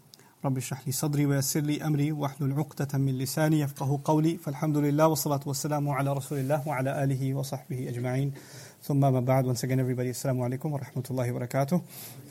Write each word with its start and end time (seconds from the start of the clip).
رب 0.44 0.56
اشرح 0.56 0.86
لي 0.86 0.92
صدري 0.92 1.26
ويسر 1.26 1.60
لي 1.60 1.82
أمري 1.86 2.12
واحلل 2.12 2.52
عقدة 2.52 2.98
من 2.98 3.18
لساني 3.18 3.60
يفقه 3.60 4.00
قولي 4.04 4.36
فالحمد 4.36 4.76
لله 4.76 5.06
والصلاة 5.06 5.40
والسلام 5.46 5.88
على 5.88 6.12
رسول 6.12 6.38
الله 6.38 6.68
وعلى 6.68 7.04
آله 7.04 7.34
وصحبه 7.34 7.88
أجمعين 7.88 8.32
ثم 8.82 9.00
ما 9.00 9.20
بعد 9.20 9.54
once 9.54 9.60
again 9.60 9.80
everybody 9.80 10.08
السلام 10.08 10.42
عليكم 10.42 10.72
ورحمة 10.72 11.04
الله 11.10 11.32
وبركاته 11.32 11.80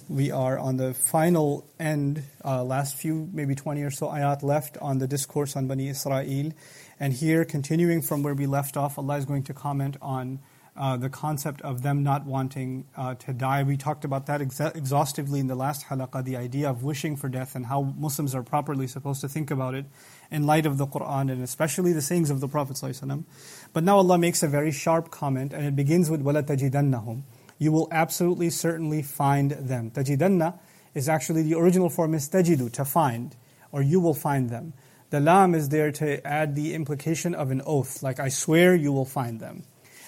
we 0.09 0.31
are 0.31 0.59
on 0.59 0.77
the 0.77 0.93
final 0.93 1.65
end, 1.79 2.21
uh, 2.43 2.63
last 2.63 2.95
few, 2.95 3.27
maybe 3.33 3.55
20 3.55 3.81
or 3.81 3.89
so 3.89 4.07
ayat 4.09 4.43
left 4.43 4.77
on 4.77 4.99
the 4.99 5.07
discourse 5.07 5.55
on 5.55 5.67
Bani 5.67 5.89
Israel. 5.89 6.51
And 6.99 7.11
here, 7.11 7.43
continuing 7.43 8.03
from 8.03 8.21
where 8.21 8.35
we 8.35 8.45
left 8.45 8.77
off, 8.77 8.99
Allah 8.99 9.17
is 9.17 9.25
going 9.25 9.43
to 9.43 9.53
comment 9.53 9.97
on 10.01 10.39
uh, 10.77 10.97
the 10.97 11.09
concept 11.09 11.61
of 11.61 11.83
them 11.83 12.03
not 12.03 12.25
wanting 12.25 12.85
uh, 12.97 13.15
to 13.15 13.33
die. 13.33 13.63
We 13.63 13.77
talked 13.77 14.03
about 14.03 14.25
that 14.25 14.41
exa- 14.41 14.75
exhaustively 14.75 15.39
in 15.39 15.47
the 15.47 15.55
last 15.55 15.85
halaqah, 15.85 16.25
the 16.25 16.35
idea 16.35 16.69
of 16.69 16.83
wishing 16.83 17.15
for 17.15 17.29
death 17.29 17.55
and 17.55 17.67
how 17.67 17.93
Muslims 17.97 18.35
are 18.35 18.43
properly 18.43 18.85
supposed 18.87 19.21
to 19.21 19.29
think 19.29 19.51
about 19.51 19.73
it 19.73 19.85
in 20.29 20.45
light 20.45 20.65
of 20.65 20.77
the 20.77 20.85
Quran 20.85 21.31
and 21.31 21.41
especially 21.41 21.93
the 21.93 22.01
sayings 22.01 22.29
of 22.29 22.41
the 22.41 22.49
Prophet. 22.49 22.75
ﷺ. 22.75 23.23
But 23.71 23.85
now 23.85 23.97
Allah 23.97 24.17
makes 24.17 24.43
a 24.43 24.49
very 24.49 24.71
sharp 24.71 25.11
comment, 25.11 25.53
and 25.53 25.65
it 25.65 25.75
begins 25.75 26.09
with 26.09 26.23
وَلَا 26.23 26.43
تَجِدَنَّهُمْ 26.43 27.23
you 27.57 27.71
will 27.71 27.87
absolutely 27.91 28.49
certainly 28.49 29.01
find 29.01 29.51
them. 29.51 29.91
Tajidanna 29.91 30.59
is 30.93 31.09
actually 31.09 31.43
the 31.43 31.55
original 31.55 31.89
form 31.89 32.13
is 32.13 32.29
tajidu, 32.29 32.71
to 32.73 32.85
find, 32.85 33.35
or 33.71 33.81
you 33.81 33.99
will 33.99 34.13
find 34.13 34.49
them. 34.49 34.73
The 35.09 35.19
lam 35.19 35.55
is 35.55 35.69
there 35.69 35.91
to 35.93 36.25
add 36.25 36.55
the 36.55 36.73
implication 36.73 37.35
of 37.35 37.51
an 37.51 37.61
oath, 37.65 38.03
like 38.03 38.19
I 38.19 38.29
swear 38.29 38.75
you 38.75 38.91
will 38.91 39.05
find 39.05 39.39
them. 39.39 39.63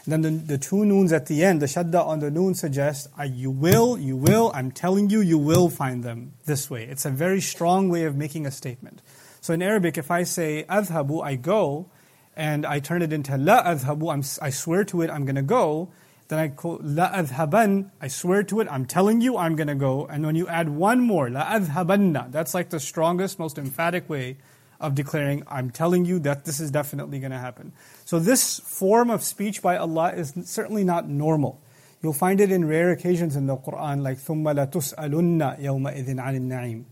Then 0.07 0.23
the, 0.23 0.31
the 0.31 0.59
two 0.59 0.85
noons 0.85 1.13
at 1.13 1.27
the 1.27 1.45
end, 1.45 1.63
the 1.63 1.67
shadda 1.67 2.05
on 2.05 2.19
the 2.19 2.31
noon 2.31 2.55
suggests, 2.55 3.09
you 3.25 3.51
will, 3.51 3.97
you 3.97 4.17
will, 4.17 4.51
I'm 4.53 4.73
telling 4.73 5.11
you, 5.11 5.21
you 5.21 5.39
will 5.39 5.69
find 5.69 6.03
them 6.03 6.33
this 6.45 6.69
way. 6.69 6.85
It's 6.85 7.05
a 7.05 7.11
very 7.11 7.41
strong 7.41 7.89
way 7.89 8.05
of 8.05 8.17
making 8.17 8.45
a 8.45 8.51
statement. 8.51 9.01
So 9.41 9.55
in 9.55 9.63
Arabic, 9.63 9.97
if 9.97 10.11
I 10.11 10.25
say 10.25 10.65
adhabu, 10.69 11.23
I 11.23 11.37
go, 11.37 11.89
and 12.35 12.67
I 12.67 12.81
turn 12.81 13.03
it 13.03 13.13
into 13.13 13.37
la 13.37 13.63
adhabu, 13.63 14.13
I'm, 14.13 14.25
I 14.45 14.51
swear 14.51 14.85
to 14.85 15.03
it, 15.03 15.11
I'm 15.11 15.25
going 15.25 15.37
to 15.37 15.43
go, 15.43 15.93
then 16.29 16.39
I 16.39 16.49
quote, 16.49 16.81
La 16.83 17.11
adhaban, 17.11 17.91
I 18.01 18.09
swear 18.09 18.43
to 18.45 18.61
it, 18.61 18.69
I'm 18.71 18.87
telling 18.87 19.21
you 19.21 19.37
I'm 19.37 19.55
going 19.55 19.69
to 19.69 19.75
go. 19.75 20.07
And 20.07 20.25
when 20.25 20.35
you 20.35 20.49
add 20.49 20.69
one 20.69 21.01
more, 21.01 21.29
La 21.29 21.45
adhabanna, 21.45 22.33
that's 22.33 22.55
like 22.55 22.71
the 22.71 22.81
strongest, 22.81 23.39
most 23.39 23.59
emphatic 23.59 24.09
way 24.09 24.39
of 24.82 24.96
declaring, 24.96 25.44
I'm 25.48 25.72
telling 25.72 26.06
you 26.06 26.20
that 26.20 26.46
this 26.46 26.60
is 26.60 26.72
definitely 26.72 27.20
going 27.20 27.32
to 27.32 27.38
happen. 27.38 27.72
So 28.06 28.20
this 28.20 28.60
form 28.60 29.10
of 29.10 29.24
speech 29.24 29.62
by 29.62 29.78
Allah 29.78 30.14
is 30.14 30.34
certainly 30.46 30.84
not 30.84 31.08
normal. 31.08 31.62
You'll 32.02 32.14
find 32.14 32.40
it 32.40 32.52
in 32.52 32.68
rare 32.68 32.92
occasions 32.92 33.36
in 33.36 33.48
the 33.48 33.58
Quran, 33.58 34.04
like 34.04 34.18
ثُمَّ 34.18 34.44
لَتُسْأَلُنَّ 34.44 35.60
يَوْمَئِذٍ 35.60 36.06
عَنِ 36.06 36.40
النَّعِيمِ 36.40 36.84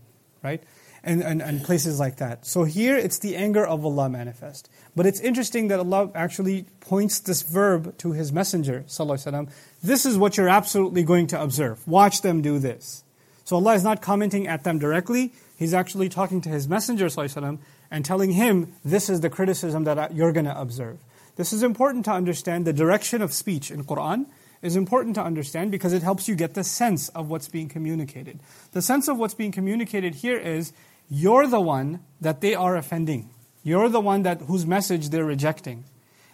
Right? 0.42 0.62
And, 1.04 1.22
and, 1.22 1.40
and 1.40 1.62
places 1.62 2.00
like 2.00 2.16
that. 2.16 2.44
So 2.44 2.64
here 2.64 2.96
it's 2.96 3.20
the 3.20 3.36
anger 3.36 3.64
of 3.64 3.84
Allah 3.84 4.08
manifest. 4.08 4.68
But 4.96 5.06
it's 5.06 5.20
interesting 5.20 5.68
that 5.68 5.78
Allah 5.78 6.10
actually 6.16 6.66
points 6.80 7.20
this 7.20 7.42
verb 7.42 7.96
to 7.98 8.10
His 8.10 8.32
Messenger, 8.32 8.84
وسلم, 8.88 9.48
This 9.84 10.04
is 10.04 10.18
what 10.18 10.36
you're 10.36 10.48
absolutely 10.48 11.04
going 11.04 11.28
to 11.28 11.40
observe. 11.40 11.86
Watch 11.86 12.22
them 12.22 12.42
do 12.42 12.58
this. 12.58 13.04
So 13.44 13.54
Allah 13.54 13.74
is 13.74 13.84
not 13.84 14.02
commenting 14.02 14.48
at 14.48 14.64
them 14.64 14.80
directly. 14.80 15.32
He's 15.56 15.72
actually 15.72 16.08
talking 16.08 16.40
to 16.40 16.48
His 16.48 16.68
Messenger 16.68 17.06
وسلم, 17.06 17.60
and 17.91 18.05
telling 18.05 18.31
him, 18.31 18.73
this 18.83 19.09
is 19.09 19.19
the 19.19 19.29
criticism 19.29 19.83
that 19.83 20.15
you're 20.15 20.31
going 20.31 20.45
to 20.45 20.59
observe. 20.59 20.97
This 21.35 21.53
is 21.53 21.61
important 21.61 22.05
to 22.05 22.11
understand. 22.11 22.65
The 22.65 22.73
direction 22.73 23.21
of 23.21 23.33
speech 23.33 23.69
in 23.69 23.83
Quran 23.83 24.25
is 24.61 24.75
important 24.75 25.15
to 25.15 25.23
understand 25.23 25.71
because 25.71 25.91
it 25.91 26.01
helps 26.01 26.27
you 26.27 26.35
get 26.35 26.53
the 26.53 26.63
sense 26.63 27.09
of 27.09 27.29
what's 27.29 27.47
being 27.49 27.67
communicated. 27.67 28.39
The 28.71 28.81
sense 28.81 29.07
of 29.07 29.17
what's 29.17 29.33
being 29.33 29.51
communicated 29.51 30.15
here 30.15 30.37
is, 30.37 30.71
you're 31.09 31.47
the 31.47 31.59
one 31.59 31.99
that 32.21 32.39
they 32.39 32.55
are 32.55 32.77
offending. 32.77 33.29
You're 33.63 33.89
the 33.89 33.99
one 33.99 34.23
that 34.23 34.41
whose 34.41 34.65
message 34.65 35.09
they're 35.09 35.25
rejecting. 35.25 35.83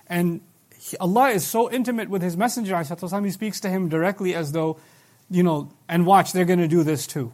And 0.07 0.41
Allah 0.99 1.29
is 1.29 1.45
so 1.45 1.71
intimate 1.71 2.09
with 2.09 2.21
His 2.21 2.37
Messenger, 2.37 2.83
he 2.83 3.31
speaks 3.31 3.59
to 3.61 3.69
him 3.69 3.89
directly 3.89 4.35
as 4.35 4.51
though, 4.51 4.77
you 5.29 5.43
know, 5.43 5.71
and 5.89 6.05
watch, 6.05 6.31
they're 6.31 6.45
going 6.45 6.59
to 6.59 6.67
do 6.67 6.83
this 6.83 7.07
too. 7.07 7.33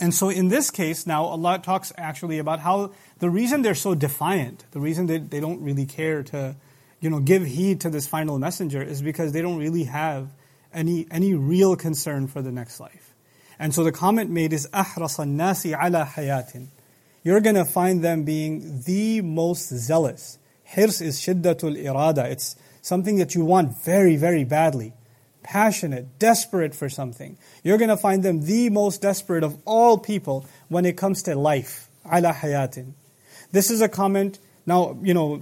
And 0.00 0.14
so 0.14 0.28
in 0.28 0.48
this 0.48 0.70
case, 0.70 1.06
now 1.06 1.24
Allah 1.24 1.58
talks 1.58 1.92
actually 1.98 2.38
about 2.38 2.60
how 2.60 2.92
the 3.18 3.28
reason 3.28 3.62
they're 3.62 3.74
so 3.74 3.94
defiant, 3.94 4.64
the 4.70 4.80
reason 4.80 5.06
they, 5.06 5.18
they 5.18 5.40
don't 5.40 5.60
really 5.60 5.86
care 5.86 6.22
to, 6.24 6.54
you 7.00 7.10
know, 7.10 7.18
give 7.18 7.44
heed 7.44 7.80
to 7.80 7.90
this 7.90 8.06
final 8.06 8.38
messenger 8.38 8.80
is 8.80 9.02
because 9.02 9.32
they 9.32 9.42
don't 9.42 9.58
really 9.58 9.84
have 9.84 10.28
any, 10.72 11.06
any 11.10 11.34
real 11.34 11.74
concern 11.74 12.28
for 12.28 12.42
the 12.42 12.52
next 12.52 12.78
life. 12.78 13.14
And 13.58 13.74
so 13.74 13.82
the 13.82 13.90
comment 13.90 14.30
made 14.30 14.52
is, 14.52 14.68
أَحْرَصَ 14.72 15.18
النَّاسِ 15.18 15.74
عَلَى 15.76 16.06
حَيَاتٍ 16.06 16.68
you're 17.28 17.40
going 17.40 17.56
to 17.56 17.64
find 17.64 18.02
them 18.02 18.24
being 18.24 18.82
the 18.86 19.20
most 19.20 19.68
zealous. 19.68 20.38
Hirs 20.64 21.00
is 21.00 21.20
shiddatul 21.20 21.76
irada. 21.82 22.24
It's 22.24 22.56
something 22.80 23.16
that 23.16 23.34
you 23.34 23.44
want 23.44 23.76
very, 23.84 24.16
very 24.16 24.44
badly. 24.44 24.92
Passionate, 25.43 26.17
desperate 26.19 26.73
for 26.73 26.89
something. 26.89 27.37
You're 27.63 27.77
going 27.77 27.89
to 27.89 27.97
find 27.97 28.23
them 28.23 28.45
the 28.45 28.69
most 28.69 29.01
desperate 29.01 29.43
of 29.43 29.61
all 29.65 29.97
people 29.97 30.45
when 30.69 30.85
it 30.85 30.97
comes 30.97 31.23
to 31.23 31.35
life. 31.35 31.89
Ala 32.05 32.33
hayatin. 32.33 32.93
This 33.51 33.69
is 33.69 33.81
a 33.81 33.89
comment, 33.89 34.39
now, 34.65 34.97
you 35.03 35.13
know, 35.13 35.37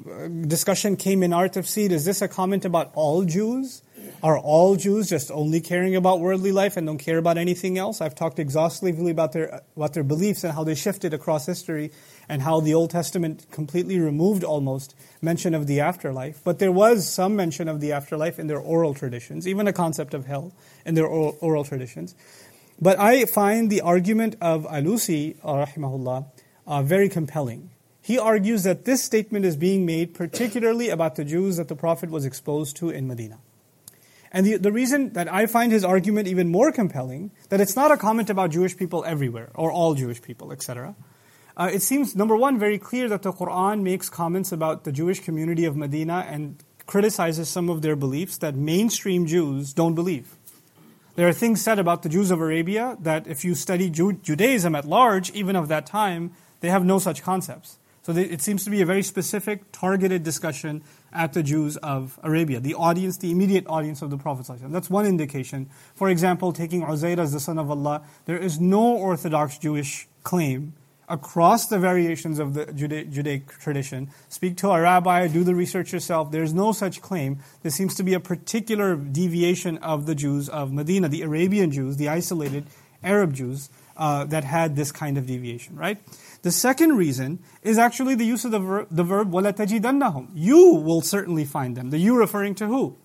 discussion 0.47 0.97
came 0.97 1.23
in 1.23 1.31
Art 1.31 1.56
of 1.56 1.67
Seed. 1.67 1.91
Is 1.91 2.06
this 2.06 2.22
a 2.22 2.28
comment 2.28 2.66
about 2.66 2.91
all 2.94 3.23
Jews? 3.23 3.84
Are 4.23 4.38
all 4.38 4.75
Jews 4.75 5.09
just 5.09 5.31
only 5.31 5.61
caring 5.61 5.95
about 5.95 6.19
worldly 6.19 6.51
life 6.51 6.77
and 6.77 6.85
don't 6.85 6.99
care 6.99 7.17
about 7.17 7.38
anything 7.38 7.77
else? 7.77 8.01
I've 8.01 8.13
talked 8.13 8.38
exhaustively 8.38 9.09
about 9.09 9.31
their, 9.31 9.61
about 9.75 9.94
their 9.94 10.03
beliefs 10.03 10.44
and 10.44 10.53
how 10.53 10.63
they 10.63 10.75
shifted 10.75 11.13
across 11.13 11.47
history 11.47 11.91
and 12.29 12.41
how 12.41 12.59
the 12.59 12.73
Old 12.73 12.91
Testament 12.91 13.47
completely 13.51 14.00
removed 14.00 14.44
almost 14.44 14.95
mention 15.21 15.55
of 15.55 15.66
the 15.66 15.79
afterlife. 15.79 16.41
But 16.44 16.59
there 16.59 16.71
was 16.71 17.07
some 17.07 17.35
mention 17.35 17.67
of 17.67 17.81
the 17.81 17.91
afterlife 17.94 18.38
in 18.38 18.47
their 18.47 18.59
oral 18.59 18.94
traditions, 18.94 19.47
even 19.47 19.67
a 19.67 19.73
concept 19.73 20.13
of 20.13 20.27
hell 20.27 20.53
in 20.85 20.95
their 20.95 21.07
oral, 21.07 21.63
traditions. 21.63 22.13
But 22.79 23.00
I 23.00 23.25
find 23.25 23.71
the 23.71 23.81
argument 23.81 24.35
of 24.39 24.66
Alusi, 24.66 25.38
uh, 25.44 25.66
rahimahullah, 25.66 26.25
uh, 26.67 26.83
very 26.83 27.09
compelling. 27.09 27.71
He 28.01 28.17
argues 28.17 28.63
that 28.63 28.85
this 28.85 29.03
statement 29.03 29.45
is 29.45 29.55
being 29.55 29.85
made 29.85 30.13
particularly 30.13 30.89
about 30.89 31.16
the 31.16 31.25
Jews 31.25 31.57
that 31.57 31.67
the 31.67 31.75
Prophet 31.75 32.09
was 32.09 32.25
exposed 32.25 32.75
to 32.77 32.89
in 32.89 33.07
Medina. 33.07 33.39
And 34.31 34.45
the, 34.45 34.57
the 34.57 34.72
reason 34.72 35.13
that 35.13 35.31
I 35.31 35.45
find 35.45 35.72
his 35.72 35.83
argument 35.83 36.28
even 36.28 36.50
more 36.50 36.72
compelling, 36.72 37.31
that 37.50 37.60
it's 37.60 37.75
not 37.75 37.92
a 37.92 37.98
comment 37.98 38.30
about 38.30 38.51
Jewish 38.51 38.78
people 38.78 39.04
everywhere, 39.06 39.51
or 39.56 39.72
all 39.72 39.94
Jewish 39.94 40.22
people, 40.22 40.51
etc. 40.51 40.95
Uh, 41.57 41.69
it 41.72 41.81
seems, 41.81 42.16
number 42.16 42.38
one, 42.38 42.57
very 42.57 42.78
clear 42.78 43.10
that 43.10 43.24
the 43.24 43.33
Quran 43.33 43.81
makes 43.81 44.10
comments 44.10 44.51
about 44.51 44.86
the 44.86 44.92
Jewish 44.92 45.19
community 45.19 45.66
of 45.66 45.75
Medina 45.75 46.25
and 46.30 46.63
criticizes 46.86 47.50
some 47.50 47.69
of 47.69 47.81
their 47.81 47.95
beliefs 47.95 48.38
that 48.38 48.56
mainstream 48.56 49.25
Jews 49.25 49.74
don't 49.74 49.95
believe. 49.95 50.38
There 51.16 51.27
are 51.27 51.34
things 51.34 51.62
said 51.62 51.77
about 51.77 52.04
the 52.04 52.10
Jews 52.10 52.31
of 52.31 52.39
Arabia 52.39 52.98
that 53.01 53.27
if 53.27 53.44
you 53.44 53.54
study 53.54 53.89
Judaism 53.89 54.75
at 54.75 54.86
large, 54.86 55.30
even 55.31 55.57
of 55.57 55.68
that 55.68 55.86
time, 55.86 56.31
they 56.62 56.69
have 56.69 56.86
no 56.86 57.00
such 57.00 57.22
concepts. 57.22 57.77
So 58.04 58.13
it 58.13 58.42
seems 58.42 58.63
to 58.63 58.69
be 58.69 58.81
a 58.81 58.86
very 58.86 59.04
specific, 59.04 59.72
targeted 59.72 60.24
discussion 60.24 60.84
at 61.13 61.34
the 61.34 61.44
Jews 61.44 61.78
of 61.78 62.19
Arabia, 62.24 62.60
the 62.60 62.74
audience, 62.74 63.18
the 63.18 63.31
immediate 63.31 63.66
audience 63.68 64.02
of 64.02 64.10
the 64.10 64.18
Prophet. 64.18 64.48
That's 64.72 64.90
one 64.90 65.06
indication. 65.06 65.69
For 65.96 66.10
example, 66.10 66.54
taking 66.54 66.84
Uzair 66.84 67.18
as 67.18 67.34
the 67.34 67.40
son 67.40 67.58
of 67.58 67.69
Allah, 67.69 68.04
there 68.25 68.38
is 68.38 68.60
no 68.60 68.96
orthodox 68.96 69.58
Jewish 69.58 70.08
claim 70.24 70.74
across 71.10 71.68
the 71.68 71.78
variations 71.78 72.40
of 72.40 72.54
the 72.54 72.66
Juda- 72.68 73.12
Judaic 73.12 73.48
tradition. 73.60 74.10
Speak 74.30 74.56
to 74.58 74.69
a 74.69 74.80
rabbi, 74.80 75.28
do 75.28 75.44
the 75.44 75.54
research 75.54 75.92
yourself. 75.92 76.31
There's 76.31 76.54
no 76.54 76.72
such 76.72 77.02
claim. 77.02 77.40
There 77.63 77.72
seems 77.72 77.96
to 77.96 78.04
be 78.04 78.13
a 78.13 78.19
particular 78.19 78.96
deviation 78.96 79.78
of 79.80 80.06
the 80.06 80.16
Jews 80.16 80.48
of 80.48 80.72
Medina, 80.72 81.10
the 81.10 81.24
Arabian 81.24 81.72
Jews, 81.72 81.98
the 81.98 82.08
isolated 82.08 82.66
Arab 83.04 83.34
Jews, 83.34 83.69
uh, 83.98 84.24
that 84.25 84.46
had 84.46 84.78
this 84.78 84.92
kind 84.92 85.18
of 85.18 85.28
deviation, 85.28 85.75
right? 85.75 86.00
The 86.43 86.50
second 86.50 86.96
reason 86.96 87.40
is 87.62 87.78
actually 87.78 88.14
the 88.14 88.25
use 88.25 88.44
of 88.44 88.50
the, 88.50 88.61
ver- 88.61 88.87
the 88.90 89.05
verb 89.05 89.32
وَلَا 89.32 89.52
تَجِدَنَّهُمْ 89.52 90.31
You 90.34 90.75
will 90.75 91.00
certainly 91.00 91.44
find 91.44 91.76
them. 91.76 91.90
The 91.90 91.99
you 91.99 92.17
referring 92.17 92.55
to 92.56 92.67
who? 92.67 92.96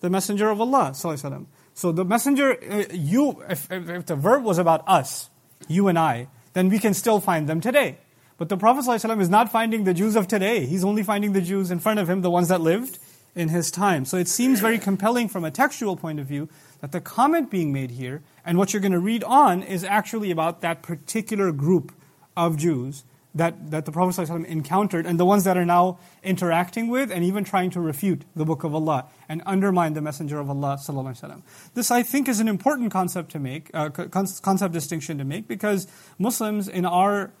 The 0.00 0.10
Messenger 0.10 0.50
of 0.50 0.60
Allah. 0.60 0.94
So 0.94 1.92
the 1.92 2.04
Messenger, 2.04 2.58
uh, 2.70 2.84
you, 2.92 3.42
if, 3.48 3.70
if 3.70 4.06
the 4.06 4.16
verb 4.16 4.44
was 4.44 4.58
about 4.58 4.86
us, 4.86 5.30
you 5.66 5.88
and 5.88 5.98
I, 5.98 6.28
then 6.52 6.68
we 6.68 6.78
can 6.78 6.94
still 6.94 7.20
find 7.20 7.48
them 7.48 7.60
today. 7.60 7.98
But 8.36 8.48
the 8.48 8.56
Prophet 8.56 8.84
ﷺ 8.84 9.20
is 9.20 9.28
not 9.28 9.50
finding 9.50 9.84
the 9.84 9.94
Jews 9.94 10.16
of 10.16 10.26
today. 10.26 10.66
He's 10.66 10.84
only 10.84 11.02
finding 11.02 11.32
the 11.32 11.40
Jews 11.40 11.70
in 11.70 11.78
front 11.78 12.00
of 12.00 12.10
him, 12.10 12.22
the 12.22 12.30
ones 12.30 12.48
that 12.48 12.60
lived 12.60 12.98
in 13.34 13.48
his 13.48 13.70
time. 13.70 14.04
So 14.04 14.16
it 14.16 14.28
seems 14.28 14.60
very 14.60 14.78
compelling 14.78 15.28
from 15.28 15.44
a 15.44 15.50
textual 15.50 15.96
point 15.96 16.20
of 16.20 16.26
view 16.26 16.48
that 16.80 16.92
the 16.92 17.00
comment 17.00 17.50
being 17.50 17.72
made 17.72 17.92
here 17.92 18.22
and 18.44 18.58
what 18.58 18.72
you're 18.72 18.82
going 18.82 18.92
to 18.92 18.98
read 18.98 19.24
on 19.24 19.62
is 19.62 19.84
actually 19.84 20.30
about 20.30 20.60
that 20.60 20.82
particular 20.82 21.50
group 21.52 21.92
of 22.39 22.57
Jews 22.57 23.03
that, 23.35 23.71
that 23.71 23.85
the 23.85 23.91
Prophet 23.91 24.21
ﷺ 24.21 24.45
encountered 24.45 25.05
and 25.05 25.19
the 25.19 25.25
ones 25.25 25.43
that 25.43 25.57
are 25.57 25.65
now 25.65 25.99
interacting 26.23 26.87
with 26.87 27.11
and 27.11 27.23
even 27.23 27.43
trying 27.43 27.69
to 27.71 27.79
refute 27.79 28.23
the 28.35 28.45
Book 28.45 28.63
of 28.63 28.73
Allah 28.73 29.05
and 29.27 29.43
undermine 29.45 29.93
the 29.93 30.01
Messenger 30.01 30.39
of 30.39 30.49
Allah. 30.49 30.77
ﷺ. 30.79 31.41
This, 31.73 31.91
I 31.91 32.01
think, 32.01 32.27
is 32.27 32.39
an 32.39 32.47
important 32.47 32.91
concept 32.91 33.31
to 33.31 33.39
make, 33.39 33.69
uh, 33.73 33.89
concept 33.89 34.73
distinction 34.73 35.17
to 35.19 35.23
make, 35.23 35.47
because 35.47 35.87
Muslims 36.17 36.67
in 36.67 36.85
our 36.85 37.31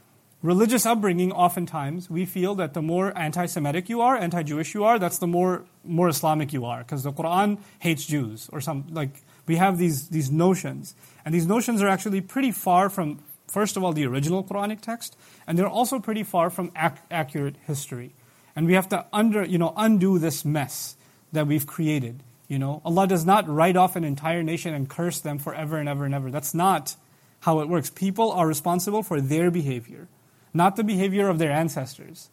religious 0.41 0.85
upbringing, 0.85 1.31
oftentimes, 1.31 2.09
we 2.09 2.25
feel 2.25 2.55
that 2.55 2.73
the 2.73 2.81
more 2.81 3.17
anti 3.17 3.45
Semitic 3.45 3.89
you 3.89 4.01
are, 4.01 4.15
anti 4.15 4.43
Jewish 4.43 4.73
you 4.73 4.83
are, 4.83 4.99
that's 4.99 5.19
the 5.19 5.27
more, 5.27 5.65
more 5.83 6.09
Islamic 6.09 6.53
you 6.53 6.65
are, 6.65 6.79
because 6.79 7.03
the 7.03 7.11
Quran 7.11 7.59
hates 7.79 8.05
Jews, 8.05 8.49
or 8.53 8.61
some, 8.61 8.85
like, 8.91 9.23
we 9.47 9.55
have 9.55 9.77
these, 9.79 10.09
these 10.09 10.29
notions. 10.29 10.95
And 11.25 11.33
these 11.33 11.47
notions 11.47 11.81
are 11.81 11.87
actually 11.87 12.21
pretty 12.21 12.51
far 12.51 12.89
from, 12.89 13.23
first 13.49 13.77
of 13.77 13.83
all, 13.83 13.93
the 13.93 14.05
original 14.05 14.43
Quranic 14.43 14.81
text, 14.81 15.17
and 15.47 15.57
they're 15.57 15.67
also 15.67 15.99
pretty 15.99 16.23
far 16.23 16.49
from 16.49 16.71
ac- 16.77 17.01
accurate 17.09 17.55
history. 17.65 18.13
And 18.55 18.67
we 18.67 18.73
have 18.73 18.89
to 18.89 19.05
under, 19.13 19.43
you 19.43 19.57
know, 19.57 19.73
undo 19.77 20.19
this 20.19 20.43
mess 20.43 20.95
that 21.31 21.47
we've 21.47 21.67
created. 21.67 22.23
You 22.47 22.59
know, 22.59 22.81
Allah 22.83 23.07
does 23.07 23.25
not 23.25 23.47
write 23.47 23.77
off 23.77 23.95
an 23.95 24.03
entire 24.03 24.43
nation 24.43 24.73
and 24.73 24.89
curse 24.89 25.19
them 25.19 25.37
forever 25.37 25.77
and 25.77 25.87
ever 25.87 26.05
and 26.05 26.15
ever. 26.15 26.31
That's 26.31 26.53
not 26.53 26.95
how 27.41 27.59
it 27.59 27.69
works. 27.69 27.89
People 27.89 28.31
are 28.31 28.47
responsible 28.47 29.03
for 29.03 29.21
their 29.21 29.51
behavior, 29.51 30.07
not 30.53 30.75
the 30.75 30.83
behavior 30.83 31.29
of 31.29 31.37
their 31.37 31.51
ancestors 31.51 32.29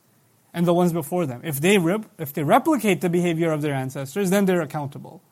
and 0.56 0.66
the 0.66 0.72
ones 0.72 0.92
before 0.92 1.26
them. 1.26 1.42
If 1.44 1.60
they, 1.60 1.76
rep- 1.76 2.10
if 2.18 2.32
they 2.32 2.42
replicate 2.42 3.02
the 3.02 3.10
behavior 3.10 3.52
of 3.52 3.60
their 3.60 3.74
ancestors, 3.74 4.30
then 4.30 4.46
they're 4.46 4.62
accountable. 4.62 5.22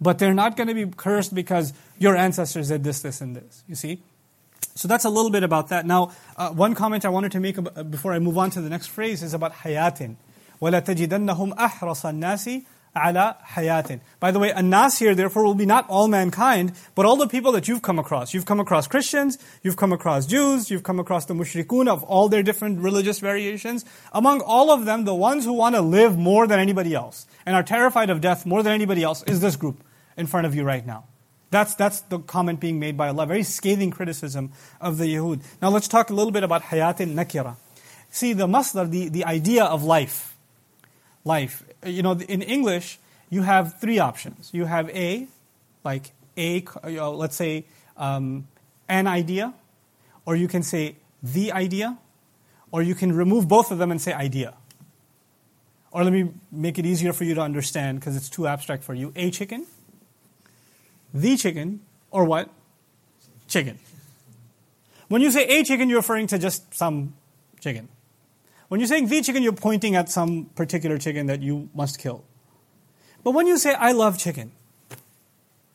But 0.00 0.20
they're 0.20 0.32
not 0.32 0.56
going 0.56 0.68
to 0.68 0.74
be 0.74 0.86
cursed 0.86 1.34
because 1.34 1.72
your 1.98 2.16
ancestors 2.16 2.68
did 2.68 2.84
this, 2.84 3.00
this, 3.00 3.20
and 3.20 3.34
this. 3.34 3.64
You 3.66 3.74
see? 3.74 4.00
So 4.75 4.87
that's 4.87 5.05
a 5.05 5.09
little 5.09 5.31
bit 5.31 5.43
about 5.43 5.69
that. 5.69 5.85
Now, 5.85 6.11
uh, 6.35 6.49
one 6.49 6.73
comment 6.75 7.05
I 7.05 7.09
wanted 7.09 7.31
to 7.33 7.39
make 7.39 7.57
about, 7.57 7.91
before 7.91 8.13
I 8.13 8.19
move 8.19 8.37
on 8.37 8.49
to 8.51 8.61
the 8.61 8.69
next 8.69 8.87
phrase 8.87 9.21
is 9.21 9.33
about 9.33 9.53
hayatin. 9.53 10.15
وَلَا 10.61 10.81
تَجِدَنَّهُمْ 10.81 11.55
أَحْرَصَ 11.55 12.11
النَّاسِ 12.11 12.65
ala 12.95 13.37
hayatin. 13.55 14.01
By 14.19 14.31
the 14.31 14.39
way, 14.39 14.51
anas 14.53 14.99
here 14.99 15.15
therefore 15.15 15.43
will 15.43 15.55
be 15.55 15.65
not 15.65 15.89
all 15.89 16.07
mankind, 16.07 16.73
but 16.95 17.05
all 17.05 17.15
the 17.15 17.27
people 17.27 17.51
that 17.53 17.67
you've 17.67 17.81
come 17.81 17.99
across. 17.99 18.33
You've 18.33 18.45
come 18.45 18.59
across 18.59 18.87
Christians, 18.87 19.37
you've 19.63 19.77
come 19.77 19.91
across 19.93 20.25
Jews, 20.25 20.69
you've 20.69 20.83
come 20.83 20.99
across 20.99 21.25
the 21.25 21.33
mushrikun 21.33 21.87
of 21.87 22.03
all 22.03 22.29
their 22.29 22.43
different 22.43 22.79
religious 22.79 23.19
variations. 23.19 23.83
Among 24.11 24.41
all 24.41 24.71
of 24.71 24.85
them, 24.85 25.05
the 25.05 25.15
ones 25.15 25.45
who 25.45 25.53
want 25.53 25.75
to 25.75 25.81
live 25.81 26.17
more 26.17 26.45
than 26.47 26.59
anybody 26.59 26.93
else 26.93 27.25
and 27.45 27.55
are 27.55 27.63
terrified 27.63 28.09
of 28.09 28.21
death 28.21 28.45
more 28.45 28.63
than 28.63 28.73
anybody 28.73 29.03
else 29.03 29.23
is 29.23 29.41
this 29.41 29.55
group 29.55 29.83
in 30.15 30.27
front 30.27 30.45
of 30.45 30.55
you 30.55 30.63
right 30.63 30.85
now. 30.85 31.05
That's, 31.50 31.74
that's 31.74 32.00
the 32.02 32.18
comment 32.18 32.60
being 32.60 32.78
made 32.78 32.96
by 32.96 33.08
Allah. 33.08 33.26
Very 33.26 33.42
scathing 33.42 33.90
criticism 33.90 34.52
of 34.80 34.98
the 34.98 35.06
Yahud. 35.14 35.42
Now 35.62 35.70
let's 35.70 35.88
talk 35.88 36.10
a 36.10 36.14
little 36.14 36.32
bit 36.32 36.42
about 36.42 36.62
hayat 36.64 37.00
al 37.00 37.14
nakira. 37.14 37.56
See, 38.10 38.32
the 38.32 38.46
masdar, 38.46 38.90
the, 38.90 39.08
the 39.08 39.24
idea 39.24 39.64
of 39.64 39.82
life. 39.82 40.36
Life. 41.24 41.64
You 41.84 42.02
know, 42.02 42.12
in 42.12 42.42
English, 42.42 42.98
you 43.30 43.42
have 43.42 43.80
three 43.80 43.98
options. 43.98 44.50
You 44.52 44.66
have 44.66 44.90
a, 44.90 45.26
like 45.84 46.12
a, 46.36 46.64
you 46.86 46.96
know, 46.96 47.12
let's 47.12 47.36
say, 47.36 47.64
um, 47.96 48.46
an 48.88 49.06
idea, 49.06 49.52
or 50.24 50.36
you 50.36 50.48
can 50.48 50.62
say 50.62 50.96
the 51.22 51.52
idea, 51.52 51.98
or 52.70 52.82
you 52.82 52.94
can 52.94 53.12
remove 53.14 53.48
both 53.48 53.70
of 53.70 53.78
them 53.78 53.90
and 53.90 54.00
say 54.00 54.12
idea. 54.12 54.54
Or 55.90 56.04
let 56.04 56.12
me 56.12 56.30
make 56.52 56.78
it 56.78 56.86
easier 56.86 57.12
for 57.12 57.24
you 57.24 57.34
to 57.34 57.40
understand 57.40 58.00
because 58.00 58.16
it's 58.16 58.28
too 58.28 58.46
abstract 58.46 58.84
for 58.84 58.94
you. 58.94 59.12
A 59.16 59.30
chicken, 59.30 59.66
the 61.12 61.36
chicken, 61.36 61.80
or 62.10 62.24
what? 62.24 62.50
Chicken. 63.46 63.78
When 65.08 65.22
you 65.22 65.30
say 65.30 65.46
a 65.46 65.64
chicken, 65.64 65.88
you're 65.88 65.98
referring 65.98 66.26
to 66.28 66.38
just 66.38 66.74
some 66.74 67.14
chicken. 67.60 67.88
When 68.68 68.80
you're 68.80 68.88
saying 68.88 69.08
the 69.08 69.22
chicken, 69.22 69.42
you're 69.42 69.52
pointing 69.52 69.96
at 69.96 70.10
some 70.10 70.46
particular 70.54 70.98
chicken 70.98 71.26
that 71.26 71.40
you 71.40 71.70
must 71.74 71.98
kill. 71.98 72.24
But 73.24 73.32
when 73.32 73.46
you 73.46 73.58
say 73.58 73.74
I 73.74 73.92
love 73.92 74.18
chicken, 74.18 74.52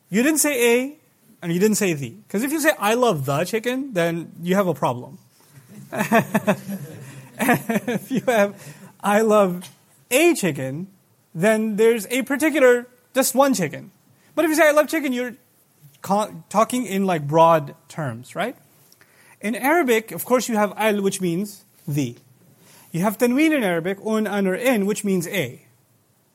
you 0.08 0.22
didn't 0.22 0.38
say 0.38 0.84
a 0.84 0.96
and 1.42 1.52
you 1.52 1.60
didn't 1.60 1.76
say 1.76 1.92
the. 1.92 2.10
Because 2.10 2.42
if 2.42 2.52
you 2.52 2.60
say 2.60 2.70
I 2.78 2.94
love 2.94 3.26
the 3.26 3.44
chicken, 3.44 3.92
then 3.92 4.32
you 4.40 4.54
have 4.54 4.68
a 4.68 4.74
problem. 4.74 5.18
if 5.92 6.50
you 8.10 8.22
have 8.26 8.74
I 9.00 9.20
love 9.20 9.68
a 10.10 10.34
chicken, 10.34 10.86
then 11.34 11.76
there's 11.76 12.06
a 12.06 12.22
particular, 12.22 12.86
just 13.12 13.34
one 13.34 13.52
chicken. 13.52 13.90
But 14.34 14.44
if 14.44 14.48
you 14.48 14.56
say 14.56 14.68
I 14.68 14.72
love 14.72 14.88
chicken, 14.88 15.12
you're 15.12 15.36
talking 16.02 16.86
in 16.86 17.06
like 17.06 17.26
broad 17.26 17.74
terms, 17.88 18.34
right? 18.34 18.56
In 19.40 19.54
Arabic, 19.54 20.12
of 20.12 20.24
course, 20.24 20.48
you 20.48 20.56
have 20.56 20.72
al, 20.76 21.02
which 21.02 21.20
means 21.20 21.64
the. 21.86 22.16
You 22.92 23.00
have 23.00 23.18
tanween 23.18 23.54
in 23.54 23.64
Arabic, 23.64 23.98
un, 24.04 24.26
an, 24.26 24.46
or 24.46 24.54
in, 24.54 24.86
which 24.86 25.04
means 25.04 25.26
a. 25.28 25.66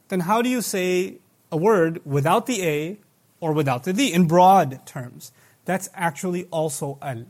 Then 0.10 0.22
how 0.22 0.42
do 0.42 0.50
you 0.50 0.62
say 0.62 1.18
a 1.52 1.58
word 1.58 2.02
without 2.06 2.46
the 2.46 2.64
a 2.64 2.98
or 3.40 3.54
without 3.54 3.84
the 3.84 3.94
the 3.94 4.14
in 4.14 4.28
broad 4.28 4.86
terms? 4.86 5.32
That's 5.66 5.90
actually 5.94 6.46
also 6.46 6.98
al. 7.02 7.26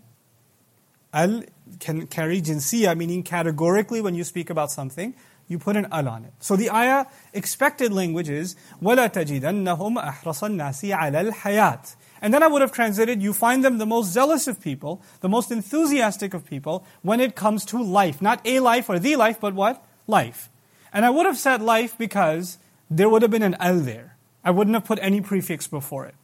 Al 1.14 1.44
can 1.80 2.08
carry 2.08 2.42
jinsiya, 2.42 2.96
meaning 2.98 3.24
categorically 3.24 4.02
when 4.02 4.16
you 4.16 4.24
speak 4.24 4.50
about 4.50 4.72
something, 4.72 5.14
you 5.49 5.59
put 5.59 5.77
an 5.77 5.87
al 5.93 6.09
on 6.09 6.25
it. 6.25 6.33
So 6.41 6.57
the 6.57 6.71
ayah, 6.71 7.07
expected 7.33 7.93
language 7.93 8.29
is, 8.29 8.57
وَلَا 8.83 9.13
تَجِدَنَّهُمْ 9.13 10.03
أَحْرَصَ 10.03 10.49
النَّاسِ 10.49 10.97
عَلَى 10.97 11.33
الْحَيَاةِ 11.33 11.97
And 12.23 12.33
then 12.33 12.43
I 12.43 12.47
would 12.47 12.63
have 12.63 12.73
translated, 12.73 13.23
you 13.23 13.33
find 13.33 13.65
them 13.65 13.79
the 13.79 13.87
most 13.87 14.11
zealous 14.11 14.49
of 14.49 14.61
people, 14.61 15.03
the 15.21 15.29
most 15.29 15.51
enthusiastic 15.51 16.33
of 16.33 16.47
people, 16.47 16.87
when 17.03 17.21
it 17.21 17.37
comes 17.37 17.65
to 17.67 17.83
life. 17.83 18.23
Not 18.23 18.41
a 18.47 18.61
life 18.61 18.89
or 18.89 18.99
the 18.99 19.17
life, 19.17 19.39
but 19.41 19.55
what? 19.55 19.85
Life. 20.07 20.49
And 20.93 21.05
I 21.05 21.11
would 21.11 21.27
have 21.27 21.39
said 21.39 21.61
life 21.61 21.99
because 21.99 22.59
there 22.91 23.09
would 23.09 23.23
have 23.23 23.31
been 23.31 23.43
an 23.43 23.57
al 23.61 23.81
there. 23.81 24.17
I 24.45 24.51
wouldn't 24.51 24.75
have 24.75 24.85
put 24.85 24.99
any 25.03 25.21
prefix 25.21 25.67
before 25.67 26.07
it. 26.07 26.15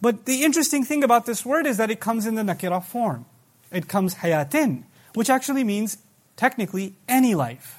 But 0.00 0.26
the 0.26 0.44
interesting 0.44 0.84
thing 0.84 1.02
about 1.02 1.26
this 1.26 1.44
word 1.44 1.66
is 1.66 1.76
that 1.78 1.90
it 1.90 1.98
comes 1.98 2.26
in 2.26 2.36
the 2.36 2.42
nakira 2.42 2.84
form. 2.84 3.26
It 3.72 3.88
comes 3.88 4.16
hayatin, 4.16 4.84
which 5.14 5.30
actually 5.30 5.64
means 5.64 5.98
technically 6.36 6.94
any 7.08 7.34
life 7.34 7.78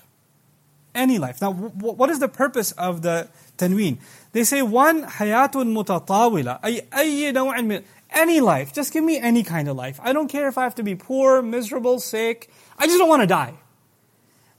any 0.95 1.19
life. 1.19 1.41
Now, 1.41 1.53
what 1.53 2.11
is 2.11 2.21
the 2.21 2.29
purpose 2.29 2.73
of 2.73 3.03
the 3.03 3.29
tanween? 3.59 3.99
They 4.33 4.45
say 4.45 4.63
one 4.63 5.05
hayatun 5.05 5.73
mutatawila, 5.73 7.85
any 8.11 8.41
life. 8.41 8.73
Just 8.73 8.93
give 8.93 9.05
me 9.05 9.19
any 9.19 9.43
kind 9.43 9.69
of 9.69 9.77
life. 9.77 10.01
I 10.03 10.13
don't 10.13 10.29
care 10.29 10.49
if 10.49 10.57
I 10.57 10.63
have 10.63 10.75
to 10.77 10.83
be 10.83 10.95
poor, 10.95 11.43
miserable, 11.43 12.01
sick. 12.01 12.51
I 12.79 12.87
just 12.87 12.99
don't 12.99 13.09
want 13.09 13.23
to 13.23 13.27
die. 13.27 13.55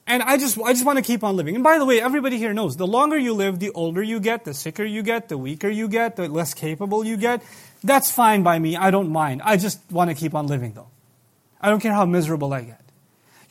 And 0.07 0.21
I 0.21 0.37
just, 0.37 0.59
I 0.59 0.73
just 0.73 0.85
want 0.85 0.97
to 0.97 1.03
keep 1.03 1.23
on 1.23 1.35
living. 1.35 1.55
And 1.55 1.63
by 1.63 1.79
the 1.79 1.85
way, 1.85 1.99
everybody 1.99 2.37
here 2.37 2.53
knows 2.53 2.77
the 2.77 2.85
longer 2.85 3.17
you 3.17 3.33
live, 3.33 3.57
the 3.57 3.71
older 3.71 4.03
you 4.03 4.19
get, 4.19 4.45
the 4.45 4.53
sicker 4.53 4.83
you 4.83 5.01
get, 5.01 5.29
the 5.29 5.37
weaker 5.37 5.67
you 5.67 5.87
get, 5.87 6.15
the 6.15 6.29
less 6.29 6.53
capable 6.53 7.03
you 7.03 7.17
get. 7.17 7.41
That's 7.83 8.11
fine 8.11 8.43
by 8.43 8.59
me. 8.59 8.75
I 8.75 8.91
don't 8.91 9.09
mind. 9.09 9.41
I 9.43 9.57
just 9.57 9.79
want 9.91 10.11
to 10.11 10.15
keep 10.15 10.35
on 10.35 10.45
living 10.45 10.73
though. 10.73 10.89
I 11.59 11.69
don't 11.69 11.79
care 11.79 11.93
how 11.93 12.05
miserable 12.05 12.53
I 12.53 12.61
get. 12.61 12.84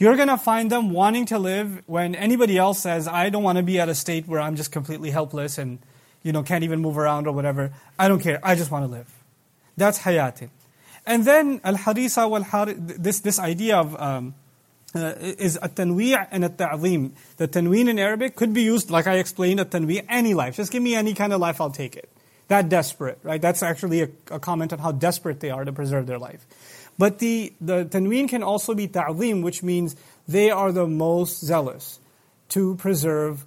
You're 0.04 0.16
going 0.16 0.28
to 0.28 0.36
find 0.36 0.70
them 0.70 0.90
wanting 0.90 1.24
to 1.32 1.38
live 1.38 1.82
when 1.86 2.14
anybody 2.14 2.58
else 2.58 2.78
says, 2.78 3.08
I 3.08 3.30
don't 3.30 3.42
want 3.42 3.56
to 3.56 3.62
be 3.62 3.80
at 3.80 3.88
a 3.88 3.94
state 3.94 4.28
where 4.28 4.38
I'm 4.38 4.54
just 4.54 4.70
completely 4.70 5.08
helpless 5.08 5.56
and 5.56 5.78
you 6.22 6.30
know, 6.30 6.42
can't 6.42 6.62
even 6.62 6.82
move 6.82 6.98
around 6.98 7.26
or 7.26 7.32
whatever. 7.32 7.72
I 7.98 8.08
don't 8.08 8.20
care. 8.20 8.38
I 8.42 8.54
just 8.54 8.70
want 8.70 8.84
to 8.84 8.90
live. 8.90 9.10
That's 9.78 10.00
hayatin. 10.00 10.50
And 11.06 11.24
then 11.24 11.58
al-harisa 11.64 12.28
wal 12.28 12.44
this, 12.76 13.20
this 13.20 13.38
idea 13.38 13.78
of 13.78 13.98
um, 13.98 14.34
uh, 14.94 15.14
is 15.20 15.58
a 15.62 15.70
tanwi' 15.70 16.28
and 16.30 16.44
a 16.44 16.50
ta'zim. 16.50 17.12
The 17.38 17.48
tanween 17.48 17.88
in 17.88 17.98
Arabic 17.98 18.36
could 18.36 18.52
be 18.52 18.60
used, 18.60 18.90
like 18.90 19.06
I 19.06 19.16
explained, 19.16 19.60
a 19.60 19.64
tanwi' 19.64 20.04
any 20.10 20.34
life. 20.34 20.56
Just 20.56 20.70
give 20.70 20.82
me 20.82 20.94
any 20.94 21.14
kind 21.14 21.32
of 21.32 21.40
life, 21.40 21.62
I'll 21.62 21.70
take 21.70 21.96
it. 21.96 22.10
That 22.48 22.68
desperate, 22.68 23.20
right? 23.22 23.40
That's 23.40 23.62
actually 23.62 24.02
a, 24.02 24.08
a 24.30 24.38
comment 24.38 24.74
on 24.74 24.80
how 24.80 24.92
desperate 24.92 25.40
they 25.40 25.48
are 25.48 25.64
to 25.64 25.72
preserve 25.72 26.06
their 26.06 26.18
life. 26.18 26.46
But 26.98 27.18
the, 27.18 27.52
the 27.60 27.84
tanween 27.84 28.28
can 28.28 28.42
also 28.42 28.74
be 28.74 28.86
ta'zim, 28.86 29.42
which 29.42 29.62
means 29.62 29.96
they 30.28 30.50
are 30.50 30.72
the 30.72 30.86
most 30.86 31.44
zealous 31.44 31.98
to 32.50 32.76
preserve 32.76 33.46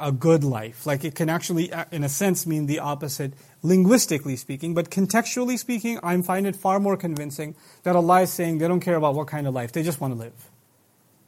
a 0.00 0.10
good 0.12 0.42
life. 0.42 0.86
Like 0.86 1.04
it 1.04 1.14
can 1.14 1.30
actually, 1.30 1.72
uh, 1.72 1.84
in 1.92 2.04
a 2.04 2.08
sense, 2.08 2.46
mean 2.46 2.66
the 2.66 2.80
opposite, 2.80 3.32
linguistically 3.62 4.36
speaking. 4.36 4.74
But 4.74 4.90
contextually 4.90 5.58
speaking, 5.58 6.00
I 6.02 6.20
find 6.22 6.46
it 6.46 6.56
far 6.56 6.80
more 6.80 6.96
convincing 6.96 7.54
that 7.84 7.96
Allah 7.96 8.22
is 8.22 8.32
saying 8.32 8.58
they 8.58 8.68
don't 8.68 8.80
care 8.80 8.96
about 8.96 9.14
what 9.14 9.28
kind 9.28 9.46
of 9.46 9.54
life, 9.54 9.72
they 9.72 9.82
just 9.82 10.00
want 10.00 10.12
to 10.14 10.18
live. 10.18 10.50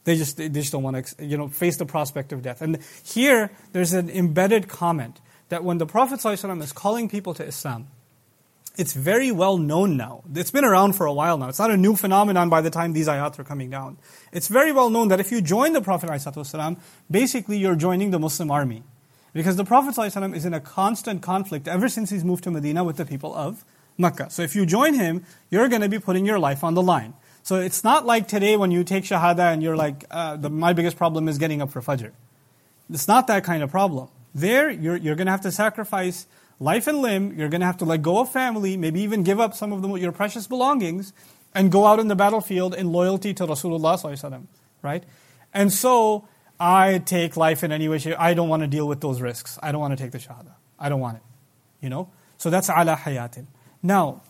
They 0.05 0.17
just, 0.17 0.37
they 0.37 0.49
just 0.49 0.71
don't 0.71 0.85
want 0.85 1.05
to, 1.05 1.25
you 1.25 1.37
know, 1.37 1.49
face 1.49 1.77
the 1.79 1.87
prospect 1.87 2.33
of 2.33 2.43
death. 2.43 2.63
And 2.63 2.79
here, 3.03 3.51
there's 3.73 3.93
an 3.93 4.09
embedded 4.09 4.69
comment 4.69 5.21
that 5.49 5.65
when 5.65 5.79
the 5.79 5.87
Prophet 5.87 6.21
ﷺ 6.21 6.63
is 6.63 6.73
calling 6.73 7.09
people 7.09 7.35
to 7.35 7.45
Islam, 7.45 7.89
it's 8.77 8.93
very 8.93 9.33
well 9.33 9.59
known 9.59 9.97
now. 9.97 10.23
It's 10.35 10.51
been 10.51 10.65
around 10.65 10.95
for 10.95 11.07
a 11.07 11.13
while 11.13 11.39
now. 11.39 11.49
It's 11.49 11.59
not 11.59 11.71
a 11.71 11.77
new 11.77 11.97
phenomenon 11.97 12.49
by 12.49 12.61
the 12.61 12.71
time 12.71 12.93
these 12.93 13.09
ayat 13.09 13.39
are 13.39 13.45
coming 13.45 13.71
down. 13.71 13.97
It's 14.33 14.49
very 14.49 14.73
well 14.73 14.91
known 14.91 15.09
that 15.09 15.21
if 15.21 15.33
you 15.33 15.41
join 15.41 15.73
the 15.73 15.81
Prophet 15.81 16.11
ﷺ, 16.11 16.79
basically 17.11 17.59
you're 17.59 17.77
joining 17.77 18.11
the 18.11 18.19
Muslim 18.19 18.51
army. 18.51 18.83
Because 19.33 19.57
the 19.57 19.65
Prophet 19.65 19.95
ﷺ 19.95 20.35
is 20.37 20.45
in 20.45 20.55
a 20.55 20.61
constant 20.61 21.23
conflict 21.23 21.69
ever 21.69 21.89
since 21.89 22.11
he's 22.11 22.25
moved 22.25 22.45
to 22.45 22.51
Medina 22.51 22.85
with 22.85 22.97
the 22.97 23.07
people 23.07 23.35
of 23.35 23.65
Mecca. 23.99 24.31
So 24.31 24.43
if 24.43 24.55
you 24.55 24.67
join 24.67 24.95
him, 24.95 25.25
you're 25.51 25.69
going 25.69 25.83
to 25.83 25.89
be 25.89 25.99
putting 25.99 26.27
your 26.27 26.39
life 26.39 26.63
on 26.63 26.75
the 26.75 26.83
line. 26.83 27.15
So 27.43 27.57
it's 27.57 27.85
not 27.85 28.05
like 28.05 28.29
today 28.29 28.57
when 28.57 28.71
you 28.71 28.85
take 28.85 29.05
Shahada 29.05 29.53
and 29.53 29.63
you're 29.63 29.77
like, 29.77 30.05
uh, 30.11 30.37
the, 30.37 30.51
my 30.51 30.73
biggest 30.73 30.97
problem 30.97 31.29
is 31.29 31.39
getting 31.39 31.63
up 31.63 31.71
for 31.71 31.81
Fajr. 31.81 32.13
It's 32.91 33.09
not 33.09 33.27
that 33.29 33.45
kind 33.45 33.63
of 33.63 33.71
problem. 33.71 34.09
There, 34.35 34.69
you're, 34.69 34.97
you're 34.97 35.15
going 35.15 35.27
to 35.27 35.33
have 35.33 35.43
to 35.43 35.53
sacrifice 35.53 36.27
life 36.59 36.87
and 36.87 36.99
limb. 36.99 37.39
You're 37.39 37.49
going 37.49 37.61
to 37.61 37.67
have 37.67 37.79
to 37.79 37.85
let 37.85 38.03
go 38.03 38.21
of 38.21 38.33
family, 38.33 38.77
maybe 38.77 39.01
even 39.01 39.23
give 39.23 39.41
up 39.41 39.55
some 39.55 39.73
of 39.73 39.83
the, 39.83 39.95
your 39.95 40.13
precious 40.13 40.47
belongings, 40.47 41.13
and 41.55 41.73
go 41.73 41.87
out 41.87 41.99
in 41.99 42.09
the 42.09 42.17
battlefield 42.17 42.75
in 42.75 42.93
loyalty 42.93 43.33
to 43.35 43.47
Rasulullah 43.47 44.47
right? 44.83 45.05
And 45.55 45.73
so 45.73 46.29
I 46.61 46.99
take 46.99 47.37
life 47.37 47.65
in 47.65 47.73
any 47.73 47.89
way. 47.89 48.01
I 48.19 48.35
don't 48.35 48.49
want 48.49 48.63
to 48.63 48.67
deal 48.67 48.87
with 48.87 49.01
those 49.01 49.21
risks. 49.21 49.59
I 49.63 49.73
don't 49.73 49.81
want 49.81 49.97
to 49.97 50.03
take 50.03 50.13
the 50.13 50.19
shahada. 50.19 50.55
I 50.79 50.89
don't 50.89 51.01
want 51.01 51.19
it. 51.19 51.23
You 51.81 51.89
know. 51.89 52.11
So 52.39 52.51
that's 52.51 52.69
ala 52.69 52.97
hayatin. 52.97 53.47
Now, 53.83 54.23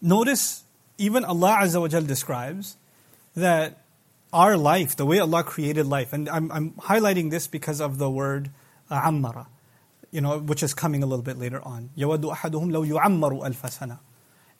notice 0.00 0.64
even 0.98 1.24
Allah 1.24 1.58
Azza 1.62 1.80
wa 1.80 1.88
Jal 1.88 2.02
describes 2.02 2.76
that 3.34 3.82
our 4.32 4.56
life, 4.56 4.96
the 4.96 5.06
way 5.06 5.18
Allah 5.18 5.42
created 5.42 5.86
life, 5.86 6.12
and 6.12 6.28
I'm, 6.28 6.52
I'm 6.52 6.70
highlighting 6.72 7.30
this 7.30 7.46
because 7.46 7.80
of 7.80 7.98
the 7.98 8.10
word 8.10 8.50
uh, 8.88 9.00
you 10.15 10.21
know, 10.21 10.39
which 10.39 10.63
is 10.63 10.73
coming 10.73 11.03
a 11.03 11.05
little 11.05 11.23
bit 11.23 11.37
later 11.37 11.61
on. 11.61 11.89
يَوَدُّ 11.97 12.21
أَحَدُهُمْ 12.21 12.71
لَوْ 12.71 12.87
يُعَمَّرُ 12.87 13.45
أَلْفَ 13.45 13.61
سَنَةً 13.79 13.99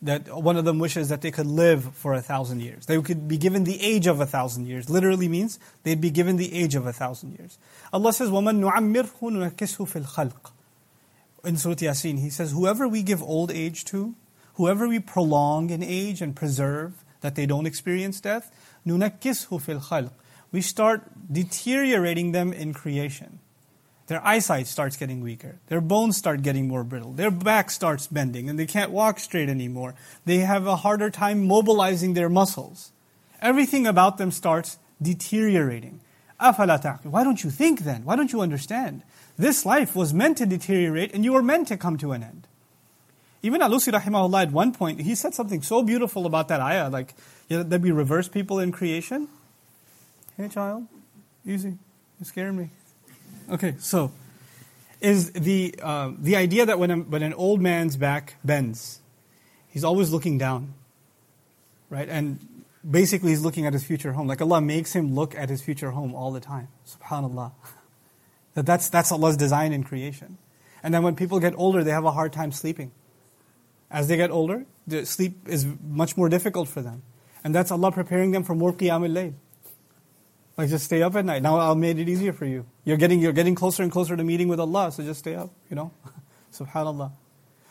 That 0.01 0.27
one 0.35 0.57
of 0.57 0.65
them 0.65 0.79
wishes 0.79 1.07
that 1.07 1.21
they 1.21 1.31
could 1.31 1.47
live 1.47 1.95
for 1.95 2.13
a 2.13 2.21
thousand 2.21 2.62
years. 2.62 2.88
They 2.88 3.01
could 3.01 3.27
be 3.27 3.38
given 3.38 3.63
the 3.63 3.81
age 3.81 4.05
of 4.05 4.19
a 4.19 4.25
thousand 4.25 4.67
years. 4.67 4.89
Literally 4.89 5.29
means 5.29 5.57
they'd 5.83 6.01
be 6.01 6.09
given 6.09 6.35
the 6.35 6.53
age 6.53 6.75
of 6.75 6.85
a 6.85 6.91
thousand 6.91 7.39
years. 7.39 7.57
Allah 7.93 8.12
says, 8.12 8.29
وَمَن 8.29 8.59
نُعَمِّرْهُ 8.69 9.12
نُنَكِّسْهُ 9.21 9.88
فِي 9.88 10.03
الْخَلْقِ 10.03 10.51
In 11.45 11.55
Surah 11.55 11.75
Yasin, 11.75 12.19
He 12.19 12.29
says, 12.29 12.51
whoever 12.51 12.85
we 12.85 13.01
give 13.01 13.24
old 13.24 13.50
age 13.50 13.85
to, 13.85 14.13
whoever 14.55 14.89
we 14.89 15.00
prolong 15.00 15.69
in 15.69 15.81
age 15.81 16.21
and 16.21 16.35
preserve, 16.35 17.05
that 17.21 17.35
they 17.35 17.45
don't 17.45 17.65
experience 17.65 18.19
death, 18.19 18.51
نُنَكِّسْهُ 18.85 19.47
فِي 19.47 19.79
الْخَلْقِ 19.79 20.12
We 20.51 20.59
start 20.59 21.03
deteriorating 21.31 22.33
them 22.33 22.51
in 22.51 22.74
creation. 22.74 23.38
Their 24.10 24.26
eyesight 24.26 24.66
starts 24.66 24.96
getting 24.96 25.20
weaker. 25.20 25.60
Their 25.68 25.80
bones 25.80 26.16
start 26.16 26.42
getting 26.42 26.66
more 26.66 26.82
brittle. 26.82 27.12
Their 27.12 27.30
back 27.30 27.70
starts 27.70 28.08
bending 28.08 28.50
and 28.50 28.58
they 28.58 28.66
can't 28.66 28.90
walk 28.90 29.20
straight 29.20 29.48
anymore. 29.48 29.94
They 30.24 30.38
have 30.38 30.66
a 30.66 30.74
harder 30.74 31.10
time 31.10 31.46
mobilizing 31.46 32.14
their 32.14 32.28
muscles. 32.28 32.90
Everything 33.40 33.86
about 33.86 34.18
them 34.18 34.32
starts 34.32 34.78
deteriorating. 35.00 36.00
Why 36.40 37.22
don't 37.22 37.44
you 37.44 37.50
think 37.50 37.82
then? 37.82 38.04
Why 38.04 38.16
don't 38.16 38.32
you 38.32 38.40
understand? 38.40 39.04
This 39.38 39.64
life 39.64 39.94
was 39.94 40.12
meant 40.12 40.38
to 40.38 40.46
deteriorate 40.46 41.14
and 41.14 41.24
you 41.24 41.32
were 41.32 41.40
meant 41.40 41.68
to 41.68 41.76
come 41.76 41.96
to 41.98 42.10
an 42.10 42.24
end. 42.24 42.48
Even 43.44 43.60
Alusi 43.60 43.92
rahimahullah 43.92 44.42
at 44.42 44.50
one 44.50 44.72
point, 44.72 45.02
he 45.02 45.14
said 45.14 45.34
something 45.34 45.62
so 45.62 45.84
beautiful 45.84 46.26
about 46.26 46.48
that 46.48 46.58
ayah, 46.58 46.90
like 46.90 47.14
you 47.48 47.58
know, 47.58 47.62
that 47.62 47.80
we 47.80 47.92
reverse 47.92 48.26
people 48.26 48.58
in 48.58 48.72
creation. 48.72 49.28
Hey 50.36 50.48
child, 50.48 50.88
easy. 51.46 51.78
You're 52.18 52.24
scaring 52.24 52.56
me. 52.56 52.70
Okay, 53.50 53.75
so 53.80 54.12
is 55.00 55.33
the 55.33 55.75
uh, 55.83 56.12
the 56.16 56.37
idea 56.37 56.66
that 56.66 56.78
when 56.78 56.90
a, 56.90 56.97
when 56.99 57.23
an 57.23 57.35
old 57.35 57.61
man's 57.61 57.97
back 57.97 58.37
bends, 58.45 59.00
he's 59.69 59.83
always 59.83 60.11
looking 60.11 60.38
down, 60.38 60.75
right? 61.88 62.09
And 62.09 62.38
basically, 62.88 63.30
he's 63.30 63.42
looking 63.42 63.66
at 63.66 63.73
his 63.73 63.83
future 63.83 64.12
home. 64.12 64.28
Like 64.28 64.40
Allah 64.40 64.61
makes 64.61 64.92
him 64.92 65.14
look 65.14 65.35
at 65.35 65.49
his 65.49 65.62
future 65.62 65.90
home 65.90 66.14
all 66.14 66.30
the 66.30 66.40
time. 66.40 66.69
Subhanallah. 66.87 67.50
that 68.54 68.66
that's 68.66 68.88
that's 68.88 69.11
Allah's 69.11 69.37
design 69.37 69.73
in 69.73 69.83
creation. 69.83 70.38
And 70.83 70.95
then 70.95 71.02
when 71.02 71.16
people 71.16 71.40
get 71.40 71.54
older, 71.57 71.83
they 71.83 71.90
have 71.90 72.04
a 72.04 72.12
hard 72.12 72.33
time 72.33 72.52
sleeping. 72.52 72.92
As 73.90 74.07
they 74.07 74.16
get 74.16 74.30
older, 74.30 74.64
the 74.87 75.04
sleep 75.04 75.49
is 75.49 75.66
much 75.83 76.16
more 76.16 76.28
difficult 76.28 76.69
for 76.69 76.83
them. 76.83 77.02
And 77.42 77.52
that's 77.52 77.73
Allah 77.73 77.90
preparing 77.90 78.30
them 78.30 78.45
for 78.45 78.54
more 78.54 78.73
qiyamul 78.73 79.12
layl. 79.12 79.35
Like 80.60 80.68
just 80.68 80.84
stay 80.84 81.00
up 81.00 81.16
at 81.16 81.24
night. 81.24 81.40
Now 81.40 81.58
Allah 81.58 81.74
made 81.74 81.98
it 81.98 82.06
easier 82.06 82.34
for 82.34 82.44
you. 82.44 82.66
You're 82.84 82.98
getting 82.98 83.18
you're 83.18 83.32
getting 83.32 83.54
closer 83.54 83.82
and 83.82 83.90
closer 83.90 84.14
to 84.14 84.22
meeting 84.22 84.46
with 84.46 84.60
Allah, 84.60 84.92
so 84.92 85.02
just 85.02 85.20
stay 85.20 85.34
up, 85.34 85.48
you 85.70 85.74
know. 85.74 85.90
Subhanallah. 86.52 87.12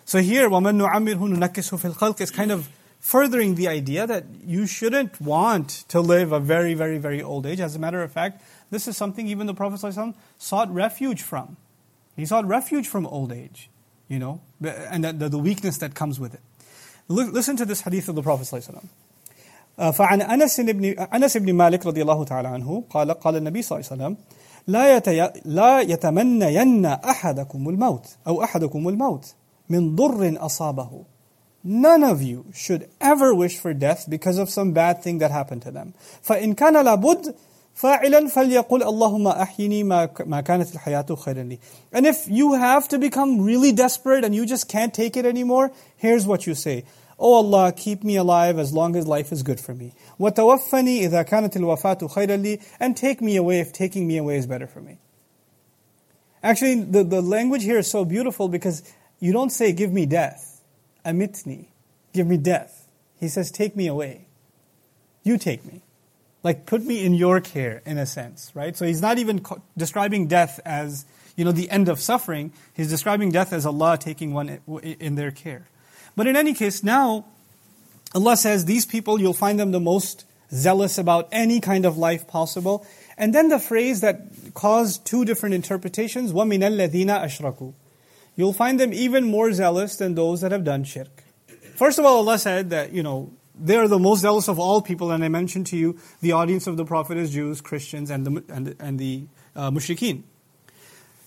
So 0.05 0.17
here, 0.21 0.49
وَمَن 0.49 0.81
نُعَمِّرْهُ 0.81 1.37
نُنَكِّسْهُ 1.37 1.79
فِي 1.79 1.93
الْخَلْقِ 1.93 2.19
is 2.19 2.31
kind 2.31 2.51
of 2.51 2.67
furthering 2.99 3.53
the 3.53 3.67
idea 3.67 4.07
that 4.07 4.23
you 4.43 4.65
shouldn't 4.65 5.21
want 5.21 5.69
to 5.89 6.01
live 6.01 6.31
a 6.31 6.39
very, 6.39 6.73
very, 6.73 6.97
very 6.97 7.21
old 7.21 7.45
age. 7.45 7.59
As 7.59 7.75
a 7.75 7.79
matter 7.79 8.01
of 8.01 8.11
fact, 8.11 8.41
this 8.71 8.87
is 8.87 8.97
something 8.97 9.27
even 9.27 9.45
the 9.45 9.53
Prophet 9.53 9.93
sought 10.39 10.73
refuge 10.73 11.21
from. 11.21 11.57
He 12.15 12.25
sought 12.25 12.47
refuge 12.47 12.87
from 12.87 13.05
old 13.05 13.31
age, 13.31 13.69
you 14.07 14.17
know, 14.17 14.41
and 14.63 15.03
the, 15.03 15.29
the 15.29 15.37
weakness 15.37 15.77
that 15.77 15.93
comes 15.93 16.19
with 16.19 16.33
it. 16.33 16.41
Look, 17.07 17.31
listen 17.33 17.55
to 17.57 17.65
this 17.65 17.81
hadith 17.81 18.09
of 18.09 18.15
the 18.15 18.23
Prophet 18.23 18.47
فعن 19.92 20.22
أنس 20.22 20.60
بن 20.60 20.84
أنس 20.84 21.36
بن 21.36 21.52
مالك 21.52 21.86
رضي 21.86 22.02
الله 22.02 22.24
تعالى 22.24 22.48
عنه 22.48 22.84
قال 22.90 23.10
قال 23.10 23.36
النبي 23.36 23.62
صلى 23.62 23.78
الله 23.78 23.90
عليه 23.90 24.02
وسلم 24.02 24.16
لا 24.66 24.96
يتي 24.96 25.30
لا 25.44 25.80
يتمنين 25.80 26.86
أحدكم 26.86 27.68
الموت 27.68 28.06
أو 28.26 28.42
أحدكم 28.42 28.88
الموت 28.88 29.34
من 29.68 29.96
ضر 29.96 30.36
أصابه 30.46 31.04
None 31.66 32.04
of 32.04 32.20
you 32.20 32.44
should 32.52 32.90
ever 33.00 33.34
wish 33.34 33.56
for 33.56 33.72
death 33.72 34.04
because 34.08 34.36
of 34.36 34.50
some 34.50 34.72
bad 34.72 35.02
thing 35.02 35.16
that 35.18 35.30
happened 35.30 35.62
to 35.62 35.70
them. 35.70 35.94
فإن 36.22 36.54
كان 36.54 36.84
لابد 36.84 37.34
فاعلا 37.74 38.28
فليقل 38.28 38.82
اللهم 38.82 39.28
أحيني 39.28 39.84
ما 39.84 40.40
كانت 40.40 40.74
الحياة 40.74 41.06
خيرا 41.14 41.42
لي. 41.42 41.58
And 41.94 42.06
if 42.06 42.28
you 42.28 42.52
have 42.52 42.88
to 42.88 42.98
become 42.98 43.40
really 43.40 43.72
desperate 43.72 44.24
and 44.24 44.34
you 44.34 44.44
just 44.44 44.68
can't 44.68 44.92
take 44.92 45.16
it 45.16 45.24
anymore, 45.24 45.70
here's 45.96 46.26
what 46.26 46.46
you 46.46 46.54
say. 46.54 46.84
Oh 47.18 47.34
Allah, 47.34 47.72
keep 47.72 48.02
me 48.02 48.16
alive 48.16 48.58
as 48.58 48.72
long 48.72 48.96
as 48.96 49.06
life 49.06 49.30
is 49.30 49.42
good 49.42 49.60
for 49.60 49.74
me. 49.74 49.94
وَتَوَفَّنِي 50.18 51.02
إِذَا 51.02 51.28
كَانَتِ 51.28 51.56
الْوَفَاةُ 51.56 52.10
خَيْرًا 52.12 52.42
لِي 52.42 52.62
And 52.80 52.96
take 52.96 53.20
me 53.20 53.36
away 53.36 53.60
if 53.60 53.72
taking 53.72 54.06
me 54.06 54.16
away 54.16 54.36
is 54.36 54.46
better 54.46 54.66
for 54.66 54.80
me. 54.80 54.98
Actually, 56.42 56.82
the, 56.82 57.04
the 57.04 57.22
language 57.22 57.62
here 57.62 57.78
is 57.78 57.90
so 57.90 58.04
beautiful 58.04 58.48
because 58.48 58.82
you 59.18 59.32
don't 59.32 59.50
say, 59.50 59.72
give 59.72 59.92
me 59.92 60.06
death. 60.06 60.60
Amitni. 61.04 61.66
Give 62.12 62.26
me 62.26 62.36
death. 62.36 62.86
He 63.18 63.28
says, 63.28 63.50
take 63.50 63.74
me 63.76 63.86
away. 63.86 64.26
You 65.22 65.38
take 65.38 65.64
me. 65.64 65.82
Like, 66.42 66.66
put 66.66 66.84
me 66.84 67.02
in 67.02 67.14
your 67.14 67.40
care, 67.40 67.80
in 67.86 67.96
a 67.96 68.04
sense, 68.04 68.52
right? 68.54 68.76
So 68.76 68.84
he's 68.84 69.00
not 69.00 69.18
even 69.18 69.42
describing 69.78 70.26
death 70.26 70.60
as, 70.66 71.06
you 71.36 71.44
know, 71.46 71.52
the 71.52 71.70
end 71.70 71.88
of 71.88 71.98
suffering. 71.98 72.52
He's 72.74 72.90
describing 72.90 73.30
death 73.30 73.54
as 73.54 73.64
Allah 73.64 73.96
taking 73.98 74.34
one 74.34 74.60
in 74.82 75.14
their 75.14 75.30
care. 75.30 75.68
But 76.18 76.26
in 76.26 76.36
any 76.36 76.54
case, 76.54 76.82
now 76.82 77.26
Allah 78.14 78.36
says 78.36 78.64
these 78.64 78.86
people, 78.86 79.20
you'll 79.20 79.34
find 79.34 79.58
them 79.58 79.72
the 79.72 79.80
most 79.80 80.24
zealous 80.52 80.98
about 80.98 81.28
any 81.32 81.60
kind 81.60 81.84
of 81.84 81.98
life 81.98 82.26
possible. 82.28 82.86
And 83.18 83.34
then 83.34 83.48
the 83.48 83.58
phrase 83.58 84.00
that 84.00 84.22
caused 84.54 85.04
two 85.04 85.24
different 85.24 85.54
interpretations, 85.54 86.32
وَمِنَ 86.32 86.60
الَّذِينَ 86.60 87.06
أَشْرَكُوا 87.06 87.74
You'll 88.36 88.52
find 88.52 88.80
them 88.80 88.92
even 88.92 89.24
more 89.24 89.52
zealous 89.52 89.96
than 89.96 90.14
those 90.14 90.40
that 90.40 90.52
have 90.52 90.64
done 90.64 90.84
shirk. 90.84 91.22
First 91.76 91.98
of 91.98 92.04
all, 92.04 92.16
Allah 92.16 92.38
said 92.38 92.70
that, 92.70 92.92
you 92.92 93.02
know, 93.02 93.32
they 93.58 93.76
are 93.76 93.86
the 93.86 93.98
most 93.98 94.20
zealous 94.20 94.48
of 94.48 94.58
all 94.58 94.82
people, 94.82 95.12
and 95.12 95.24
I 95.24 95.28
mentioned 95.28 95.68
to 95.68 95.76
you 95.76 95.98
the 96.20 96.32
audience 96.32 96.66
of 96.66 96.76
the 96.76 96.84
Prophet 96.84 97.16
is 97.16 97.32
Jews, 97.32 97.60
Christians, 97.60 98.10
and 98.10 98.26
the, 98.26 98.44
and 98.52 98.66
the, 98.66 98.76
and 98.80 98.98
the 98.98 99.26
uh, 99.54 99.70
mushrikeen. 99.70 100.24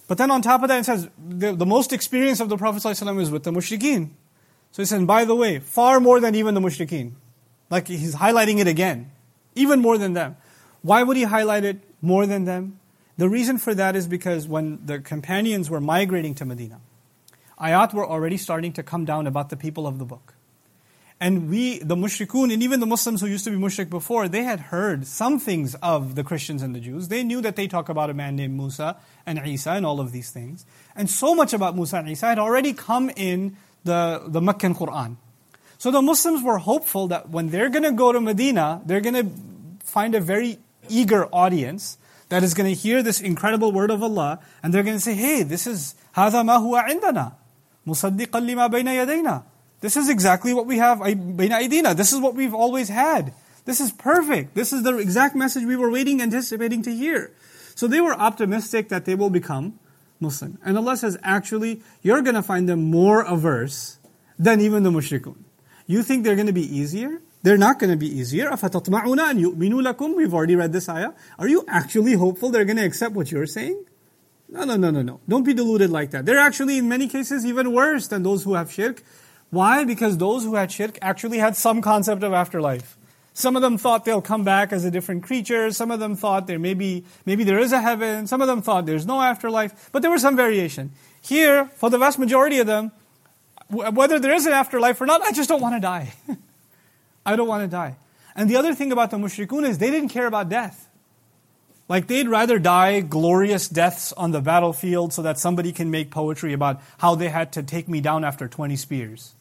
But 0.08 0.18
then 0.18 0.32
on 0.32 0.42
top 0.42 0.62
of 0.64 0.70
that, 0.70 0.80
it 0.80 0.86
says 0.86 1.10
the, 1.18 1.54
the 1.54 1.66
most 1.66 1.94
experience 1.94 2.40
of 2.40 2.50
the 2.50 2.58
Prophet 2.58 2.84
ﷺ 2.84 3.22
is 3.22 3.32
with 3.32 3.44
the 3.44 3.52
mushrikeen. 3.52 4.12
So 4.73 4.83
he 4.83 4.87
says, 4.87 5.05
by 5.05 5.25
the 5.25 5.35
way, 5.35 5.59
far 5.59 6.01
more 6.01 6.19
than 6.19 6.35
even 6.35 6.55
the 6.55 6.61
mushrikeen. 6.61 7.13
Like 7.71 7.89
he's 7.89 8.17
highlighting 8.17 8.59
it 8.59 8.67
again. 8.67 9.11
Even 9.55 9.81
more 9.81 9.99
than 9.99 10.15
them. 10.15 10.37
Why 10.81 11.03
would 11.03 11.17
he 11.17 11.25
highlight 11.25 11.65
it 11.65 11.81
more 12.01 12.27
than 12.27 12.45
them? 12.47 12.81
The 13.19 13.29
reason 13.29 13.59
for 13.59 13.75
that 13.75 13.95
is 13.95 14.09
because 14.09 14.49
when 14.49 14.85
the 14.85 14.99
companions 14.99 15.69
were 15.69 15.81
migrating 15.81 16.35
to 16.37 16.45
Medina, 16.47 16.81
ayat 17.61 17.93
were 17.93 18.07
already 18.07 18.39
starting 18.39 18.73
to 18.73 18.83
come 18.83 19.05
down 19.05 19.27
about 19.27 19.51
the 19.51 19.57
people 19.57 19.87
of 19.87 19.99
the 19.99 20.05
book. 20.05 20.35
And 21.21 21.49
we, 21.49 21.79
the 21.79 21.95
mushrikun, 21.95 22.53
and 22.53 22.65
even 22.65 22.81
the 22.81 22.87
Muslims 22.87 23.21
who 23.21 23.29
used 23.29 23.45
to 23.45 23.51
be 23.51 23.57
mushrik 23.57 23.89
before, 23.89 24.27
they 24.27 24.43
had 24.43 24.59
heard 24.59 25.07
some 25.07 25.39
things 25.39 25.77
of 25.77 26.17
the 26.17 26.25
Christians 26.25 26.63
and 26.63 26.75
the 26.75 26.81
Jews. 26.81 27.09
They 27.09 27.23
knew 27.23 27.41
that 27.43 27.55
they 27.55 27.69
talk 27.69 27.89
about 27.89 28.11
a 28.11 28.15
man 28.15 28.35
named 28.35 28.57
Musa 28.57 28.97
and 29.25 29.39
Isa 29.47 29.71
and 29.71 29.87
all 29.87 30.01
of 30.01 30.11
these 30.11 30.31
things. 30.31 30.67
And 30.97 31.09
so 31.09 31.35
much 31.37 31.53
about 31.53 31.77
Musa 31.77 31.99
and 31.99 32.09
Isa 32.09 32.27
had 32.27 32.41
already 32.41 32.73
come 32.73 33.09
in 33.15 33.57
the, 33.84 34.24
the 34.28 34.42
Meccan 34.42 34.76
Quran. 34.76 35.18
So 35.78 35.92
the 35.92 36.02
Muslims 36.02 36.44
were 36.44 36.58
hopeful 36.58 37.08
that 37.08 37.30
when 37.30 37.50
they're 37.50 37.70
going 37.70 37.84
to 37.84 37.92
go 37.92 38.12
to 38.12 38.20
Medina, 38.20 38.82
they're 38.86 39.02
going 39.02 39.16
to 39.16 39.86
find 39.86 40.16
a 40.16 40.20
very 40.20 40.60
eager 40.90 41.26
audience 41.28 41.98
that 42.30 42.44
is 42.44 42.54
going 42.54 42.68
to 42.68 42.76
hear 42.76 43.04
this 43.04 43.22
incredible 43.22 43.72
word 43.72 43.92
of 43.92 44.02
Allah 44.04 44.40
and 44.64 44.74
they're 44.74 44.84
going 44.84 44.98
to 44.98 45.02
say, 45.02 45.14
hey, 45.14 45.44
this 45.44 45.68
is 45.68 45.96
هذا 46.16 46.44
ما 46.44 46.58
هو 46.58 46.76
عندنا 46.76 47.32
مصدقا 47.86 48.40
لما 48.40 48.68
بين 48.68 48.88
يدينا 48.88 49.44
this 49.82 49.96
is 49.96 50.10
exactly 50.10 50.54
what 50.54 50.66
we 50.66 50.78
have. 50.78 51.04
This 51.04 52.14
is 52.14 52.20
what 52.20 52.36
we've 52.36 52.54
always 52.54 52.90
had. 52.90 53.34
This 53.66 53.80
is 53.80 53.92
perfect. 53.92 54.56
This 54.56 54.74
is 54.74 54.84
the 54.84 54.98
exact 54.98 55.36
message 55.36 55.66
we 55.66 55.76
were 55.76 55.92
waiting, 55.92 56.22
anticipating 56.22 56.82
to 56.84 56.94
hear. 56.94 57.32
So 57.76 57.86
they 57.86 58.02
were 58.02 58.14
optimistic 58.14 58.90
that 58.90 59.06
they 59.06 59.14
will 59.14 59.30
become 59.30 59.78
Muslim. 60.22 60.58
And 60.64 60.78
Allah 60.78 60.98
says, 60.98 61.18
actually, 61.24 61.82
you're 62.02 62.22
going 62.22 62.36
to 62.36 62.42
find 62.42 62.68
them 62.68 62.84
more 62.84 63.22
averse 63.22 64.00
than 64.40 64.62
even 64.62 64.84
the 64.84 64.92
mushrikun. 64.92 65.36
You 65.86 66.04
think 66.04 66.24
they're 66.24 66.36
going 66.36 66.48
to 66.48 66.54
be 66.54 66.78
easier? 66.78 67.22
They're 67.44 67.58
not 67.58 67.80
going 67.80 67.92
to 67.92 67.98
be 67.98 68.08
easier. 68.08 68.50
أَفَتَطْمَعُونَ 68.50 69.18
أَن 69.18 69.40
يُؤْمِنُوا 69.40 69.94
لَكُمْ 69.94 70.16
We've 70.16 70.34
already 70.34 70.56
read 70.56 70.74
this 70.74 70.90
ayah. 70.90 71.12
Are 71.40 71.48
you 71.48 71.64
actually 71.68 72.14
hopeful 72.14 72.50
they're 72.50 72.66
going 72.66 72.78
to 72.78 72.86
accept 72.86 73.16
what 73.16 73.32
you're 73.32 73.46
saying? 73.46 73.86
No, 74.50 74.64
no, 74.64 74.76
no, 74.76 74.92
no, 74.92 75.02
no. 75.02 75.20
Don't 75.28 75.44
be 75.44 75.54
deluded 75.54 75.90
like 75.90 76.12
that. 76.12 76.26
They're 76.26 76.40
actually, 76.40 76.78
in 76.78 76.90
many 76.90 77.08
cases, 77.08 77.46
even 77.46 77.74
worse 77.74 78.08
than 78.08 78.24
those 78.24 78.44
who 78.44 78.56
have 78.56 78.72
shirk. 78.72 79.04
Why? 79.50 79.86
Because 79.86 80.18
those 80.18 80.44
who 80.44 80.56
had 80.56 80.72
shirk 80.72 80.98
actually 81.02 81.38
had 81.38 81.56
some 81.56 81.82
concept 81.82 82.24
of 82.24 82.34
afterlife. 82.34 82.98
Some 83.35 83.57
of 83.57 83.63
them 83.63 83.79
thought 83.79 84.05
they'll 84.05 84.23
come 84.23 84.45
back 84.45 84.73
as 84.73 84.85
a 84.85 84.91
different 84.91 85.23
creature. 85.23 85.71
Some 85.73 85.91
of 85.91 86.01
them 86.01 86.17
thought 86.17 86.47
there 86.47 86.59
may 86.59 86.75
be, 86.75 87.05
maybe 87.25 87.45
there 87.45 87.59
is 87.59 87.73
a 87.73 87.81
heaven. 87.81 88.27
Some 88.27 88.43
of 88.43 88.49
them 88.49 88.61
thought 88.61 88.85
there's 88.85 89.07
no 89.07 89.21
afterlife. 89.21 89.91
But 89.91 90.03
there 90.03 90.11
was 90.11 90.21
some 90.21 90.37
variation. 90.37 90.93
Here, 91.23 91.67
for 91.77 91.89
the 91.89 91.99
vast 91.99 92.19
majority 92.19 92.59
of 92.59 92.67
them, 92.67 92.93
whether 93.69 94.19
there 94.19 94.35
is 94.35 94.45
an 94.45 94.53
afterlife 94.53 95.01
or 95.01 95.07
not, 95.07 95.23
I 95.23 95.33
just 95.33 95.49
don't 95.49 95.63
want 95.63 95.77
to 95.77 95.81
die. 95.81 96.13
I 97.27 97.37
don't 97.37 97.49
want 97.49 97.63
to 97.63 97.69
die. 97.69 97.97
And 98.37 98.51
the 98.51 98.57
other 98.57 98.75
thing 98.75 98.93
about 98.93 99.11
the 99.11 99.17
mushrikun 99.17 99.67
is 99.67 99.79
they 99.79 99.91
didn't 99.91 100.11
care 100.11 100.27
about 100.27 100.49
death. 100.49 100.89
Like 101.89 102.07
they'd 102.07 102.29
rather 102.29 102.59
die 102.59 103.01
glorious 103.01 103.69
deaths 103.69 104.13
on 104.13 104.31
the 104.31 104.41
battlefield 104.41 105.13
so 105.13 105.23
that 105.23 105.39
somebody 105.39 105.73
can 105.73 105.91
make 105.91 106.11
poetry 106.11 106.53
about 106.53 106.81
how 106.99 107.15
they 107.15 107.29
had 107.29 107.53
to 107.53 107.63
take 107.63 107.89
me 107.89 108.01
down 108.01 108.25
after 108.25 108.49
20 108.49 108.77
spears. 108.77 109.35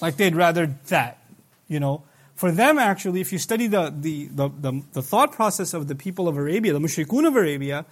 Like 0.00 0.16
they'd 0.16 0.36
rather 0.36 0.74
that, 0.88 1.18
you 1.66 1.80
know. 1.80 2.02
For 2.38 2.52
them, 2.52 2.78
actually, 2.78 3.20
if 3.20 3.32
you 3.32 3.38
study 3.40 3.66
the, 3.66 3.92
the, 3.92 4.28
the, 4.28 4.48
the, 4.48 4.82
the 4.92 5.02
thought 5.02 5.32
process 5.32 5.74
of 5.74 5.88
the 5.88 5.96
people 5.96 6.28
of 6.28 6.36
Arabia, 6.36 6.72
the 6.72 6.78
mushrikun 6.78 7.26
of 7.26 7.34
Arabia, 7.34 7.84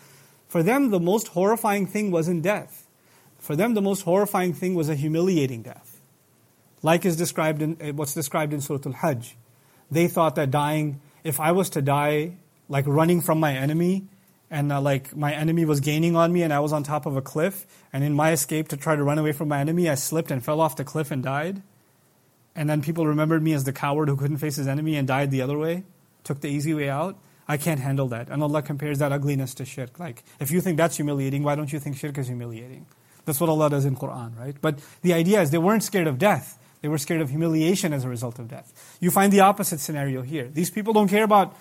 for 0.47 0.63
them 0.63 0.91
the 0.91 1.01
most 1.01 1.27
horrifying 1.27 1.85
thing 1.85 2.13
wasn't 2.13 2.43
death. 2.43 2.87
For 3.41 3.57
them, 3.57 3.75
the 3.75 3.83
most 3.83 4.03
horrifying 4.03 4.55
thing 4.55 4.77
was 4.77 4.89
a 4.89 4.95
humiliating 4.95 5.63
death. 5.63 6.01
Like 6.81 7.05
is 7.05 7.17
described 7.17 7.61
in 7.61 7.77
eh, 7.81 7.91
what's 7.91 8.15
described 8.15 8.53
in 8.53 8.61
Surah 8.61 8.79
Al-Hajj. 8.87 9.37
They 9.91 10.07
thought 10.07 10.37
that 10.37 10.53
dying, 10.53 11.01
if 11.25 11.41
I 11.41 11.51
was 11.51 11.69
to 11.71 11.83
die 11.83 12.37
like 12.69 12.87
running 12.87 13.23
from 13.23 13.41
my 13.41 13.53
enemy, 13.53 14.07
and 14.49 14.71
uh, 14.71 14.81
like 14.81 15.17
my 15.17 15.35
enemy 15.35 15.65
was 15.65 15.81
gaining 15.81 16.15
on 16.15 16.33
me 16.33 16.45
and 16.45 16.53
I 16.53 16.61
was 16.61 16.73
on 16.73 16.85
top 16.85 17.05
of 17.05 17.17
a 17.17 17.21
cliff, 17.21 17.67
and 17.93 18.05
in 18.05 18.15
my 18.15 18.31
escape 18.31 18.69
to 18.69 18.77
try 18.77 18.95
to 18.95 19.03
run 19.03 19.19
away 19.19 19.33
from 19.33 19.49
my 19.49 19.59
enemy, 19.59 19.91
I 19.91 19.97
slipped 19.97 20.31
and 20.31 20.45
fell 20.45 20.61
off 20.61 20.77
the 20.77 20.85
cliff 20.85 21.11
and 21.11 21.21
died 21.21 21.63
and 22.56 22.70
then 22.70 22.82
people 22.82 23.08
remembered 23.08 23.42
me 23.42 23.54
as 23.54 23.64
the 23.64 23.74
coward 23.74 24.10
who 24.10 24.16
couldn't 24.16 24.38
face 24.38 24.56
his 24.56 24.68
enemy 24.68 24.96
and 24.98 25.08
died 25.08 25.32
the 25.32 25.42
other 25.42 25.58
way, 25.58 25.84
took 26.24 26.42
the 26.42 26.50
easy 26.50 26.74
way 26.74 26.90
out. 26.90 27.18
I 27.48 27.58
can't 27.58 27.80
handle 27.80 28.08
that. 28.10 28.30
And 28.30 28.44
Allah 28.44 28.62
compares 28.62 29.00
that 29.00 29.12
ugliness 29.12 29.54
to 29.56 29.66
shirk. 29.66 30.00
Like, 30.00 30.24
if 30.40 30.52
you 30.52 30.62
think 30.62 30.78
that's 30.78 30.98
humiliating, 30.98 31.44
why 31.44 31.56
don't 31.56 31.72
you 31.72 31.80
think 31.80 31.98
shirk 31.98 32.18
is 32.18 32.28
humiliating? 32.28 32.86
That's 33.26 33.40
what 33.40 33.50
Allah 33.50 33.70
does 33.70 33.86
in 33.86 33.96
Quran, 33.96 34.38
right? 34.38 34.56
But 34.60 34.80
the 35.02 35.14
idea 35.14 35.42
is 35.42 35.52
they 35.52 35.58
weren't 35.58 35.84
scared 35.84 36.08
of 36.08 36.18
death. 36.18 36.58
They 36.82 36.88
were 36.88 36.98
scared 36.98 37.22
of 37.22 37.30
humiliation 37.30 37.94
as 37.94 38.04
a 38.04 38.10
result 38.10 38.40
of 38.40 38.48
death. 38.48 38.98
You 39.00 39.12
find 39.12 39.32
the 39.32 39.42
opposite 39.42 39.80
scenario 39.80 40.22
here. 40.22 40.48
These 40.48 40.72
people 40.72 40.94
don't 40.94 41.08
care 41.08 41.24
about 41.24 41.56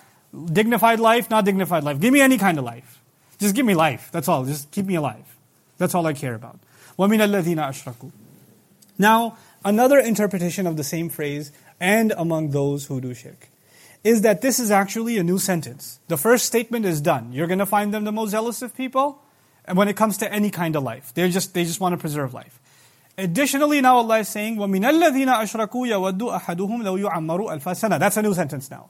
dignified 0.51 0.99
life, 0.99 1.29
not 1.29 1.45
dignified 1.45 1.83
life. 1.83 1.99
Give 1.99 2.11
me 2.11 2.21
any 2.21 2.37
kind 2.37 2.57
of 2.57 2.63
life. 2.63 3.01
Just 3.37 3.55
give 3.55 3.65
me 3.65 3.75
life. 3.75 4.09
That's 4.11 4.27
all. 4.27 4.45
Just 4.45 4.71
keep 4.71 4.85
me 4.85 4.95
alive. 4.95 5.25
That's 5.77 5.93
all 5.93 6.05
I 6.07 6.13
care 6.13 6.35
about. 6.35 6.59
وَمِنَ 6.97 7.19
الَّذِينَ 7.19 7.57
أَشْرَكُوا 7.57 8.11
Now, 8.97 9.37
Another 9.63 9.99
interpretation 9.99 10.65
of 10.65 10.77
the 10.77 10.83
same 10.83 11.09
phrase, 11.09 11.51
and 11.79 12.13
among 12.17 12.51
those 12.51 12.85
who 12.85 12.99
do 12.99 13.13
shirk, 13.13 13.49
is 14.03 14.21
that 14.21 14.41
this 14.41 14.59
is 14.59 14.71
actually 14.71 15.17
a 15.17 15.23
new 15.23 15.37
sentence. 15.37 15.99
The 16.07 16.17
first 16.17 16.45
statement 16.45 16.85
is 16.85 17.01
done. 17.01 17.31
You're 17.33 17.47
going 17.47 17.59
to 17.59 17.65
find 17.65 17.93
them 17.93 18.03
the 18.03 18.11
most 18.11 18.31
zealous 18.31 18.61
of 18.61 18.75
people, 18.75 19.21
and 19.65 19.77
when 19.77 19.87
it 19.87 19.95
comes 19.95 20.17
to 20.17 20.31
any 20.31 20.49
kind 20.49 20.75
of 20.75 20.83
life, 20.83 21.13
they 21.13 21.29
just 21.29 21.53
they 21.53 21.63
just 21.63 21.79
want 21.79 21.93
to 21.93 21.97
preserve 21.97 22.33
life. 22.33 22.59
Additionally, 23.17 23.81
now 23.81 23.97
Allah 23.97 24.19
is 24.19 24.29
saying, 24.29 24.57
وَمِنَ 24.57 24.83
الَّذِينَ 24.83 25.27
أَشْرَكُوا 25.27 25.69
يَوَدُّ 25.69 26.41
أَحَدُهُمْ 26.41 26.81
لَوْ 26.81 27.09
يُعَمَّرُ 27.09 27.51
أَلْفَ 27.51 27.63
سَنَةً 27.63 27.99
That's 27.99 28.17
a 28.17 28.21
new 28.21 28.33
sentence 28.33 28.71
now. 28.71 28.89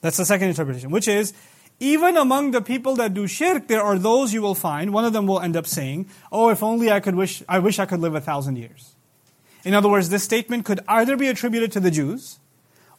That's 0.00 0.18
the 0.18 0.24
second 0.26 0.48
interpretation, 0.48 0.90
which 0.90 1.08
is, 1.08 1.32
even 1.80 2.16
among 2.16 2.50
the 2.50 2.60
people 2.60 2.94
that 2.96 3.14
do 3.14 3.26
shirk, 3.26 3.68
there 3.68 3.82
are 3.82 3.98
those 3.98 4.34
you 4.34 4.42
will 4.42 4.54
find, 4.54 4.92
one 4.92 5.04
of 5.04 5.12
them 5.12 5.26
will 5.26 5.40
end 5.40 5.56
up 5.56 5.66
saying, 5.66 6.10
oh, 6.30 6.50
if 6.50 6.62
only 6.62 6.90
I 6.90 7.00
could 7.00 7.14
wish, 7.14 7.42
I 7.48 7.58
wish 7.58 7.78
I 7.78 7.86
could 7.86 8.00
live 8.00 8.14
a 8.14 8.20
thousand 8.20 8.56
years. 8.56 8.94
In 9.63 9.73
other 9.73 9.89
words, 9.89 10.09
this 10.09 10.23
statement 10.23 10.65
could 10.65 10.79
either 10.87 11.17
be 11.17 11.27
attributed 11.27 11.71
to 11.73 11.79
the 11.79 11.91
Jews, 11.91 12.39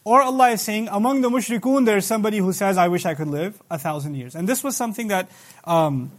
or 0.03 0.21
Allah 0.21 0.51
is 0.51 0.61
saying, 0.61 0.87
among 0.89 1.21
the 1.21 1.29
mushrikun, 1.29 1.85
there's 1.85 2.05
somebody 2.05 2.37
who 2.37 2.53
says, 2.53 2.77
I 2.77 2.87
wish 2.87 3.05
I 3.05 3.13
could 3.13 3.27
live 3.27 3.61
a 3.69 3.77
thousand 3.77 4.15
years. 4.15 4.35
And 4.35 4.49
this 4.49 4.63
was 4.63 4.75
something 4.75 5.09
that 5.09 5.29
um, 5.63 6.11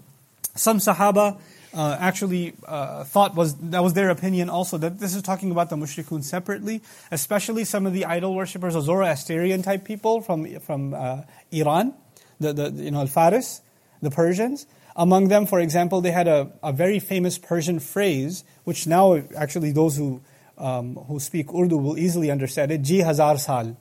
some 0.54 0.78
Sahaba 0.78 1.38
uh, 1.74 1.96
actually 1.98 2.54
uh, 2.66 3.04
thought 3.04 3.34
was, 3.34 3.56
that 3.70 3.82
was 3.82 3.94
their 3.94 4.10
opinion 4.10 4.50
also, 4.50 4.78
that 4.78 5.00
this 5.00 5.14
is 5.14 5.22
talking 5.22 5.50
about 5.50 5.70
the 5.70 5.76
mushrikun 5.76 6.22
separately, 6.22 6.82
especially 7.10 7.64
some 7.64 7.86
of 7.86 7.92
the 7.92 8.04
idol 8.04 8.34
worshippers, 8.34 8.76
or 8.76 8.82
Zoroastrian 8.82 9.62
type 9.62 9.84
people 9.84 10.20
from, 10.20 10.60
from 10.60 10.94
uh, 10.94 11.22
Iran, 11.50 11.94
the, 12.38 12.52
the, 12.52 12.70
you 12.70 12.90
know, 12.90 13.00
Al-Faris, 13.00 13.62
the 14.00 14.10
Persians. 14.10 14.66
Among 14.94 15.28
them, 15.28 15.46
for 15.46 15.58
example, 15.58 16.02
they 16.02 16.10
had 16.10 16.28
a, 16.28 16.52
a 16.62 16.72
very 16.72 16.98
famous 16.98 17.38
Persian 17.38 17.80
phrase, 17.80 18.44
which 18.64 18.86
now 18.86 19.22
actually 19.36 19.72
those 19.72 19.96
who 19.96 20.20
um, 20.61 20.95
who 20.95 21.19
speak 21.19 21.53
Urdu 21.53 21.77
will 21.77 21.97
easily 21.97 22.31
understand 22.31 22.71
it. 22.71 22.81
Ji 22.81 22.99
hazar 22.99 23.37
sal. 23.37 23.77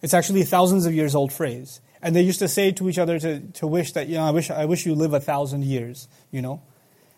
It's 0.00 0.14
actually 0.14 0.42
a 0.42 0.44
thousands 0.44 0.86
of 0.86 0.94
years 0.94 1.14
old 1.14 1.32
phrase. 1.32 1.80
And 2.02 2.16
they 2.16 2.22
used 2.22 2.40
to 2.40 2.48
say 2.48 2.72
to 2.72 2.88
each 2.88 2.98
other 2.98 3.18
to, 3.20 3.40
to 3.40 3.66
wish 3.66 3.92
that, 3.92 4.08
you 4.08 4.16
know, 4.16 4.24
I 4.24 4.30
wish, 4.30 4.50
I 4.50 4.64
wish 4.64 4.84
you 4.84 4.94
live 4.94 5.14
a 5.14 5.20
thousand 5.20 5.64
years, 5.64 6.08
you 6.32 6.42
know. 6.42 6.60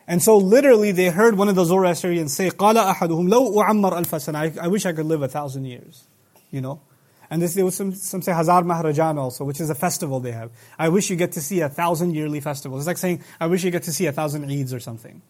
And 0.06 0.22
so 0.22 0.36
literally 0.36 0.92
they 0.92 1.08
heard 1.08 1.38
one 1.38 1.48
of 1.48 1.54
the 1.54 1.64
Zoroastrians 1.64 2.34
say, 2.34 2.50
قَالَ 2.50 2.74
أَحَدُهُمْ 2.74 3.28
لَوْ 3.28 3.54
أُعَمَّرْ 3.56 4.04
أَلْفَ 4.04 4.58
I 4.60 4.68
wish 4.68 4.84
I 4.84 4.92
could 4.92 5.06
live 5.06 5.22
a 5.22 5.28
thousand 5.28 5.64
years, 5.64 6.06
you 6.50 6.60
know. 6.60 6.82
And 7.30 7.40
this, 7.40 7.54
there 7.54 7.64
was 7.64 7.74
some, 7.74 7.94
some 7.94 8.20
say 8.20 8.32
Hazar 8.32 8.62
Mahrajan 8.62 9.16
also, 9.16 9.44
which 9.44 9.60
is 9.60 9.70
a 9.70 9.74
festival 9.74 10.20
they 10.20 10.32
have. 10.32 10.50
I 10.78 10.90
wish 10.90 11.08
you 11.08 11.16
get 11.16 11.32
to 11.32 11.40
see 11.40 11.60
a 11.60 11.70
thousand 11.70 12.14
yearly 12.14 12.40
festival. 12.40 12.76
It's 12.76 12.86
like 12.86 12.98
saying, 12.98 13.24
I 13.40 13.46
wish 13.46 13.64
you 13.64 13.70
get 13.70 13.84
to 13.84 13.92
see 13.92 14.04
a 14.06 14.12
thousand 14.12 14.44
Eids 14.44 14.74
or 14.74 14.80
something, 14.80 15.22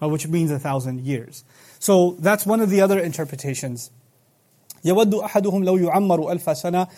which 0.00 0.26
means 0.26 0.50
a 0.50 0.58
thousand 0.58 1.06
years. 1.06 1.44
So 1.82 2.16
that's 2.18 2.44
one 2.46 2.60
of 2.60 2.70
the 2.70 2.80
other 2.80 2.98
interpretations. 2.98 3.90
يَوَدُّ 4.84 5.22
أَحَدُهُمْ 5.22 5.64
لَوْ 5.64 5.90
يُعَمَّرُ 5.90 6.18
أَلْفَ 6.30 6.44
سَنَةً 6.44 6.88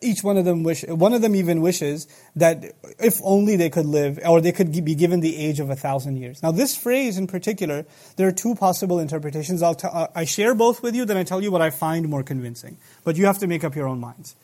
each 0.00 0.24
one 0.24 0.36
of 0.36 0.44
them 0.44 0.62
wish, 0.62 0.84
one 0.84 1.12
of 1.12 1.20
them 1.22 1.34
even 1.34 1.60
wishes 1.60 2.06
that 2.36 2.64
if 2.98 3.20
only 3.22 3.56
they 3.56 3.68
could 3.68 3.86
live, 3.86 4.18
or 4.26 4.40
they 4.40 4.52
could 4.52 4.72
be 4.84 4.94
given 4.94 5.20
the 5.20 5.36
age 5.36 5.60
of 5.60 5.70
a 5.70 5.76
thousand 5.76 6.16
years. 6.16 6.42
Now 6.42 6.50
this 6.50 6.76
phrase 6.76 7.18
in 7.18 7.26
particular, 7.26 7.84
there 8.16 8.26
are 8.28 8.32
two 8.32 8.54
possible 8.54 8.98
interpretations. 8.98 9.62
I'll 9.62 9.74
t- 9.74 9.88
I 9.88 10.24
share 10.24 10.54
both 10.54 10.82
with 10.82 10.94
you, 10.94 11.04
then 11.04 11.16
I 11.16 11.24
tell 11.24 11.42
you 11.42 11.50
what 11.50 11.62
I 11.62 11.70
find 11.70 12.08
more 12.08 12.22
convincing. 12.22 12.78
But 13.04 13.16
you 13.16 13.26
have 13.26 13.38
to 13.38 13.46
make 13.46 13.64
up 13.64 13.76
your 13.76 13.86
own 13.86 14.00
minds. 14.00 14.34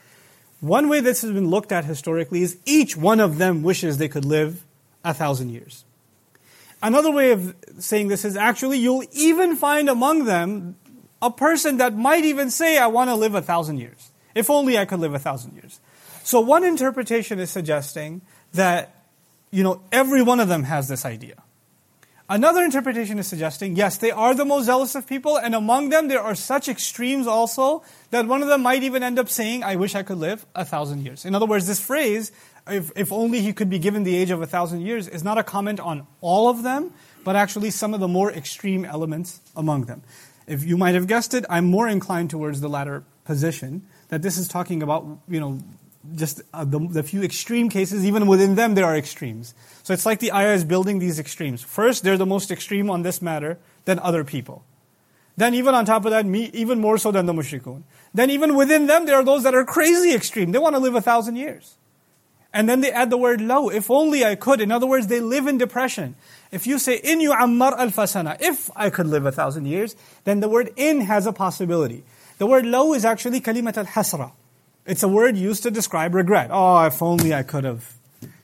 One 0.61 0.89
way 0.89 1.01
this 1.01 1.23
has 1.23 1.33
been 1.33 1.49
looked 1.49 1.73
at 1.73 1.85
historically 1.85 2.43
is 2.43 2.59
each 2.65 2.97
one 2.97 3.21
of 3.21 3.39
them 3.39 3.63
wishes 3.63 3.99
they 3.99 4.09
could 4.09 4.25
live 4.25 4.65
a 5.05 5.15
thousand 5.15 5.51
years. 5.51 5.85
Another 6.84 7.12
way 7.12 7.32
of 7.32 7.56
saying 7.80 8.10
this 8.10 8.26
is 8.26 8.36
actually 8.36 8.78
you'll 8.78 9.06
even 9.14 9.56
find 9.56 9.90
among 9.90 10.26
them 10.26 10.76
a 11.22 11.32
person 11.32 11.78
that 11.78 11.96
might 11.96 12.26
even 12.26 12.52
say, 12.52 12.78
I 12.78 12.88
want 12.88 13.10
to 13.10 13.16
live 13.16 13.36
a 13.36 13.42
thousand 13.42 13.78
years. 13.78 14.12
If 14.36 14.50
only 14.50 14.78
I 14.78 14.84
could 14.84 15.00
live 15.00 15.14
a 15.14 15.20
thousand 15.20 15.54
years. 15.56 15.80
So 16.24 16.42
one 16.42 16.66
interpretation 16.66 17.40
is 17.40 17.50
suggesting 17.50 18.22
that, 18.52 19.06
you 19.50 19.64
know, 19.64 19.82
every 19.94 20.22
one 20.22 20.42
of 20.42 20.50
them 20.50 20.64
has 20.64 20.90
this 20.90 21.06
idea. 21.06 21.36
Another 22.34 22.64
interpretation 22.64 23.20
is 23.20 23.28
suggesting, 23.28 23.76
yes, 23.76 23.98
they 23.98 24.10
are 24.10 24.34
the 24.34 24.44
most 24.44 24.66
zealous 24.66 24.96
of 24.96 25.06
people, 25.06 25.38
and 25.38 25.54
among 25.54 25.90
them 25.90 26.08
there 26.08 26.20
are 26.20 26.34
such 26.34 26.68
extremes 26.68 27.28
also 27.28 27.84
that 28.10 28.26
one 28.26 28.42
of 28.42 28.48
them 28.48 28.64
might 28.64 28.82
even 28.82 29.04
end 29.04 29.20
up 29.20 29.30
saying, 29.30 29.64
I 29.64 29.76
wish 29.76 29.94
I 29.94 30.02
could 30.02 30.18
live 30.18 30.44
a 30.56 30.66
thousand 30.66 31.06
years. 31.06 31.26
In 31.26 31.36
other 31.36 31.46
words, 31.46 31.68
this 31.68 31.80
phrase 31.80 32.32
if, 32.68 32.92
if 32.96 33.12
only 33.12 33.42
he 33.42 33.54
could 33.54 33.70
be 33.70 33.78
given 33.78 34.02
the 34.02 34.16
age 34.16 34.32
of 34.32 34.42
a 34.42 34.48
thousand 34.48 34.82
years, 34.82 35.08
is 35.08 35.24
not 35.24 35.38
a 35.38 35.44
comment 35.44 35.80
on 35.80 36.08
all 36.22 36.50
of 36.50 36.64
them, 36.64 36.92
but 37.24 37.36
actually 37.36 37.70
some 37.70 37.94
of 37.94 38.00
the 38.00 38.08
more 38.08 38.32
extreme 38.32 38.84
elements 38.84 39.40
among 39.56 39.86
them. 39.86 40.02
If 40.48 40.64
you 40.64 40.76
might 40.76 40.96
have 40.96 41.06
guessed 41.06 41.36
it, 41.36 41.46
I'm 41.52 41.66
more 41.66 41.88
inclined 41.88 42.32
towards 42.32 42.62
the 42.62 42.68
latter 42.68 43.04
position, 43.26 43.84
that 44.10 44.24
this 44.24 44.40
is 44.40 44.48
talking 44.48 44.82
about, 44.82 45.06
you 45.28 45.40
know, 45.40 45.60
just 46.16 46.42
uh, 46.54 46.66
the, 46.66 46.80
the, 46.80 47.04
few 47.04 47.24
extreme 47.24 47.70
cases, 47.70 48.06
even 48.06 48.28
within 48.28 48.56
them, 48.56 48.76
there 48.76 48.86
are 48.86 48.98
extremes. 48.98 49.54
So 49.84 49.94
it's 49.94 50.06
like 50.06 50.20
the 50.20 50.34
ayah 50.34 50.54
is 50.54 50.64
building 50.64 51.00
these 51.00 51.18
extremes. 51.18 51.62
First, 51.62 52.04
they're 52.04 52.18
the 52.18 52.26
most 52.26 52.52
extreme 52.52 52.90
on 52.90 53.04
this 53.04 53.22
matter 53.22 53.58
than 53.86 54.00
other 54.00 54.24
people. 54.24 54.64
Then, 55.38 55.56
even 55.56 55.74
on 55.74 55.86
top 55.86 56.06
of 56.06 56.12
that, 56.12 56.26
me, 56.26 56.52
even 56.54 56.80
more 56.80 56.98
so 56.98 57.12
than 57.12 57.26
the 57.26 57.34
mushrikun. 57.34 57.84
Then, 58.14 58.30
even 58.30 58.56
within 58.56 58.86
them, 58.86 59.06
there 59.06 59.16
are 59.16 59.24
those 59.24 59.44
that 59.44 59.56
are 59.56 59.66
crazy 59.66 60.14
extreme. 60.14 60.52
They 60.52 60.60
want 60.60 60.76
to 60.76 60.80
live 60.80 60.94
a 60.94 61.02
thousand 61.02 61.38
years. 61.38 61.78
And 62.54 62.70
then 62.70 62.82
they 62.82 62.92
add 62.92 63.10
the 63.10 63.18
word 63.18 63.42
low. 63.42 63.70
If 63.70 63.90
only 63.90 64.24
I 64.24 64.36
could. 64.36 64.62
In 64.62 64.72
other 64.72 64.86
words, 64.86 65.08
they 65.08 65.20
live 65.20 65.48
in 65.48 65.58
depression. 65.58 66.16
If 66.52 66.68
you 66.68 66.78
say, 66.78 66.98
in 66.98 67.20
you 67.20 67.32
ammar 67.32 67.76
al-fasana, 67.80 68.38
if 68.40 68.70
I 68.76 68.92
could 68.92 69.08
live 69.08 69.26
a 69.26 69.32
thousand 69.32 69.66
years, 69.66 69.96
then 70.24 70.40
the 70.40 70.48
word 70.48 70.72
in 70.76 71.02
has 71.02 71.26
a 71.26 71.34
possibility. 71.34 72.04
The 72.38 72.46
word 72.46 72.68
low 72.68 72.94
is 72.94 73.06
actually 73.06 73.42
kalimat 73.42 73.78
al-hasra. 73.78 74.34
It's 74.86 75.04
a 75.04 75.08
word 75.08 75.38
used 75.38 75.64
to 75.64 75.72
describe 75.72 76.14
regret. 76.14 76.50
Oh, 76.52 76.84
if 76.86 77.02
only 77.02 77.34
I 77.34 77.44
could 77.44 77.64
have, 77.64 77.94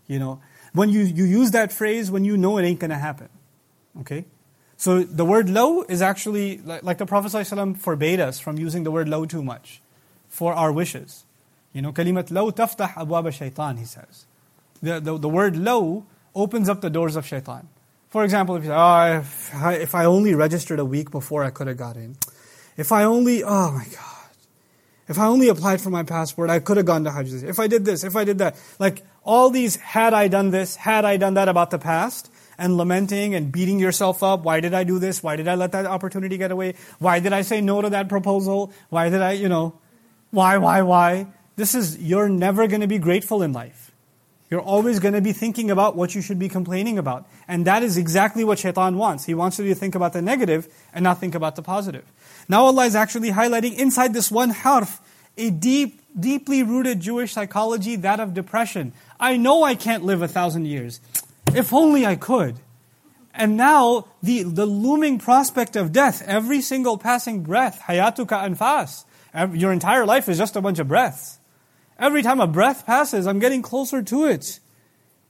you 0.07 0.19
know. 0.19 0.41
When 0.73 0.89
you, 0.89 1.01
you 1.01 1.25
use 1.25 1.51
that 1.51 1.73
phrase 1.73 2.11
when 2.11 2.23
you 2.23 2.37
know 2.37 2.57
it 2.57 2.63
ain't 2.63 2.79
going 2.79 2.91
to 2.91 2.97
happen. 2.97 3.29
Okay? 4.01 4.25
So 4.77 5.03
the 5.03 5.25
word 5.25 5.49
low 5.49 5.81
is 5.83 6.01
actually, 6.01 6.59
like, 6.59 6.83
like 6.83 6.97
the 6.99 7.05
Prophet 7.05 7.31
ﷺ 7.31 7.77
forbade 7.77 8.19
us 8.19 8.39
from 8.39 8.57
using 8.57 8.83
the 8.83 8.91
word 8.91 9.09
low 9.09 9.25
too 9.25 9.43
much 9.43 9.81
for 10.29 10.53
our 10.53 10.71
wishes. 10.71 11.25
You 11.73 11.81
know, 11.81 11.91
kalimat 11.91 12.31
low 12.31 12.51
taftah 12.51 12.93
abwab 12.93 13.31
shaitan, 13.33 13.77
he 13.77 13.85
says. 13.85 14.25
The, 14.81 14.99
the, 14.99 15.17
the 15.17 15.29
word 15.29 15.57
low 15.57 16.05
opens 16.33 16.69
up 16.69 16.81
the 16.81 16.89
doors 16.89 17.15
of 17.15 17.25
shaitan. 17.25 17.67
For 18.09 18.23
example, 18.23 18.55
if 18.55 18.63
you 18.63 18.69
say, 18.69 18.75
oh, 18.75 19.19
if 19.19 19.53
if 19.81 19.93
I 19.93 20.05
only 20.05 20.33
registered 20.33 20.79
a 20.79 20.85
week 20.85 21.11
before 21.11 21.43
I 21.43 21.51
could 21.51 21.67
have 21.67 21.77
got 21.77 21.95
in. 21.95 22.17
If 22.75 22.91
I 22.91 23.03
only, 23.03 23.43
oh 23.43 23.71
my 23.71 23.85
God. 23.85 24.18
If 25.09 25.19
I 25.19 25.25
only 25.25 25.49
applied 25.49 25.81
for 25.81 25.89
my 25.89 26.03
passport, 26.03 26.49
I 26.49 26.59
could 26.59 26.77
have 26.77 26.85
gone 26.85 27.03
to 27.03 27.11
Hajj. 27.11 27.43
If 27.43 27.59
I 27.59 27.67
did 27.67 27.83
this, 27.83 28.03
if 28.03 28.15
I 28.15 28.23
did 28.23 28.37
that. 28.37 28.55
Like 28.77 29.03
all 29.23 29.49
these, 29.49 29.75
had 29.75 30.13
I 30.13 30.29
done 30.29 30.51
this, 30.51 30.75
had 30.77 31.03
I 31.03 31.17
done 31.17 31.33
that 31.33 31.49
about 31.49 31.71
the 31.71 31.79
past, 31.79 32.31
and 32.59 32.77
lamenting 32.77 33.33
and 33.33 33.51
beating 33.51 33.79
yourself 33.79 34.21
up. 34.21 34.43
Why 34.43 34.59
did 34.59 34.73
I 34.73 34.83
do 34.83 34.99
this? 34.99 35.23
Why 35.23 35.37
did 35.37 35.47
I 35.47 35.55
let 35.55 35.71
that 35.71 35.85
opportunity 35.85 36.37
get 36.37 36.51
away? 36.51 36.75
Why 36.99 37.19
did 37.19 37.33
I 37.33 37.41
say 37.41 37.61
no 37.61 37.81
to 37.81 37.89
that 37.89 38.09
proposal? 38.09 38.71
Why 38.89 39.09
did 39.09 39.21
I, 39.21 39.31
you 39.31 39.47
know, 39.47 39.79
why, 40.29 40.57
why, 40.57 40.81
why? 40.83 41.27
This 41.55 41.73
is, 41.73 41.97
you're 41.97 42.29
never 42.29 42.67
going 42.67 42.81
to 42.81 42.87
be 42.87 42.99
grateful 42.99 43.41
in 43.41 43.53
life. 43.53 43.91
You're 44.51 44.61
always 44.61 44.99
going 44.99 45.13
to 45.13 45.21
be 45.21 45.31
thinking 45.31 45.71
about 45.71 45.95
what 45.95 46.15
you 46.15 46.21
should 46.21 46.39
be 46.39 46.49
complaining 46.49 46.97
about. 46.97 47.27
And 47.47 47.65
that 47.65 47.81
is 47.81 47.97
exactly 47.97 48.43
what 48.43 48.59
shaitan 48.59 48.97
wants. 48.97 49.25
He 49.25 49.33
wants 49.33 49.57
you 49.59 49.65
to 49.65 49.75
think 49.75 49.95
about 49.95 50.13
the 50.13 50.21
negative 50.21 50.67
and 50.93 51.03
not 51.03 51.19
think 51.19 51.35
about 51.35 51.55
the 51.55 51.61
positive. 51.61 52.03
Now 52.49 52.65
Allah 52.65 52.85
is 52.85 52.95
actually 52.95 53.31
highlighting 53.31 53.77
inside 53.77 54.13
this 54.13 54.31
one 54.31 54.49
harf 54.49 54.99
a 55.37 55.49
deep, 55.51 56.01
deeply 56.19 56.63
rooted 56.63 56.99
Jewish 56.99 57.31
psychology, 57.31 57.95
that 57.95 58.19
of 58.19 58.33
depression. 58.33 58.91
I 59.19 59.37
know 59.37 59.63
I 59.63 59.75
can't 59.75 60.03
live 60.03 60.21
a 60.21 60.27
thousand 60.27 60.65
years. 60.65 60.99
If 61.55 61.71
only 61.71 62.05
I 62.05 62.15
could. 62.15 62.59
And 63.33 63.55
now 63.55 64.07
the, 64.21 64.43
the 64.43 64.65
looming 64.65 65.19
prospect 65.19 65.75
of 65.75 65.93
death, 65.93 66.21
every 66.25 66.61
single 66.61 66.97
passing 66.97 67.43
breath, 67.43 67.81
hayatuka 67.87 68.55
anfas, 68.55 69.05
your 69.57 69.71
entire 69.71 70.05
life 70.05 70.27
is 70.27 70.37
just 70.37 70.55
a 70.55 70.61
bunch 70.61 70.79
of 70.79 70.87
breaths. 70.87 71.39
Every 71.97 72.21
time 72.21 72.41
a 72.41 72.47
breath 72.47 72.85
passes, 72.85 73.27
I'm 73.27 73.39
getting 73.39 73.61
closer 73.61 74.01
to 74.01 74.25
it. 74.25 74.59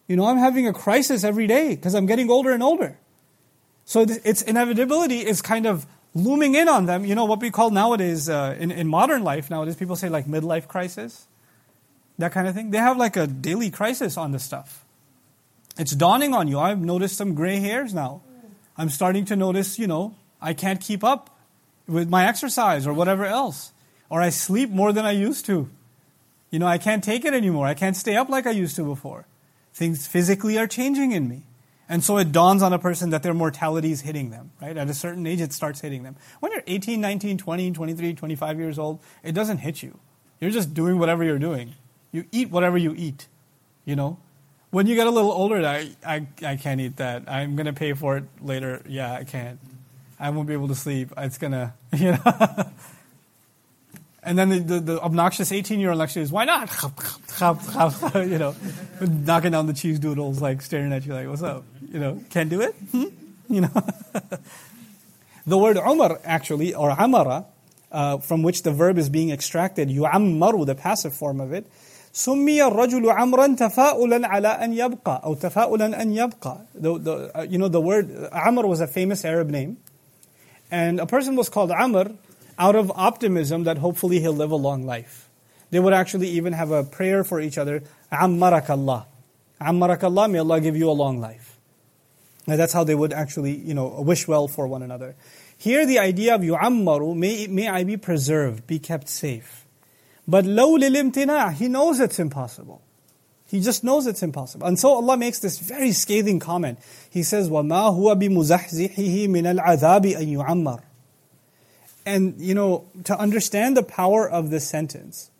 You 0.07 0.15
know, 0.15 0.25
I'm 0.25 0.37
having 0.37 0.67
a 0.67 0.73
crisis 0.73 1.23
every 1.23 1.45
day 1.45 1.75
because 1.75 1.93
I'm 1.93 2.05
getting 2.05 2.31
older 2.31 2.51
and 2.51 2.63
older. 2.63 2.97
So 3.85 4.01
its 4.23 4.41
inevitability 4.41 5.19
is 5.19 5.41
kind 5.41 5.67
of 5.67 5.85
looming 6.13 6.55
in 6.55 6.67
on 6.67 6.85
them. 6.85 7.05
You 7.05 7.15
know, 7.15 7.25
what 7.25 7.39
we 7.39 7.51
call 7.51 7.69
nowadays, 7.69 8.29
uh, 8.29 8.55
in, 8.59 8.71
in 8.71 8.87
modern 8.87 9.23
life 9.23 9.49
nowadays, 9.49 9.75
people 9.75 9.95
say 9.95 10.09
like 10.09 10.25
midlife 10.25 10.67
crisis, 10.67 11.27
that 12.17 12.31
kind 12.31 12.47
of 12.47 12.55
thing. 12.55 12.71
They 12.71 12.77
have 12.77 12.97
like 12.97 13.15
a 13.15 13.27
daily 13.27 13.69
crisis 13.69 14.17
on 14.17 14.31
this 14.31 14.43
stuff. 14.43 14.85
It's 15.77 15.91
dawning 15.91 16.33
on 16.33 16.47
you. 16.47 16.59
I've 16.59 16.79
noticed 16.79 17.17
some 17.17 17.33
gray 17.33 17.57
hairs 17.57 17.93
now. 17.93 18.21
I'm 18.77 18.89
starting 18.89 19.25
to 19.25 19.35
notice, 19.35 19.79
you 19.79 19.87
know, 19.87 20.15
I 20.41 20.53
can't 20.53 20.81
keep 20.81 21.03
up 21.03 21.37
with 21.87 22.09
my 22.09 22.27
exercise 22.27 22.85
or 22.87 22.93
whatever 22.93 23.25
else. 23.25 23.71
Or 24.09 24.21
I 24.21 24.29
sleep 24.29 24.69
more 24.69 24.91
than 24.91 25.05
I 25.05 25.11
used 25.11 25.45
to. 25.45 25.69
You 26.49 26.59
know, 26.59 26.67
I 26.67 26.77
can't 26.77 27.03
take 27.03 27.25
it 27.25 27.33
anymore. 27.33 27.67
I 27.67 27.73
can't 27.73 27.95
stay 27.95 28.15
up 28.15 28.29
like 28.29 28.47
I 28.47 28.51
used 28.51 28.75
to 28.77 28.83
before. 28.83 29.27
Things 29.73 30.07
physically 30.07 30.57
are 30.57 30.67
changing 30.67 31.11
in 31.11 31.27
me. 31.29 31.43
And 31.91 32.03
so 32.03 32.17
it 32.19 32.31
dawns 32.31 32.61
on 32.61 32.71
a 32.71 32.77
person 32.77 33.09
that 33.09 33.23
their 33.23 33.33
mortality 33.33 33.91
is 33.91 34.01
hitting 34.01 34.29
them, 34.29 34.51
right? 34.61 34.77
At 34.77 34.87
a 34.89 34.93
certain 34.93 35.25
age, 35.25 35.41
it 35.41 35.51
starts 35.51 35.81
hitting 35.81 36.03
them. 36.03 36.15
When 36.39 36.51
you're 36.51 36.63
18, 36.67 37.01
19, 37.01 37.39
20, 37.39 37.71
23, 37.71 38.13
25 38.13 38.59
years 38.59 38.77
old, 38.77 38.99
it 39.23 39.31
doesn't 39.31 39.57
hit 39.57 39.81
you. 39.81 39.97
You're 40.39 40.51
just 40.51 40.75
doing 40.75 40.99
whatever 40.99 41.23
you're 41.23 41.39
doing. 41.39 41.73
You 42.11 42.25
eat 42.31 42.51
whatever 42.51 42.77
you 42.77 42.93
eat, 42.95 43.27
you 43.85 43.95
know? 43.95 44.19
When 44.69 44.85
you 44.85 44.93
get 44.93 45.07
a 45.07 45.09
little 45.09 45.31
older, 45.31 45.65
I, 45.65 45.89
I, 46.05 46.27
I 46.45 46.55
can't 46.57 46.79
eat 46.79 46.97
that. 46.97 47.23
I'm 47.27 47.55
going 47.55 47.65
to 47.65 47.73
pay 47.73 47.93
for 47.93 48.17
it 48.17 48.25
later. 48.39 48.83
Yeah, 48.87 49.11
I 49.11 49.23
can't. 49.23 49.59
I 50.19 50.29
won't 50.29 50.47
be 50.47 50.53
able 50.53 50.67
to 50.67 50.75
sleep. 50.75 51.11
It's 51.17 51.39
going 51.39 51.53
to, 51.53 51.73
you 51.93 52.11
know? 52.11 52.71
And 54.21 54.37
then 54.37 54.49
the, 54.49 54.59
the, 54.59 54.79
the 54.79 55.01
obnoxious 55.01 55.51
18 55.51 55.79
year 55.79 55.89
old 55.89 55.99
lecture 55.99 56.19
is, 56.19 56.31
why 56.31 56.45
not? 56.45 56.69
you 58.15 58.37
know, 58.37 58.55
knocking 59.01 59.51
down 59.51 59.65
the 59.67 59.73
cheese 59.73 59.97
doodles, 59.97 60.41
like 60.41 60.61
staring 60.61 60.91
at 60.91 61.05
you, 61.05 61.13
like, 61.13 61.27
what's 61.27 61.41
up? 61.41 61.63
You 61.92 62.00
know, 62.00 62.24
can't 62.30 62.50
do 62.50 62.60
it? 62.60 62.74
Hmm? 62.90 63.04
You 63.48 63.60
know? 63.62 63.72
the 65.46 65.58
word 65.58 65.76
Umar, 65.76 66.20
actually, 66.24 66.74
or 66.74 66.90
Amara, 66.90 67.46
uh, 67.92 68.18
from 68.18 68.42
which 68.42 68.62
the 68.62 68.72
verb 68.72 68.98
is 68.98 69.08
being 69.08 69.30
extracted, 69.30 69.88
yu'ammaru, 69.88 70.66
the 70.66 70.74
passive 70.74 71.14
form 71.14 71.40
of 71.40 71.52
it, 71.52 71.66
سمي 72.14 72.62
الرجل 72.62 73.10
عمرا 73.10 73.56
تفاؤلا 73.56 74.28
على 74.28 74.48
أن 74.48 74.72
يبقى 74.72 75.22
أو 75.24 75.34
تفاؤلا 75.34 76.00
أن 76.02 76.14
يبقى. 76.14 76.60
The, 76.74 76.98
the, 76.98 77.38
uh, 77.38 77.42
you 77.42 77.58
know, 77.58 77.68
the 77.68 77.80
word 77.80 78.28
Amr 78.32 78.66
was 78.66 78.80
a 78.80 78.86
famous 78.86 79.24
Arab 79.24 79.50
name. 79.50 79.78
And 80.70 81.00
a 81.00 81.06
person 81.06 81.36
was 81.36 81.48
called 81.48 81.72
Amr 81.72 82.12
out 82.58 82.76
of 82.76 82.92
optimism 82.94 83.64
that 83.64 83.78
hopefully 83.78 84.20
he'll 84.20 84.32
live 84.32 84.52
a 84.52 84.56
long 84.56 84.86
life. 84.86 85.28
They 85.70 85.80
would 85.80 85.92
actually 85.92 86.28
even 86.28 86.52
have 86.52 86.70
a 86.70 86.84
prayer 86.84 87.24
for 87.24 87.40
each 87.40 87.58
other, 87.58 87.82
Ammarak 88.12 88.70
Allah. 88.70 89.06
Ammarak 89.60 90.04
Allah, 90.04 90.28
may 90.28 90.38
Allah 90.38 90.60
give 90.60 90.76
you 90.76 90.88
a 90.88 90.92
long 90.92 91.20
life. 91.20 91.47
And 92.48 92.58
that's 92.58 92.72
how 92.72 92.84
they 92.84 92.94
would 92.94 93.12
actually, 93.12 93.56
you 93.56 93.74
know, 93.74 94.00
wish 94.02 94.28
well 94.28 94.48
for 94.48 94.66
one 94.66 94.82
another. 94.82 95.16
Here 95.56 95.86
the 95.86 95.98
idea 95.98 96.34
of 96.34 96.42
yu'ammaru, 96.42 97.16
may, 97.16 97.46
may 97.46 97.68
I 97.68 97.84
be 97.84 97.96
preserved, 97.96 98.66
be 98.66 98.78
kept 98.78 99.08
safe. 99.08 99.64
But 100.28 100.44
law 100.44 100.76
lilimtina, 100.76 101.52
he 101.52 101.68
knows 101.68 102.00
it's 102.00 102.18
impossible. 102.18 102.82
He 103.46 103.60
just 103.60 103.84
knows 103.84 104.06
it's 104.06 104.22
impossible. 104.22 104.66
And 104.66 104.78
so 104.78 104.90
Allah 104.90 105.16
makes 105.16 105.38
this 105.38 105.58
very 105.58 105.92
scathing 105.92 106.40
comment. 106.40 106.78
He 107.10 107.22
says, 107.22 107.48
وَمَا 107.48 107.96
هُوَ 107.96 108.20
بِمُزَحْزِحِهِ 108.20 109.28
مِنَ 109.28 109.58
الْعَذَابِ 109.58 110.16
أَن 110.16 110.36
يُعَمَّرُ 110.36 110.82
and, 112.06 112.40
you 112.40 112.54
know, 112.54 112.86
to 113.04 113.18
understand 113.18 113.76
the 113.76 113.82
power 113.82 114.28
of 114.28 114.50
this 114.50 114.68
sentence, 114.68 115.30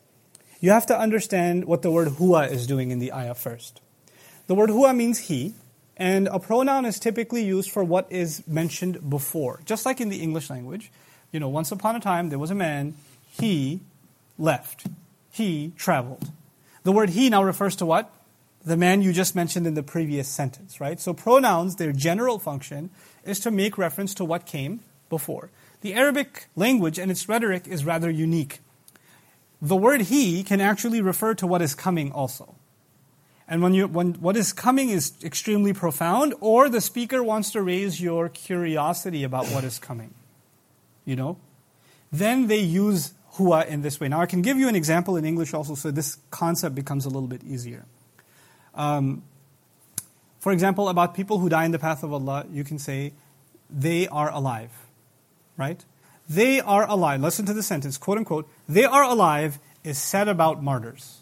you 0.59 0.71
have 0.71 0.85
to 0.87 0.97
understand 0.97 1.65
what 1.65 1.81
the 1.81 1.91
word 1.91 2.07
huwa 2.07 2.49
is 2.49 2.65
doing 2.65 2.91
in 2.91 2.99
the 2.99 3.13
ayah 3.13 3.35
first. 3.35 3.81
The 4.47 4.55
word 4.55 4.69
huwa 4.69 4.95
means 4.95 5.19
he, 5.19 5.53
and 6.00 6.28
a 6.28 6.38
pronoun 6.38 6.86
is 6.86 6.98
typically 6.98 7.44
used 7.44 7.70
for 7.70 7.84
what 7.84 8.10
is 8.10 8.42
mentioned 8.48 9.10
before. 9.10 9.60
Just 9.66 9.84
like 9.84 10.00
in 10.00 10.08
the 10.08 10.22
English 10.22 10.48
language, 10.48 10.90
you 11.30 11.38
know, 11.38 11.50
once 11.50 11.70
upon 11.70 11.94
a 11.94 12.00
time 12.00 12.30
there 12.30 12.38
was 12.38 12.50
a 12.50 12.54
man, 12.54 12.94
he 13.28 13.80
left, 14.38 14.86
he 15.30 15.72
traveled. 15.76 16.30
The 16.84 16.90
word 16.92 17.10
he 17.10 17.28
now 17.28 17.42
refers 17.42 17.76
to 17.76 17.86
what? 17.86 18.10
The 18.64 18.78
man 18.78 19.02
you 19.02 19.12
just 19.12 19.36
mentioned 19.36 19.66
in 19.66 19.74
the 19.74 19.82
previous 19.82 20.26
sentence, 20.26 20.80
right? 20.80 20.98
So 20.98 21.12
pronouns, 21.12 21.76
their 21.76 21.92
general 21.92 22.38
function 22.38 22.88
is 23.26 23.38
to 23.40 23.50
make 23.50 23.76
reference 23.76 24.14
to 24.14 24.24
what 24.24 24.46
came 24.46 24.80
before. 25.10 25.50
The 25.82 25.92
Arabic 25.92 26.46
language 26.56 26.98
and 26.98 27.10
its 27.10 27.28
rhetoric 27.28 27.68
is 27.68 27.84
rather 27.84 28.08
unique. 28.08 28.60
The 29.60 29.76
word 29.76 30.02
he 30.02 30.42
can 30.44 30.62
actually 30.62 31.02
refer 31.02 31.34
to 31.34 31.46
what 31.46 31.60
is 31.60 31.74
coming 31.74 32.10
also. 32.10 32.54
And 33.50 33.62
when, 33.62 33.74
you, 33.74 33.88
when 33.88 34.14
what 34.14 34.36
is 34.36 34.52
coming 34.52 34.88
is 34.88 35.12
extremely 35.22 35.72
profound, 35.72 36.34
or 36.40 36.68
the 36.68 36.80
speaker 36.80 37.22
wants 37.22 37.50
to 37.52 37.60
raise 37.60 38.00
your 38.00 38.28
curiosity 38.28 39.24
about 39.24 39.46
what 39.48 39.64
is 39.64 39.78
coming, 39.78 40.14
you 41.04 41.16
know, 41.16 41.36
then 42.12 42.46
they 42.46 42.60
use 42.60 43.12
hua 43.32 43.64
in 43.68 43.82
this 43.82 44.00
way. 44.00 44.08
Now, 44.08 44.20
I 44.20 44.26
can 44.26 44.40
give 44.40 44.56
you 44.56 44.68
an 44.68 44.76
example 44.76 45.16
in 45.16 45.24
English 45.24 45.52
also, 45.52 45.74
so 45.74 45.90
this 45.90 46.18
concept 46.30 46.74
becomes 46.74 47.04
a 47.04 47.08
little 47.08 47.28
bit 47.28 47.42
easier. 47.44 47.84
Um, 48.74 49.24
for 50.38 50.52
example, 50.52 50.88
about 50.88 51.14
people 51.14 51.38
who 51.38 51.48
die 51.48 51.64
in 51.64 51.72
the 51.72 51.78
path 51.78 52.02
of 52.02 52.12
Allah, 52.12 52.46
you 52.50 52.64
can 52.64 52.78
say, 52.78 53.12
they 53.68 54.08
are 54.08 54.30
alive 54.30 54.70
right? 55.60 55.84
They 56.28 56.60
are 56.60 56.88
alive. 56.88 57.20
Listen 57.20 57.44
to 57.46 57.52
the 57.52 57.62
sentence, 57.62 57.98
quote 57.98 58.16
unquote. 58.16 58.48
They 58.66 58.84
are 58.84 59.04
alive 59.04 59.58
is 59.84 59.98
said 59.98 60.26
about 60.26 60.62
martyrs. 60.62 61.20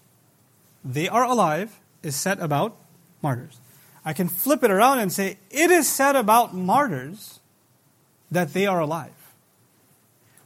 They 0.85 1.09
are 1.09 1.25
alive 1.25 1.81
is 2.03 2.17
said 2.17 2.39
about 2.41 2.77
martyrs. 3.23 3.61
I 4.05 4.13
can 4.13 4.29
flip 4.29 4.63
it 4.63 4.71
around 4.71 5.01
and 5.01 5.13
say, 5.13 5.39
it 5.51 5.71
is 5.71 5.89
said 5.89 6.17
about 6.17 6.55
martyrs 6.55 7.41
that 8.31 8.53
they 8.53 8.67
are 8.67 8.81
alive. 8.81 9.13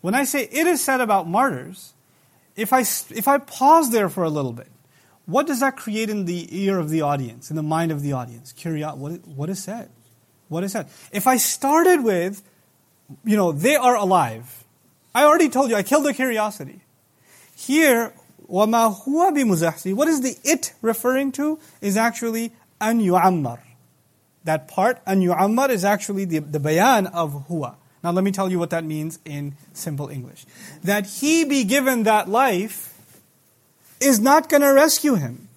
When 0.01 0.15
I 0.15 0.25
say 0.25 0.49
it 0.51 0.67
is 0.67 0.83
said 0.83 1.01
about 1.01 1.29
martyrs, 1.29 1.93
if 2.57 2.73
I, 2.73 2.81
if 2.81 3.29
I 3.29 3.39
pause 3.39 3.91
there 3.91 4.09
for 4.09 4.25
a 4.25 4.29
little 4.29 4.53
bit, 4.53 4.69
what 5.27 5.47
does 5.47 5.61
that 5.61 5.77
create 5.77 6.11
in 6.11 6.25
the 6.25 6.49
ear 6.65 6.79
of 6.79 6.91
the 6.91 7.03
audience, 7.03 7.51
in 7.51 7.57
the 7.57 7.63
mind 7.63 7.93
of 7.93 8.03
the 8.03 8.13
audience? 8.13 8.53
Curiosity. 8.53 9.01
What, 9.01 9.29
what 9.29 9.49
is 9.49 9.63
said? 9.63 9.89
What 10.49 10.65
is 10.65 10.73
said? 10.73 10.89
If 11.13 11.27
I 11.27 11.37
started 11.37 12.03
with, 12.03 12.43
you 13.25 13.37
know, 13.37 13.53
they 13.53 13.77
are 13.77 13.95
alive, 13.95 14.65
I 15.15 15.25
already 15.25 15.49
told 15.49 15.71
you, 15.71 15.77
I 15.77 15.83
killed 15.83 16.05
their 16.05 16.13
curiosity. 16.13 16.81
Here, 17.55 18.13
وَمَا 18.50 19.04
هُوَ 19.04 19.32
بِمُزَحْزِي 19.32 19.94
What 19.94 20.08
is 20.08 20.22
the 20.22 20.38
it 20.44 20.74
referring 20.82 21.32
to? 21.34 21.60
Is 21.82 21.98
actually 21.98 22.54
an 22.80 23.02
yu'ammar. 23.02 23.60
That 24.44 24.68
part, 24.68 25.02
an 25.06 25.22
yu'ammar, 25.22 25.70
is 25.70 25.84
actually 25.84 26.26
the, 26.26 26.40
the 26.40 26.60
bayan 26.60 27.08
of 27.08 27.48
huwa. 27.50 27.76
Now 28.04 28.12
let 28.12 28.24
me 28.24 28.32
tell 28.32 28.50
you 28.50 28.60
what 28.60 28.70
that 28.70 28.86
means 28.86 29.20
in 29.26 29.56
simple 29.74 30.10
English. 30.10 30.46
That 30.84 31.06
he 31.06 31.44
be 31.44 31.64
given 31.64 32.04
that 32.04 32.30
life 32.30 32.94
is 34.00 34.20
not 34.20 34.48
going 34.50 34.62
to 34.62 34.70
rescue 34.70 35.16
him. 35.16 35.50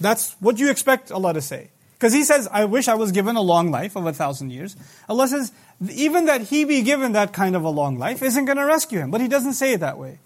That's 0.00 0.32
what 0.40 0.58
you 0.58 0.70
expect 0.70 1.12
Allah 1.12 1.34
to 1.34 1.40
say. 1.40 1.70
Because 1.92 2.12
he 2.12 2.24
says, 2.24 2.48
I 2.50 2.64
wish 2.64 2.88
I 2.88 2.94
was 2.94 3.12
given 3.12 3.36
a 3.36 3.40
long 3.40 3.70
life 3.70 3.94
of 3.96 4.06
a 4.06 4.12
thousand 4.12 4.50
years. 4.50 4.76
Allah 5.08 5.28
says, 5.28 5.52
even 5.90 6.26
that 6.26 6.42
he 6.42 6.64
be 6.64 6.82
given 6.82 7.12
that 7.12 7.32
kind 7.32 7.54
of 7.54 7.62
a 7.62 7.70
long 7.70 7.98
life 7.98 8.22
isn't 8.22 8.44
going 8.44 8.58
to 8.58 8.64
rescue 8.64 8.98
him. 8.98 9.10
But 9.10 9.20
he 9.20 9.28
doesn't 9.28 9.54
say 9.54 9.74
it 9.74 9.80
that 9.80 9.96
way. 9.96 10.18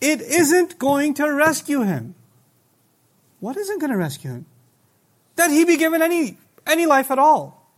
It 0.00 0.20
isn't 0.20 0.78
going 0.78 1.14
to 1.14 1.26
rescue 1.26 1.82
him. 1.82 2.14
What 3.40 3.56
isn't 3.56 3.80
going 3.80 3.92
to 3.92 3.96
rescue 3.96 4.30
him? 4.30 4.46
That 5.36 5.50
he 5.50 5.64
be 5.64 5.76
given 5.76 6.02
any, 6.02 6.38
any 6.66 6.86
life 6.86 7.10
at 7.10 7.18
all. 7.18 7.70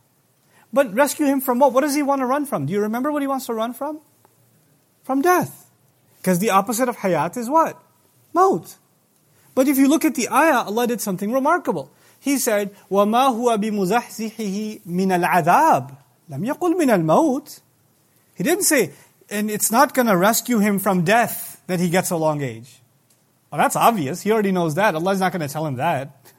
But 0.71 0.93
rescue 0.93 1.25
him 1.25 1.41
from 1.41 1.59
what? 1.59 1.73
What 1.73 1.81
does 1.81 1.95
he 1.95 2.03
want 2.03 2.19
to 2.19 2.25
run 2.25 2.45
from? 2.45 2.65
Do 2.65 2.73
you 2.73 2.81
remember 2.81 3.11
what 3.11 3.21
he 3.21 3.27
wants 3.27 3.47
to 3.47 3.53
run 3.53 3.73
from? 3.73 3.99
From 5.03 5.21
death. 5.21 5.69
Because 6.17 6.39
the 6.39 6.51
opposite 6.51 6.89
of 6.89 6.97
hayat 6.97 7.37
is 7.37 7.49
what? 7.49 7.81
Maut. 8.33 8.75
But 9.55 9.67
if 9.67 9.77
you 9.77 9.87
look 9.87 10.05
at 10.05 10.15
the 10.15 10.29
ayah, 10.29 10.63
Allah 10.65 10.87
did 10.87 11.01
something 11.01 11.31
remarkable. 11.31 11.91
He 12.19 12.37
said, 12.37 12.75
وَمَا 12.91 13.33
هُوَ 13.33 13.57
بِمُزَحْزِحِهِ 13.57 14.85
مِنَ 14.85 15.23
الْعَذَابِ 15.23 15.97
لم 16.29 16.45
يقل 16.45 16.77
من 16.77 16.89
الموت. 16.89 17.61
He 18.35 18.43
didn't 18.43 18.63
say, 18.63 18.91
and 19.29 19.49
it's 19.49 19.71
not 19.71 19.93
going 19.93 20.07
to 20.07 20.15
rescue 20.15 20.59
him 20.59 20.79
from 20.79 21.03
death 21.03 21.52
that 21.66 21.80
he 21.80 21.88
gets 21.88 22.10
a 22.10 22.16
long 22.16 22.42
age. 22.42 22.80
Well, 23.50 23.60
that's 23.60 23.76
obvious. 23.76 24.22
He 24.22 24.32
already 24.32 24.52
knows 24.52 24.74
that. 24.74 24.94
Allah's 24.94 25.20
not 25.20 25.32
going 25.32 25.46
to 25.46 25.52
tell 25.52 25.66
him 25.66 25.76
that. 25.76 26.32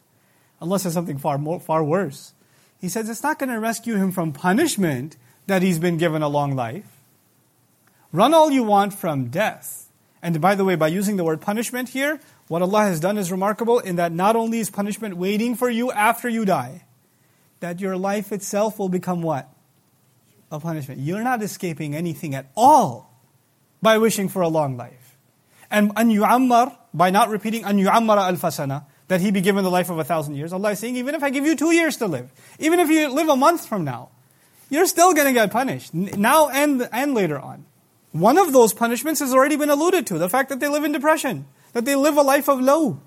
Allah 0.62 0.80
says 0.80 0.94
something 0.94 1.18
far 1.18 1.38
more, 1.38 1.60
far 1.60 1.84
worse. 1.84 2.34
He 2.80 2.90
says 2.90 3.10
it's 3.10 3.24
not 3.24 3.40
going 3.40 3.50
to 3.50 3.60
rescue 3.60 3.96
him 3.96 4.12
from 4.12 4.34
punishment 4.34 5.18
that 5.48 5.62
he's 5.62 5.80
been 5.80 5.98
given 5.98 6.22
a 6.22 6.28
long 6.28 6.56
life. 6.56 6.86
Run 8.12 8.34
all 8.34 8.52
you 8.52 8.64
want 8.64 8.94
from 8.94 9.30
death. 9.30 9.90
And 10.22 10.40
by 10.42 10.56
the 10.56 10.66
way, 10.66 10.76
by 10.76 10.88
using 10.88 11.18
the 11.18 11.24
word 11.24 11.42
punishment 11.42 11.90
here, 11.90 12.20
what 12.48 12.62
Allah 12.62 12.84
has 12.84 13.00
done 13.00 13.18
is 13.18 13.32
remarkable 13.32 13.80
in 13.80 13.96
that 13.96 14.12
not 14.12 14.36
only 14.36 14.60
is 14.60 14.70
punishment 14.70 15.18
waiting 15.18 15.56
for 15.56 15.70
you 15.70 15.92
after 15.92 16.30
you 16.30 16.46
die, 16.46 16.86
that 17.60 17.80
your 17.80 17.98
life 17.98 18.32
itself 18.32 18.80
will 18.80 18.90
become 18.90 19.22
what? 19.22 19.50
A 20.52 20.60
punishment. 20.60 21.02
You're 21.02 21.24
not 21.24 21.42
escaping 21.42 21.96
anything 21.96 22.36
at 22.36 22.48
all 22.56 23.12
by 23.82 23.98
wishing 23.98 24.30
for 24.30 24.42
a 24.42 24.48
long 24.48 24.78
life. 24.78 25.05
And 25.76 25.92
an 25.98 26.10
yu'ammar, 26.10 26.76
by 26.94 27.10
not 27.10 27.28
repeating 27.28 27.66
an 27.66 27.78
yu'ammara 27.78 28.30
al-fasana, 28.30 28.86
that 29.10 29.20
he 29.20 29.30
be 29.30 29.42
given 29.42 29.64
the 29.64 29.70
life 29.70 29.90
of 29.90 30.00
a 30.00 30.06
thousand 30.06 30.36
years, 30.36 30.54
Allah 30.54 30.72
is 30.72 30.80
saying, 30.80 30.96
even 30.96 31.16
if 31.16 31.22
I 31.22 31.30
give 31.30 31.46
you 31.46 31.56
two 31.56 31.72
years 31.72 31.98
to 31.98 32.08
live, 32.08 32.32
even 32.60 32.80
if 32.80 32.90
you 32.90 33.10
live 33.10 33.28
a 33.28 33.36
month 33.36 33.68
from 33.68 33.84
now, 33.84 34.10
you're 34.70 34.88
still 34.88 35.14
going 35.14 35.28
to 35.28 35.34
get 35.34 35.52
punished, 35.52 35.94
now 35.94 36.48
and, 36.48 36.88
and 36.92 37.14
later 37.14 37.38
on. 37.38 37.66
One 38.14 38.38
of 38.38 38.54
those 38.54 38.74
punishments 38.74 39.20
has 39.20 39.34
already 39.34 39.58
been 39.58 39.70
alluded 39.70 40.08
to, 40.08 40.18
the 40.18 40.30
fact 40.30 40.48
that 40.48 40.62
they 40.62 40.70
live 40.70 40.86
in 40.86 40.94
depression 40.94 41.46
that 41.76 41.84
they 41.84 41.96
live 41.96 42.16
a 42.16 42.22
life 42.22 42.48
of 42.48 42.62
low. 42.62 43.02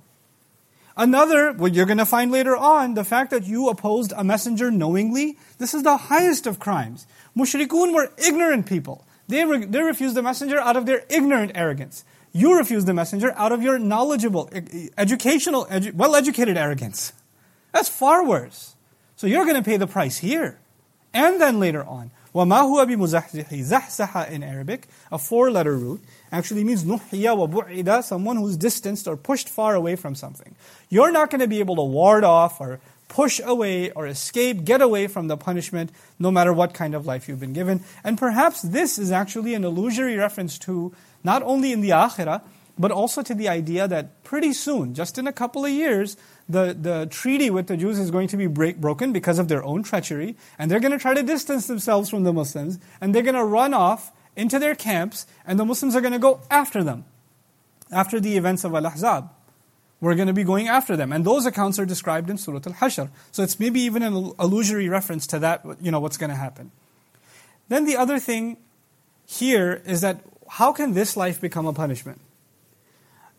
Another, 0.94 1.54
what 1.54 1.74
you're 1.74 1.86
going 1.86 1.96
to 1.96 2.04
find 2.04 2.30
later 2.30 2.54
on, 2.54 2.92
the 2.92 3.02
fact 3.02 3.30
that 3.30 3.46
you 3.46 3.70
opposed 3.70 4.12
a 4.14 4.22
messenger 4.22 4.70
knowingly, 4.70 5.38
this 5.56 5.72
is 5.72 5.84
the 5.84 5.96
highest 5.96 6.46
of 6.46 6.58
crimes. 6.58 7.06
Mushrikun 7.34 7.94
were 7.94 8.12
ignorant 8.18 8.66
people. 8.66 9.06
They, 9.26 9.46
re- 9.46 9.64
they 9.64 9.80
refused 9.80 10.16
the 10.16 10.22
messenger 10.22 10.58
out 10.60 10.76
of 10.76 10.84
their 10.84 11.04
ignorant 11.08 11.52
arrogance. 11.54 12.04
You 12.37 12.57
refused 12.57 12.87
the 12.87 12.93
messenger 12.93 13.31
out 13.35 13.51
of 13.51 13.61
your 13.61 13.77
knowledgeable, 13.77 14.49
educational, 14.97 15.65
edu- 15.67 15.93
well-educated 15.93 16.57
arrogance. 16.57 17.13
That's 17.71 17.89
far 17.89 18.25
worse. 18.25 18.75
So 19.15 19.27
you're 19.27 19.45
going 19.45 19.57
to 19.57 19.63
pay 19.63 19.77
the 19.77 19.87
price 19.87 20.17
here. 20.17 20.59
And 21.13 21.39
then 21.39 21.59
later 21.59 21.83
on. 21.83 22.11
وَمَا 22.33 22.61
هُوَ 22.63 22.83
بِمُزَحْزِحِ 22.87 23.45
زَحْزَحَ 23.45 24.31
in 24.31 24.41
Arabic, 24.41 24.87
a 25.11 25.19
four-letter 25.19 25.77
root, 25.77 26.01
actually 26.31 26.63
means 26.63 26.83
نُحْيَ 26.83 27.11
وَبُعِدَ, 27.11 28.03
someone 28.03 28.37
who's 28.37 28.57
distanced 28.57 29.07
or 29.07 29.15
pushed 29.15 29.47
far 29.47 29.75
away 29.75 29.95
from 29.95 30.15
something. 30.15 30.55
You're 30.89 31.11
not 31.11 31.29
going 31.29 31.41
to 31.41 31.47
be 31.47 31.59
able 31.59 31.75
to 31.75 31.83
ward 31.83 32.23
off 32.23 32.59
or 32.59 32.79
push 33.07 33.39
away 33.43 33.91
or 33.91 34.07
escape, 34.07 34.65
get 34.65 34.81
away 34.81 35.05
from 35.05 35.27
the 35.27 35.37
punishment, 35.37 35.91
no 36.17 36.31
matter 36.31 36.51
what 36.51 36.73
kind 36.73 36.95
of 36.95 37.05
life 37.05 37.29
you've 37.29 37.39
been 37.39 37.53
given. 37.53 37.83
And 38.03 38.17
perhaps 38.17 38.63
this 38.63 38.97
is 38.97 39.11
actually 39.11 39.53
an 39.53 39.63
illusory 39.63 40.17
reference 40.17 40.57
to 40.59 40.95
not 41.24 41.42
only 41.42 41.72
in 41.72 41.80
the 41.80 41.90
akhirah, 41.90 42.42
but 42.78 42.92
also 42.92 43.22
to 43.22 43.34
the 43.34 43.48
idea 43.48 43.88
that 43.88 44.22
pretty 44.22 44.52
soon, 44.52 44.94
just 44.94 45.18
in 45.18 45.26
a 45.26 45.32
couple 45.32 45.64
of 45.64 45.70
years, 45.70 46.16
the, 46.48 46.76
the 46.80 47.06
treaty 47.10 47.50
with 47.50 47.66
the 47.66 47.76
Jews 47.76 47.98
is 47.98 48.10
going 48.10 48.28
to 48.28 48.36
be 48.36 48.46
break, 48.46 48.80
broken 48.80 49.12
because 49.12 49.38
of 49.38 49.48
their 49.48 49.64
own 49.64 49.82
treachery, 49.82 50.36
and 50.58 50.70
they're 50.70 50.80
going 50.80 50.92
to 50.92 50.98
try 50.98 51.12
to 51.12 51.22
distance 51.22 51.66
themselves 51.66 52.08
from 52.08 52.22
the 52.22 52.32
Muslims, 52.32 52.78
and 53.00 53.14
they're 53.14 53.22
going 53.22 53.34
to 53.34 53.44
run 53.44 53.74
off 53.74 54.12
into 54.36 54.58
their 54.58 54.76
camps, 54.76 55.26
and 55.44 55.58
the 55.58 55.64
Muslims 55.64 55.96
are 55.96 56.00
going 56.00 56.12
to 56.12 56.18
go 56.20 56.40
after 56.50 56.84
them. 56.84 57.04
After 57.90 58.20
the 58.20 58.36
events 58.36 58.64
of 58.64 58.74
Al 58.74 58.86
Ahzab. 58.86 59.30
We're 60.00 60.14
going 60.14 60.28
to 60.28 60.34
be 60.34 60.44
going 60.44 60.68
after 60.68 60.96
them. 60.96 61.12
And 61.12 61.24
those 61.24 61.44
accounts 61.44 61.78
are 61.78 61.86
described 61.86 62.30
in 62.30 62.38
Surah 62.38 62.60
Al 62.66 62.74
Hashr. 62.74 63.10
So 63.32 63.42
it's 63.42 63.58
maybe 63.58 63.80
even 63.80 64.02
an 64.02 64.32
illusory 64.38 64.88
reference 64.88 65.26
to 65.28 65.40
that, 65.40 65.64
you 65.80 65.90
know, 65.90 65.98
what's 65.98 66.16
going 66.16 66.30
to 66.30 66.36
happen. 66.36 66.70
Then 67.68 67.84
the 67.84 67.96
other 67.96 68.20
thing 68.20 68.58
here 69.26 69.82
is 69.84 70.02
that 70.02 70.20
how 70.49 70.71
can 70.73 70.93
this 70.93 71.17
life 71.17 71.41
become 71.41 71.65
a 71.65 71.73
punishment? 71.73 72.21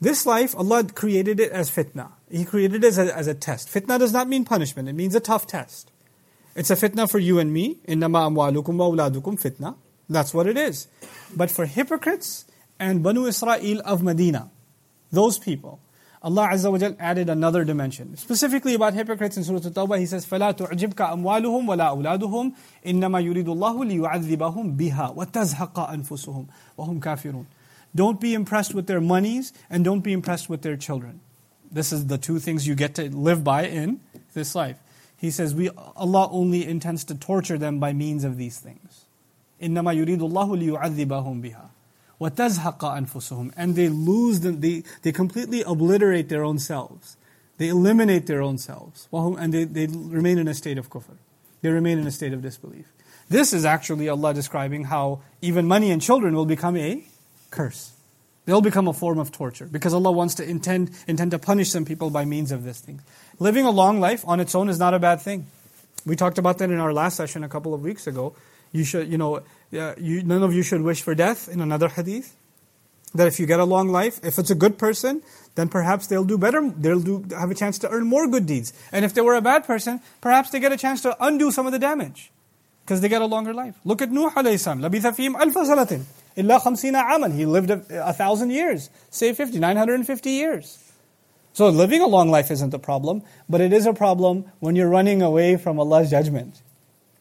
This 0.00 0.26
life, 0.26 0.54
Allah 0.56 0.84
created 0.84 1.40
it 1.40 1.52
as 1.52 1.70
fitna. 1.70 2.12
He 2.30 2.44
created 2.44 2.84
it 2.84 2.88
as 2.88 2.98
a, 2.98 3.16
as 3.16 3.26
a 3.26 3.34
test. 3.34 3.68
Fitna 3.68 3.98
does 3.98 4.12
not 4.12 4.28
mean 4.28 4.44
punishment, 4.44 4.88
it 4.88 4.94
means 4.94 5.14
a 5.14 5.20
tough 5.20 5.46
test. 5.46 5.90
It's 6.56 6.70
a 6.70 6.76
fitna 6.76 7.10
for 7.10 7.18
you 7.18 7.38
and 7.38 7.52
me. 7.52 7.78
إِنَّمَا 7.88 8.30
أَمْوَالُكُمْ 8.30 8.64
وَأَوْلَادُكُمْ 8.64 9.40
fitna. 9.40 9.76
That's 10.08 10.32
what 10.34 10.46
it 10.46 10.56
is. 10.56 10.88
But 11.34 11.50
for 11.50 11.66
hypocrites 11.66 12.44
and 12.78 13.02
Banu 13.02 13.26
Israel 13.26 13.80
of 13.84 14.02
Medina, 14.02 14.50
those 15.10 15.38
people, 15.38 15.80
Allah 16.24 16.48
Azza 16.52 16.72
wa 16.72 16.78
Jal 16.78 16.96
added 16.98 17.28
another 17.28 17.64
dimension. 17.64 18.16
Specifically 18.16 18.72
about 18.72 18.94
hypocrites 18.94 19.36
in 19.36 19.44
Surah 19.44 19.58
At-Tawbah, 19.58 19.98
He 19.98 20.06
says, 20.06 20.24
فَلَا 20.24 20.56
تُعْجِبْكَ 20.56 20.94
أَمْوَالُهُمْ 20.94 21.66
وَلَا 21.66 22.18
أَوْلَادُهُمْ 22.18 22.54
إِنَّمَا 22.86 23.20
يُرِيدُ 23.22 23.44
اللَّهُ 23.44 23.84
لِيُعَذِّبَهُمْ 23.84 24.76
بِهَا 24.78 25.14
وَتَزْهَقَ 25.14 25.90
أَنفُسُهُمْ 25.90 26.46
وَهُمْ 26.78 27.00
كَافِرُونَ 27.00 27.44
Don't 27.94 28.22
be 28.22 28.32
impressed 28.32 28.72
with 28.72 28.86
their 28.86 29.02
monies 29.02 29.52
and 29.68 29.84
don't 29.84 30.00
be 30.00 30.14
impressed 30.14 30.48
with 30.48 30.62
their 30.62 30.78
children. 30.78 31.20
This 31.70 31.92
is 31.92 32.06
the 32.06 32.16
two 32.16 32.38
things 32.38 32.66
you 32.66 32.74
get 32.74 32.94
to 32.94 33.10
live 33.10 33.44
by 33.44 33.66
in 33.66 34.00
this 34.32 34.54
life. 34.54 34.78
He 35.18 35.30
says, 35.30 35.54
we, 35.54 35.68
Allah 35.94 36.30
only 36.30 36.66
intends 36.66 37.04
to 37.04 37.14
torture 37.14 37.58
them 37.58 37.80
by 37.80 37.92
means 37.92 38.24
of 38.24 38.38
these 38.38 38.58
things. 38.58 39.04
إنما 39.62 39.92
يريد 39.92 40.22
الله 40.22 40.56
ليعذبهم 40.56 41.42
بها 41.42 41.70
وتزهق 42.20 42.84
أنفسهم 42.84 43.52
and 43.56 43.74
they 43.74 43.88
lose 43.88 44.40
them, 44.40 44.60
they, 44.60 44.82
they 45.02 45.12
completely 45.12 45.62
obliterate 45.62 46.28
their 46.28 46.44
own 46.44 46.58
selves 46.58 47.16
they 47.58 47.68
eliminate 47.68 48.26
their 48.26 48.42
own 48.42 48.58
selves 48.58 49.08
and 49.12 49.52
they, 49.52 49.64
they 49.64 49.86
remain 49.86 50.38
in 50.38 50.48
a 50.48 50.54
state 50.54 50.78
of 50.78 50.90
kufr 50.90 51.16
they 51.62 51.70
remain 51.70 51.98
in 51.98 52.06
a 52.06 52.10
state 52.10 52.32
of 52.32 52.42
disbelief 52.42 52.92
this 53.28 53.52
is 53.52 53.64
actually 53.64 54.08
Allah 54.08 54.34
describing 54.34 54.84
how 54.84 55.20
even 55.40 55.66
money 55.66 55.90
and 55.90 56.00
children 56.00 56.34
will 56.34 56.46
become 56.46 56.76
a 56.76 57.04
curse 57.50 57.92
they'll 58.44 58.60
become 58.60 58.86
a 58.86 58.92
form 58.92 59.18
of 59.18 59.32
torture 59.32 59.66
because 59.66 59.94
Allah 59.94 60.12
wants 60.12 60.34
to 60.36 60.48
intend, 60.48 60.90
intend 61.08 61.30
to 61.30 61.38
punish 61.38 61.70
some 61.70 61.84
people 61.84 62.10
by 62.10 62.24
means 62.24 62.52
of 62.52 62.64
this 62.64 62.80
thing 62.80 63.00
living 63.38 63.64
a 63.64 63.70
long 63.70 64.00
life 64.00 64.22
on 64.26 64.40
its 64.40 64.54
own 64.54 64.68
is 64.68 64.78
not 64.78 64.94
a 64.94 64.98
bad 64.98 65.20
thing 65.20 65.46
we 66.06 66.16
talked 66.16 66.38
about 66.38 66.58
that 66.58 66.70
in 66.70 66.78
our 66.78 66.92
last 66.92 67.16
session 67.16 67.42
a 67.42 67.48
couple 67.48 67.74
of 67.74 67.82
weeks 67.82 68.06
ago 68.06 68.34
you 68.74 68.84
should, 68.84 69.10
you 69.10 69.16
know, 69.16 69.40
uh, 69.72 69.94
you, 69.98 70.22
none 70.22 70.42
of 70.42 70.52
you 70.52 70.62
should 70.62 70.82
wish 70.82 71.02
for 71.02 71.14
death 71.14 71.48
in 71.48 71.60
another 71.60 71.88
hadith. 71.88 72.36
That 73.14 73.28
if 73.28 73.38
you 73.38 73.46
get 73.46 73.60
a 73.60 73.64
long 73.64 73.88
life, 73.88 74.18
if 74.24 74.38
it's 74.38 74.50
a 74.50 74.56
good 74.56 74.76
person, 74.76 75.22
then 75.54 75.68
perhaps 75.68 76.08
they'll 76.08 76.24
do 76.24 76.36
better, 76.36 76.68
they'll 76.76 77.00
do, 77.00 77.24
have 77.30 77.50
a 77.50 77.54
chance 77.54 77.78
to 77.78 77.88
earn 77.88 78.06
more 78.06 78.26
good 78.26 78.46
deeds. 78.46 78.72
And 78.90 79.04
if 79.04 79.14
they 79.14 79.20
were 79.20 79.36
a 79.36 79.40
bad 79.40 79.64
person, 79.64 80.00
perhaps 80.20 80.50
they 80.50 80.58
get 80.58 80.72
a 80.72 80.76
chance 80.76 81.00
to 81.02 81.16
undo 81.24 81.52
some 81.52 81.66
of 81.66 81.72
the 81.72 81.78
damage. 81.78 82.32
Because 82.84 83.00
they 83.00 83.08
get 83.08 83.22
a 83.22 83.26
longer 83.26 83.54
life. 83.54 83.76
Look 83.84 84.02
at 84.02 84.10
Nuh 84.10 84.30
alayhi 84.30 84.58
salam. 84.58 84.80
لَبِثَ 84.80 85.16
فِيهِمْ 85.16 85.36
أَلْفَ 85.36 85.54
سَنَةٍ 85.54 86.02
إِلَّا 86.36 86.60
خَمْسِينَ 86.60 87.00
عَامًا 87.00 87.34
He 87.34 87.46
lived 87.46 87.70
a, 87.70 88.08
a 88.08 88.12
thousand 88.12 88.50
years. 88.50 88.90
Say 89.10 89.32
50, 89.32 89.58
950 89.60 90.30
years. 90.30 90.92
So 91.52 91.68
living 91.68 92.00
a 92.00 92.08
long 92.08 92.30
life 92.30 92.50
isn't 92.50 92.74
a 92.74 92.80
problem, 92.80 93.22
but 93.48 93.60
it 93.60 93.72
is 93.72 93.86
a 93.86 93.94
problem 93.94 94.50
when 94.58 94.74
you're 94.74 94.88
running 94.88 95.22
away 95.22 95.56
from 95.56 95.78
Allah's 95.78 96.10
judgment 96.10 96.60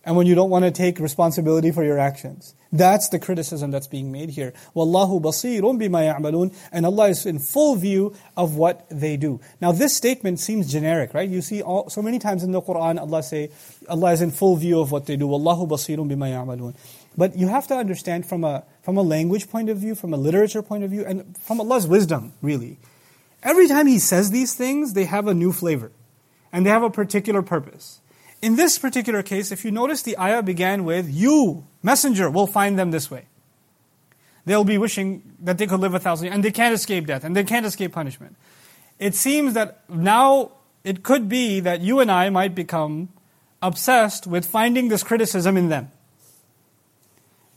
and 0.09 0.17
when 0.17 0.27
you 0.27 0.35
don't 0.35 0.49
want 0.49 0.65
to 0.65 0.71
take 0.71 1.01
responsibility 1.01 1.71
for 1.71 1.85
your 1.85 1.99
actions. 1.99 2.55
That's 2.73 3.11
the 3.11 3.19
criticism 3.19 3.71
that's 3.71 3.87
being 3.87 4.11
made 4.11 4.31
here. 4.31 4.55
Wallahu 4.75 5.21
basirun 5.21 5.79
bima 5.79 6.01
ya'malun. 6.01 6.57
And 6.73 6.87
Allah 6.87 7.11
is 7.11 7.27
in 7.27 7.39
full 7.39 7.77
view 7.77 8.17
of 8.35 8.57
what 8.57 8.87
they 8.89 9.19
do. 9.19 9.39
Now 9.61 9.71
this 9.71 9.95
statement 9.95 10.41
seems 10.41 10.73
generic, 10.73 11.13
right? 11.13 11.29
You 11.29 11.43
see 11.43 11.61
all, 11.61 11.91
so 11.91 12.01
many 12.01 12.19
times 12.19 12.43
in 12.43 12.53
the 12.53 12.63
Quran 12.63 12.99
Allah 12.99 13.23
say, 13.23 13.51
Allah 13.87 14.13
is 14.13 14.23
in 14.23 14.31
full 14.31 14.57
view 14.57 14.81
of 14.81 14.91
what 14.91 15.05
they 15.05 15.17
do. 15.17 15.27
Wallahu 15.27 15.69
basirun 15.69 16.11
bima 16.11 16.33
ya'malun. 16.33 16.75
But 17.15 17.37
you 17.37 17.49
have 17.49 17.67
to 17.67 17.75
understand 17.75 18.25
from 18.25 18.45
a, 18.45 18.65
from 18.81 18.97
a 18.97 19.03
language 19.03 19.51
point 19.51 19.69
of 19.69 19.77
view, 19.77 19.95
from 19.95 20.15
a 20.15 20.17
literature 20.17 20.63
point 20.63 20.85
of 20.85 20.91
view, 20.91 21.05
and 21.05 21.37
from 21.37 21.61
Allah's 21.61 21.87
wisdom, 21.87 22.33
really. 22.41 22.79
Every 23.43 23.69
time 23.69 23.87
He 23.87 23.99
says 23.99 24.31
these 24.31 24.55
things, 24.55 24.95
they 24.95 25.05
have 25.05 25.27
a 25.27 25.35
new 25.35 25.53
flavor. 25.53 25.93
And 26.51 26.65
they 26.65 26.71
have 26.71 26.83
a 26.83 26.89
particular 26.89 27.43
purpose. 27.43 28.01
In 28.41 28.57
this 28.57 28.79
particular 28.79 29.23
case, 29.23 29.51
if 29.51 29.65
you 29.65 29.71
notice, 29.71 30.03
the 30.03 30.19
ayah 30.19 30.43
began 30.43 30.85
with, 30.85 31.11
You, 31.11 31.67
messenger, 31.83 32.31
will 32.31 32.47
find 32.47 32.79
them 32.79 32.91
this 32.91 33.11
way. 33.11 33.27
They'll 34.45 34.65
be 34.65 34.79
wishing 34.79 35.35
that 35.41 35.59
they 35.59 35.67
could 35.67 35.81
live 35.81 35.95
a 35.95 35.99
thousand 35.99 36.27
years, 36.27 36.35
and 36.35 36.45
they 36.45 36.53
can't 36.53 36.75
escape 36.75 37.07
death, 37.07 37.25
and 37.25 37.37
they 37.37 37.45
can't 37.45 37.67
escape 37.67 37.93
punishment. 37.93 38.37
It 38.99 39.15
seems 39.15 39.55
that 39.55 39.83
now 39.89 40.53
it 40.85 41.03
could 41.03 41.29
be 41.29 41.61
that 41.61 41.81
you 41.81 42.01
and 42.01 42.11
I 42.11 42.31
might 42.31 42.55
become 42.55 43.11
obsessed 43.61 44.27
with 44.27 44.47
finding 44.47 44.89
this 44.89 45.03
criticism 45.03 45.57
in 45.57 45.69
them 45.69 45.91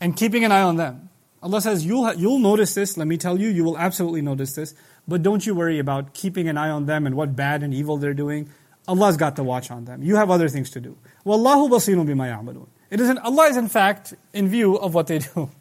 and 0.00 0.16
keeping 0.16 0.44
an 0.44 0.52
eye 0.52 0.62
on 0.62 0.76
them. 0.76 1.08
Allah 1.42 1.60
says, 1.60 1.86
you'll, 1.86 2.12
you'll 2.14 2.38
notice 2.38 2.74
this, 2.74 2.96
let 2.96 3.06
me 3.06 3.16
tell 3.16 3.40
you, 3.40 3.48
you 3.48 3.64
will 3.64 3.78
absolutely 3.78 4.22
notice 4.22 4.52
this, 4.54 4.74
but 5.08 5.22
don't 5.22 5.44
you 5.44 5.54
worry 5.54 5.78
about 5.78 6.12
keeping 6.14 6.48
an 6.48 6.56
eye 6.56 6.70
on 6.70 6.86
them 6.86 7.06
and 7.06 7.14
what 7.16 7.34
bad 7.34 7.62
and 7.62 7.72
evil 7.72 7.96
they're 7.96 8.14
doing. 8.14 8.48
Allah's 8.88 9.16
got 9.16 9.36
to 9.36 9.44
watch 9.44 9.70
on 9.70 9.84
them. 9.84 10.02
You 10.02 10.16
have 10.16 10.30
other 10.30 10.48
things 10.48 10.70
to 10.70 10.80
do. 10.80 10.96
Wallahu 11.24 11.70
basirun 11.70 12.06
bima 12.06 12.26
ya'malun. 12.28 12.66
It 12.90 13.00
isn't, 13.00 13.18
Allah 13.18 13.44
is 13.46 13.56
in 13.56 13.68
fact 13.68 14.14
in 14.32 14.48
view 14.48 14.76
of 14.76 14.94
what 14.94 15.06
they 15.06 15.18
do. 15.18 15.50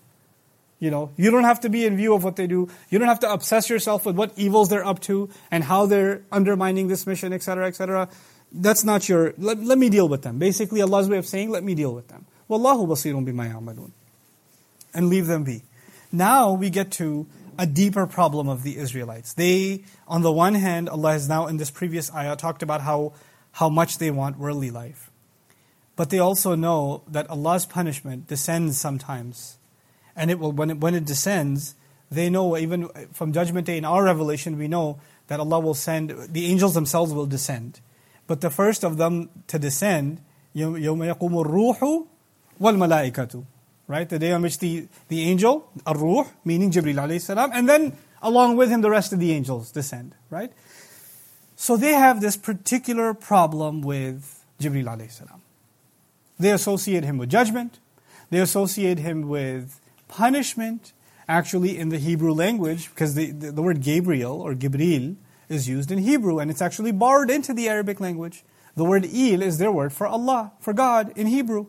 You 0.82 0.90
know, 0.90 1.12
you 1.16 1.30
don't 1.30 1.44
have 1.44 1.60
to 1.60 1.70
be 1.70 1.86
in 1.86 1.96
view 1.96 2.16
of 2.16 2.24
what 2.24 2.38
they 2.38 2.48
do. 2.48 2.68
You 2.90 2.98
don't 2.98 3.08
have 3.08 3.20
to 3.20 3.32
obsess 3.32 3.70
yourself 3.70 4.04
with 4.04 4.16
what 4.16 4.32
evils 4.36 4.70
they're 4.70 4.84
up 4.84 5.00
to 5.02 5.30
and 5.52 5.64
how 5.64 5.86
they're 5.86 6.24
undermining 6.32 6.88
this 6.88 7.06
mission, 7.06 7.34
etc., 7.34 7.68
etc. 7.68 8.10
That's 8.52 8.84
not 8.84 9.08
your, 9.08 9.36
let, 9.38 9.62
let 9.62 9.78
me 9.78 9.90
deal 9.90 10.10
with 10.10 10.24
them. 10.24 10.40
Basically, 10.40 10.82
Allah's 10.82 11.08
way 11.08 11.20
of 11.20 11.28
saying, 11.28 11.52
let 11.52 11.64
me 11.64 11.76
deal 11.76 11.94
with 11.94 12.08
them. 12.08 12.26
Wallahu 12.50 12.88
basirun 12.88 13.28
bima 13.28 13.54
ya'malun. 13.54 13.92
And 14.96 15.08
leave 15.08 15.28
them 15.28 15.44
be. 15.44 15.62
Now 16.12 16.54
we 16.54 16.72
get 16.72 16.90
to 16.94 17.28
a 17.61 17.67
deeper 17.67 18.07
problem 18.07 18.49
of 18.49 18.63
the 18.63 18.77
Israelites. 18.77 19.33
They, 19.33 19.85
on 20.07 20.23
the 20.23 20.33
one 20.33 20.55
hand, 20.55 20.89
Allah 20.89 21.13
has 21.13 21.29
now 21.29 21.47
in 21.47 21.57
this 21.57 21.71
previous 21.71 22.13
ayah 22.13 22.37
talked 22.37 22.63
about 22.63 22.83
how, 22.83 23.13
how 23.53 23.69
much 23.69 23.99
they 23.99 24.11
want 24.11 24.39
worldly 24.39 24.71
life. 24.71 25.11
But 25.97 26.11
they 26.11 26.19
also 26.19 26.55
know 26.55 27.03
that 27.09 27.29
Allah's 27.31 27.65
punishment 27.65 28.27
descends 28.27 28.79
sometimes. 28.79 29.59
And 30.15 30.31
it 30.31 30.39
will, 30.39 30.53
when 30.53 30.71
it, 30.71 30.79
when 30.79 30.95
it 30.95 31.07
descends, 31.07 31.75
they 32.11 32.29
know, 32.29 32.57
even 32.57 32.89
from 33.13 33.33
Judgment 33.33 33.67
Day 33.67 33.79
in 33.79 33.85
our 33.85 34.05
revelation, 34.05 34.59
we 34.59 34.69
know 34.69 35.01
that 35.29 35.41
Allah 35.41 35.59
will 35.59 35.75
send, 35.75 36.11
the 36.29 36.47
angels 36.47 36.75
themselves 36.75 37.13
will 37.13 37.27
descend. 37.27 37.81
But 38.27 38.43
the 38.43 38.51
first 38.51 38.85
of 38.85 38.99
them 38.99 39.31
to 39.47 39.59
descend, 39.59 40.21
يَوْمَ 40.55 40.79
يَقُومُ 40.79 41.45
الرُّوحُ 41.45 42.07
وَالْمَلَائِكَةُ 42.61 43.45
right? 43.92 44.08
The 44.08 44.18
day 44.18 44.32
on 44.32 44.42
which 44.42 44.60
the, 44.60 44.88
the 45.10 45.22
angel, 45.24 45.70
Ar-Ruh, 45.86 46.26
meaning 46.46 46.72
Jibril 46.72 46.96
alayhi 46.96 47.20
salam, 47.20 47.52
and 47.54 47.68
then 47.68 47.98
along 48.22 48.56
with 48.56 48.70
him 48.70 48.82
the 48.82 48.90
rest 48.90 49.12
of 49.12 49.20
the 49.20 49.34
angels 49.34 49.72
descend, 49.72 50.16
right? 50.30 50.52
So 51.58 51.76
they 51.76 51.92
have 51.92 52.22
this 52.22 52.38
particular 52.38 53.14
problem 53.14 53.82
with 53.82 54.46
Jibril 54.62 54.86
alayhi 54.86 55.12
salam. 55.12 55.42
They 56.40 56.52
associate 56.52 57.04
him 57.04 57.18
with 57.18 57.30
judgment, 57.30 57.80
they 58.30 58.40
associate 58.40 58.98
him 58.98 59.28
with 59.28 59.82
punishment, 60.08 60.94
actually 61.28 61.78
in 61.78 61.90
the 61.90 61.98
Hebrew 61.98 62.34
language, 62.34 62.90
because 62.90 63.16
the, 63.16 63.32
the, 63.32 63.52
the 63.52 63.62
word 63.62 63.82
Gabriel 63.82 64.42
or 64.42 64.56
Gibril 64.56 65.18
is 65.50 65.68
used 65.68 65.92
in 65.92 66.00
Hebrew, 66.00 66.40
and 66.40 66.50
it's 66.50 66.62
actually 66.62 66.94
borrowed 66.94 67.30
into 67.30 67.54
the 67.54 67.68
Arabic 67.68 68.00
language. 68.00 68.44
The 68.76 68.86
word 68.86 69.04
Il 69.06 69.42
is 69.42 69.58
their 69.58 69.72
word 69.72 69.92
for 69.92 70.08
Allah, 70.08 70.54
for 70.62 70.72
God 70.72 71.12
in 71.18 71.28
Hebrew. 71.28 71.68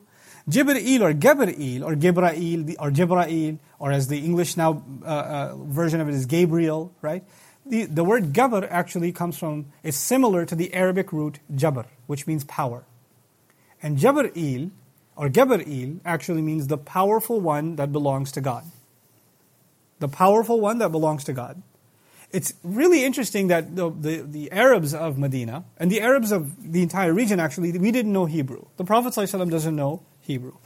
Jibreel 0.48 1.00
or 1.00 1.12
Gabriel 1.12 1.85
or 1.85 1.94
Gibrail 1.94 2.76
or 2.78 2.90
Jibrail, 2.90 3.59
or 3.78 3.92
as 3.92 4.09
the 4.09 4.18
English 4.18 4.57
now 4.57 4.83
uh, 5.05 5.07
uh, 5.07 5.57
version 5.57 6.00
of 6.00 6.09
it 6.09 6.14
is 6.14 6.26
Gabriel, 6.26 6.92
right? 7.00 7.24
The, 7.64 7.85
the 7.85 8.02
word 8.02 8.33
Gabr 8.33 8.66
actually 8.68 9.12
comes 9.12 9.38
from, 9.38 9.66
is 9.83 9.96
similar 9.96 10.44
to 10.46 10.55
the 10.55 10.74
Arabic 10.74 11.12
root 11.12 11.38
Jabr, 11.55 11.87
which 12.07 12.26
means 12.26 12.44
power. 12.44 12.85
And 13.83 13.98
Jabril 13.98 14.70
or 15.16 15.28
Gabriel 15.28 16.00
actually 16.05 16.42
means 16.42 16.66
the 16.66 16.78
powerful 16.78 17.40
one 17.40 17.76
that 17.76 17.92
belongs 17.92 18.33
to 18.33 18.40
God. 18.40 18.64
The 20.00 20.09
powerful 20.09 20.61
one 20.61 20.78
that 20.78 20.90
belongs 20.90 21.22
to 21.24 21.33
God. 21.33 21.62
It's 22.33 22.55
really 22.64 23.05
interesting 23.05 23.48
that 23.48 23.76
the, 23.76 23.90
the, 23.90 24.22
the, 24.22 24.52
Arabs 24.52 24.94
of 24.94 25.18
Medina, 25.18 25.64
and 25.76 25.90
the 25.90 26.00
Arabs 26.00 26.33
of 26.33 26.72
the 26.72 26.83
entire 26.83 27.12
region 27.12 27.38
actually, 27.38 27.76
we 27.78 27.92
didn't 27.92 28.12
know 28.12 28.24
Hebrew. 28.24 28.64
The 28.78 28.85
Prophet 28.85 29.12
ﷺ 29.12 29.50
doesn't 29.50 29.76
know 29.76 30.02
Hebrew. 30.22 30.56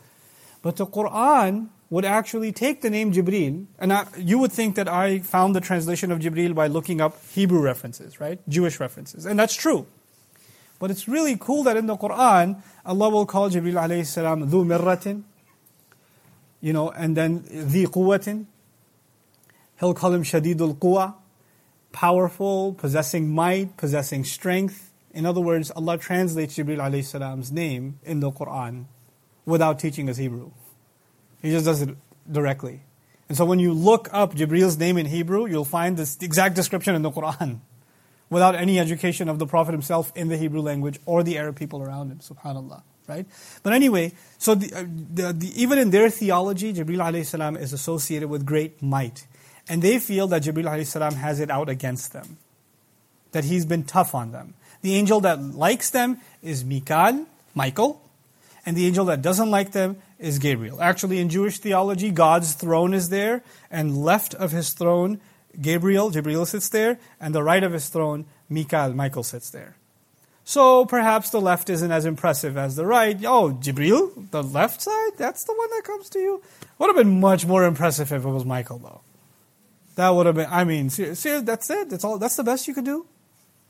But 0.62 0.76
the 0.76 0.86
Quran 0.86 1.68
would 1.90 2.04
actually 2.04 2.52
take 2.52 2.80
the 2.80 2.90
name 2.90 3.12
Jibril, 3.12 3.66
and 3.78 3.92
I, 3.92 4.06
you 4.18 4.38
would 4.38 4.52
think 4.52 4.74
that 4.74 4.88
I 4.88 5.20
found 5.20 5.54
the 5.54 5.60
translation 5.60 6.10
of 6.10 6.18
Jibril 6.18 6.54
by 6.54 6.66
looking 6.66 7.00
up 7.00 7.16
Hebrew 7.30 7.60
references, 7.60 8.20
right? 8.20 8.40
Jewish 8.48 8.80
references. 8.80 9.24
And 9.24 9.38
that's 9.38 9.54
true. 9.54 9.86
But 10.78 10.90
it's 10.90 11.08
really 11.08 11.36
cool 11.38 11.62
that 11.62 11.76
in 11.76 11.86
the 11.86 11.96
Quran, 11.96 12.60
Allah 12.84 13.08
will 13.08 13.26
call 13.26 13.48
Jibril 13.50 13.74
alayhi 13.74 14.04
salam 14.04 14.50
dhu 14.50 14.64
mirratin, 14.64 15.22
you 16.60 16.72
know, 16.72 16.90
and 16.90 17.16
then 17.16 17.40
dhi 17.44 17.86
quwwatin. 17.86 18.46
He'll 19.78 19.94
call 19.94 20.12
him 20.12 20.22
shadidul 20.22 20.76
quwa, 20.78 21.14
powerful, 21.92 22.74
possessing 22.74 23.28
might, 23.28 23.76
possessing 23.76 24.24
strength. 24.24 24.92
In 25.14 25.24
other 25.24 25.40
words, 25.40 25.70
Allah 25.70 25.96
translates 25.96 26.56
Jibril 26.56 26.78
alayhi 26.78 27.04
salam's 27.04 27.52
name 27.52 28.00
in 28.04 28.20
the 28.20 28.32
Quran 28.32 28.86
without 29.46 29.78
teaching 29.78 30.10
us 30.10 30.18
Hebrew. 30.18 30.50
He 31.40 31.50
just 31.50 31.64
does 31.64 31.80
it 31.80 31.96
directly. 32.30 32.82
And 33.28 33.36
so 33.36 33.44
when 33.44 33.58
you 33.58 33.72
look 33.72 34.08
up 34.12 34.34
Jibril's 34.34 34.78
name 34.78 34.98
in 34.98 35.06
Hebrew, 35.06 35.46
you'll 35.46 35.64
find 35.64 35.96
this 35.96 36.18
exact 36.20 36.54
description 36.54 36.94
in 36.94 37.02
the 37.02 37.10
Quran 37.10 37.60
without 38.28 38.54
any 38.54 38.78
education 38.78 39.28
of 39.28 39.38
the 39.38 39.46
Prophet 39.46 39.72
himself 39.72 40.12
in 40.14 40.28
the 40.28 40.36
Hebrew 40.36 40.60
language 40.60 40.98
or 41.06 41.22
the 41.22 41.38
Arab 41.38 41.56
people 41.56 41.82
around 41.82 42.10
him, 42.10 42.18
subhanAllah. 42.18 42.82
Right? 43.08 43.26
But 43.62 43.72
anyway, 43.72 44.12
so 44.36 44.56
the, 44.56 44.72
uh, 44.74 44.84
the, 45.14 45.32
the, 45.32 45.62
even 45.62 45.78
in 45.78 45.90
their 45.90 46.10
theology, 46.10 46.72
Jibril 46.72 46.98
alayhi 46.98 47.24
salam 47.24 47.56
is 47.56 47.72
associated 47.72 48.28
with 48.28 48.44
great 48.44 48.82
might. 48.82 49.28
And 49.68 49.80
they 49.80 50.00
feel 50.00 50.26
that 50.28 50.42
Jibril 50.42 50.64
alayhi 50.64 50.86
salam 50.86 51.14
has 51.14 51.38
it 51.38 51.48
out 51.48 51.68
against 51.68 52.12
them. 52.12 52.38
That 53.30 53.44
he's 53.44 53.64
been 53.64 53.84
tough 53.84 54.12
on 54.12 54.32
them. 54.32 54.54
The 54.82 54.96
angel 54.96 55.20
that 55.20 55.40
likes 55.40 55.90
them 55.90 56.20
is 56.42 56.64
Mikal, 56.64 57.26
Michael, 57.54 58.00
and 58.66 58.76
the 58.76 58.86
angel 58.86 59.04
that 59.06 59.22
doesn't 59.22 59.50
like 59.50 59.70
them 59.70 59.96
is 60.18 60.40
Gabriel. 60.40 60.82
Actually, 60.82 61.20
in 61.20 61.28
Jewish 61.28 61.58
theology, 61.58 62.10
God's 62.10 62.54
throne 62.54 62.92
is 62.92 63.08
there, 63.08 63.42
and 63.70 63.96
left 63.96 64.34
of 64.34 64.50
his 64.50 64.72
throne, 64.72 65.20
Gabriel, 65.60 66.10
Gabriel 66.10 66.44
sits 66.44 66.68
there, 66.68 66.98
and 67.20 67.34
the 67.34 67.42
right 67.42 67.62
of 67.62 67.72
his 67.72 67.88
throne, 67.88 68.26
Michael, 68.48 68.92
Michael 68.92 69.22
sits 69.22 69.50
there. 69.50 69.76
So 70.44 70.84
perhaps 70.84 71.30
the 71.30 71.40
left 71.40 71.70
isn't 71.70 71.90
as 71.90 72.04
impressive 72.04 72.56
as 72.56 72.76
the 72.76 72.86
right. 72.86 73.16
Oh, 73.24 73.58
Jibril, 73.60 74.30
the 74.30 74.42
left 74.42 74.82
side, 74.82 75.12
that's 75.16 75.44
the 75.44 75.54
one 75.54 75.70
that 75.70 75.82
comes 75.84 76.08
to 76.10 76.18
you. 76.18 76.42
Would 76.78 76.88
have 76.88 76.96
been 76.96 77.20
much 77.20 77.46
more 77.46 77.64
impressive 77.64 78.12
if 78.12 78.24
it 78.24 78.28
was 78.28 78.44
Michael, 78.44 78.78
though. 78.78 79.00
That 79.96 80.10
would 80.10 80.26
have 80.26 80.34
been. 80.34 80.48
I 80.50 80.64
mean, 80.64 80.90
see, 80.90 81.40
that's 81.40 81.70
it. 81.70 81.88
That's 81.88 82.04
all. 82.04 82.18
That's 82.18 82.36
the 82.36 82.44
best 82.44 82.68
you 82.68 82.74
could 82.74 82.84
do 82.84 83.06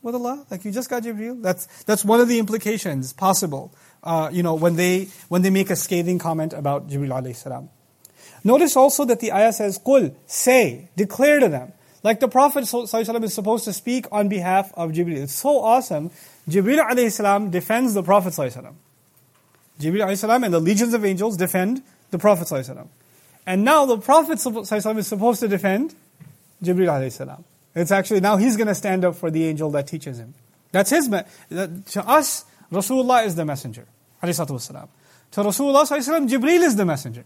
with 0.02 0.14
Allah. 0.14 0.44
Like 0.50 0.64
you 0.64 0.72
just 0.72 0.90
got 0.90 1.04
Jibril. 1.04 1.40
That's 1.40 1.66
that's 1.85 2.04
one 2.04 2.20
of 2.20 2.28
the 2.28 2.38
implications 2.38 3.12
possible 3.12 3.72
uh, 4.06 4.30
you 4.32 4.43
know, 4.43 4.56
when 4.56 4.76
they, 4.76 5.10
when 5.30 5.41
they 5.41 5.50
make 5.50 5.69
a 5.69 5.76
scathing 5.76 6.19
comment 6.19 6.54
about 6.54 6.89
Jibril 6.89 7.10
alayhi 7.10 7.36
salam. 7.36 7.69
Notice 8.43 8.76
also 8.76 9.06
that 9.06 9.19
the 9.19 9.32
ayah 9.32 9.54
says, 9.54 9.78
Qul, 9.78 10.15
say, 10.26 10.89
declare 10.95 11.39
to 11.39 11.47
them. 11.47 11.74
Like 12.04 12.19
the 12.19 12.28
Prophet 12.28 12.63
ﷺ 12.63 13.24
is 13.24 13.34
supposed 13.34 13.65
to 13.65 13.74
speak 13.74 14.08
on 14.12 14.28
behalf 14.28 14.71
of 14.74 14.91
Jibril. 14.91 15.17
It's 15.17 15.34
so 15.34 15.60
awesome. 15.60 16.10
Jibril 16.50 16.84
alayhi 16.84 17.12
salam 17.12 17.51
defends 17.51 17.93
the 17.93 18.01
Prophet 18.01 18.34
ﷺ. 18.34 18.74
Jibril 19.80 20.05
alayhi 20.05 20.18
salam 20.18 20.43
and 20.43 20.53
the 20.53 20.59
legions 20.59 20.95
of 20.95 21.05
angels 21.05 21.38
defend 21.38 21.84
the 22.09 22.18
Prophet 22.18 22.47
ﷺ. 22.47 22.88
And 23.45 23.64
now 23.64 23.86
the 23.86 23.97
Prophet 23.97 24.39
ﷺ 24.39 24.97
is 24.97 25.07
supposed 25.07 25.39
to 25.41 25.47
defend 25.47 25.93
Jibril 26.64 26.88
alayhi 26.88 27.12
salam. 27.12 27.43
It's 27.76 27.91
actually, 27.91 28.20
now 28.20 28.38
he's 28.38 28.57
going 28.57 28.68
to 28.68 28.76
stand 28.76 29.05
up 29.05 29.16
for 29.16 29.30
the 29.30 29.45
angel 29.45 29.70
that 29.72 29.88
teaches 29.88 30.18
him. 30.18 30.34
That's 30.72 30.89
his, 30.89 31.07
to 31.07 32.07
us, 32.07 32.45
Rasulullah 32.72 33.26
is 33.26 33.36
the 33.36 33.45
messenger. 33.45 33.86
To 34.22 34.28
Rasulullah 35.41 36.28
Jibreel 36.28 36.62
is 36.62 36.76
the 36.76 36.86
messenger. 36.86 37.26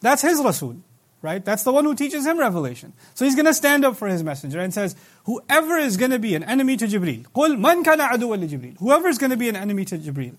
That's 0.00 0.22
his 0.22 0.40
Rasul, 0.42 0.76
right? 1.22 1.44
That's 1.44 1.62
the 1.62 1.72
one 1.72 1.84
who 1.84 1.94
teaches 1.94 2.26
him 2.26 2.38
revelation. 2.38 2.92
So 3.14 3.24
he's 3.24 3.34
going 3.34 3.46
to 3.46 3.54
stand 3.54 3.84
up 3.84 3.96
for 3.96 4.08
his 4.08 4.24
messenger 4.24 4.60
and 4.60 4.72
says, 4.72 4.96
whoever 5.24 5.76
is 5.76 5.96
going 5.96 6.10
to 6.10 6.18
be 6.18 6.34
an 6.34 6.42
enemy 6.42 6.76
to 6.78 6.86
Jibreel, 6.86 7.26
قُلْ 7.34 7.58
مَنْ 7.58 7.84
كَانَ 7.84 7.98
عَدُوًا 7.98 8.48
لِجِبْرِيلِ 8.48 8.78
Whoever 8.78 9.08
is 9.08 9.18
going 9.18 9.30
to 9.30 9.36
be 9.36 9.48
an 9.48 9.56
enemy 9.56 9.84
to 9.86 9.98
Jibreel. 9.98 10.36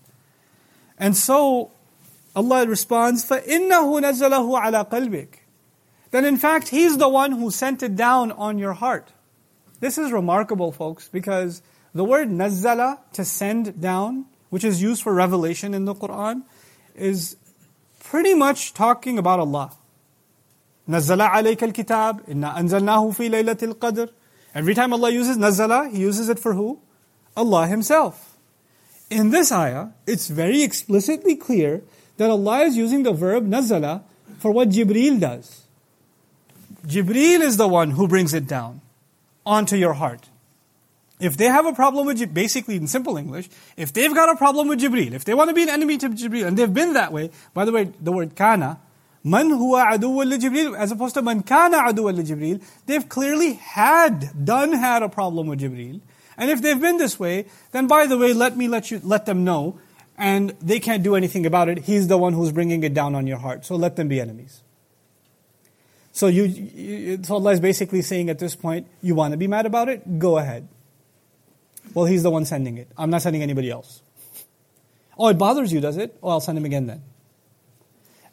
And 0.98 1.16
so 1.16 1.70
Allah 2.34 2.66
responds, 2.66 3.24
فَإِنَّهُ 3.24 3.68
نَزَّلَهُ 3.70 4.62
عَلَى 4.62 4.88
قَلْبِكَ 4.90 5.28
Then 6.10 6.24
in 6.24 6.36
fact, 6.36 6.68
He's 6.68 6.98
the 6.98 7.08
one 7.08 7.32
who 7.32 7.50
sent 7.50 7.82
it 7.82 7.96
down 7.96 8.32
on 8.32 8.58
your 8.58 8.72
heart. 8.72 9.12
This 9.80 9.98
is 9.98 10.12
remarkable, 10.12 10.72
folks, 10.72 11.08
because 11.08 11.62
the 11.94 12.04
word 12.04 12.28
nazzala, 12.28 12.98
to 13.14 13.24
send 13.24 13.80
down, 13.80 14.26
which 14.57 14.63
is 14.63 14.81
used 14.81 15.03
for 15.03 15.13
revelation 15.13 15.75
in 15.75 15.85
the 15.85 15.93
Quran, 15.93 16.41
is 16.95 17.35
pretty 18.03 18.33
much 18.33 18.73
talking 18.73 19.19
about 19.19 19.39
Allah. 19.39 19.69
Nazala 20.89 21.29
alayka 21.29 21.61
al-kitab, 21.67 22.23
inna 22.27 22.55
anzalnahu 22.57 23.15
fi 23.15 23.29
laylatil 23.29 23.75
qadr. 23.75 24.09
Every 24.55 24.73
time 24.73 24.93
Allah 24.93 25.11
uses 25.11 25.37
nazala, 25.37 25.91
He 25.91 25.99
uses 25.99 26.27
it 26.27 26.39
for 26.39 26.55
who? 26.55 26.79
Allah 27.35 27.67
Himself. 27.67 28.35
In 29.11 29.29
this 29.29 29.51
ayah, 29.51 29.89
it's 30.07 30.27
very 30.27 30.63
explicitly 30.63 31.35
clear 31.35 31.83
that 32.17 32.31
Allah 32.31 32.61
is 32.61 32.75
using 32.75 33.03
the 33.03 33.13
verb 33.13 33.47
nazala 33.47 34.01
for 34.39 34.49
what 34.49 34.69
Jibreel 34.69 35.19
does. 35.19 35.67
Jibreel 36.87 37.41
is 37.41 37.57
the 37.57 37.67
one 37.67 37.91
who 37.91 38.07
brings 38.07 38.33
it 38.33 38.47
down 38.47 38.81
onto 39.45 39.75
your 39.75 39.93
heart. 39.93 40.29
If 41.19 41.35
they 41.37 41.45
have 41.45 41.65
a 41.65 41.73
problem 41.73 42.05
with, 42.05 42.33
basically 42.33 42.75
in 42.75 42.87
simple 42.87 43.17
English, 43.17 43.49
if 43.75 43.91
they've 43.91 44.13
got 44.13 44.29
a 44.29 44.35
problem 44.35 44.67
with 44.67 44.79
Jibreel, 44.79 45.13
if 45.13 45.25
they 45.25 45.33
want 45.33 45.49
to 45.49 45.53
be 45.53 45.63
an 45.63 45.69
enemy 45.69 45.97
to 45.97 46.09
Jibreel, 46.09 46.45
and 46.45 46.57
they've 46.57 46.73
been 46.73 46.93
that 46.93 47.11
way, 47.11 47.31
by 47.53 47.65
the 47.65 47.71
way, 47.71 47.91
the 47.99 48.11
word 48.11 48.35
kana, 48.35 48.79
man 49.23 49.49
huwa 49.49 49.93
aduwwa 49.93 50.37
Jibreel, 50.37 50.77
as 50.77 50.91
opposed 50.91 51.15
to 51.15 51.23
man 51.23 51.41
kana 51.41 51.77
aduwwa 51.77 52.13
Jibreel, 52.23 52.61
they've 52.85 53.09
clearly 53.09 53.53
had, 53.53 54.45
done 54.45 54.73
had 54.73 55.01
a 55.01 55.09
problem 55.09 55.47
with 55.47 55.59
Jibreel. 55.59 56.01
And 56.37 56.51
if 56.51 56.61
they've 56.61 56.79
been 56.79 56.97
this 56.97 57.19
way, 57.19 57.45
then 57.71 57.87
by 57.87 58.05
the 58.05 58.15
way, 58.15 58.33
let 58.33 58.55
me 58.55 58.67
let 58.67 58.91
you, 58.91 59.01
let 59.03 59.25
them 59.25 59.43
know, 59.43 59.79
and 60.19 60.51
they 60.61 60.79
can't 60.79 61.01
do 61.01 61.15
anything 61.15 61.47
about 61.47 61.67
it. 61.67 61.79
He's 61.79 62.07
the 62.07 62.17
one 62.17 62.33
who's 62.33 62.51
bringing 62.51 62.83
it 62.83 62.93
down 62.93 63.15
on 63.15 63.25
your 63.25 63.37
heart. 63.37 63.65
So 63.65 63.75
let 63.75 63.95
them 63.95 64.07
be 64.07 64.21
enemies. 64.21 64.61
So 66.11 66.27
you, 66.27 66.43
you 66.43 67.23
so 67.23 67.35
Allah 67.35 67.53
is 67.53 67.59
basically 67.59 68.03
saying 68.03 68.29
at 68.29 68.37
this 68.37 68.55
point, 68.55 68.87
you 69.01 69.15
want 69.15 69.31
to 69.33 69.37
be 69.37 69.47
mad 69.47 69.65
about 69.65 69.89
it? 69.89 70.19
Go 70.19 70.37
ahead. 70.37 70.67
Well, 71.97 72.05
he's 72.05 72.21
the 72.21 72.29
one 72.29 72.45
sending 72.45 72.77
it. 72.77 72.91
I'm 72.95 73.09
not 73.09 73.23
sending 73.23 73.41
anybody 73.41 73.71
else. 73.71 74.03
Oh, 75.17 75.29
it 75.29 75.39
bothers 75.39 75.73
you, 75.73 75.81
does 75.81 75.97
it? 75.97 76.15
Oh, 76.21 76.29
I'll 76.29 76.39
send 76.39 76.55
him 76.55 76.63
again 76.63 76.85
then. 76.85 77.01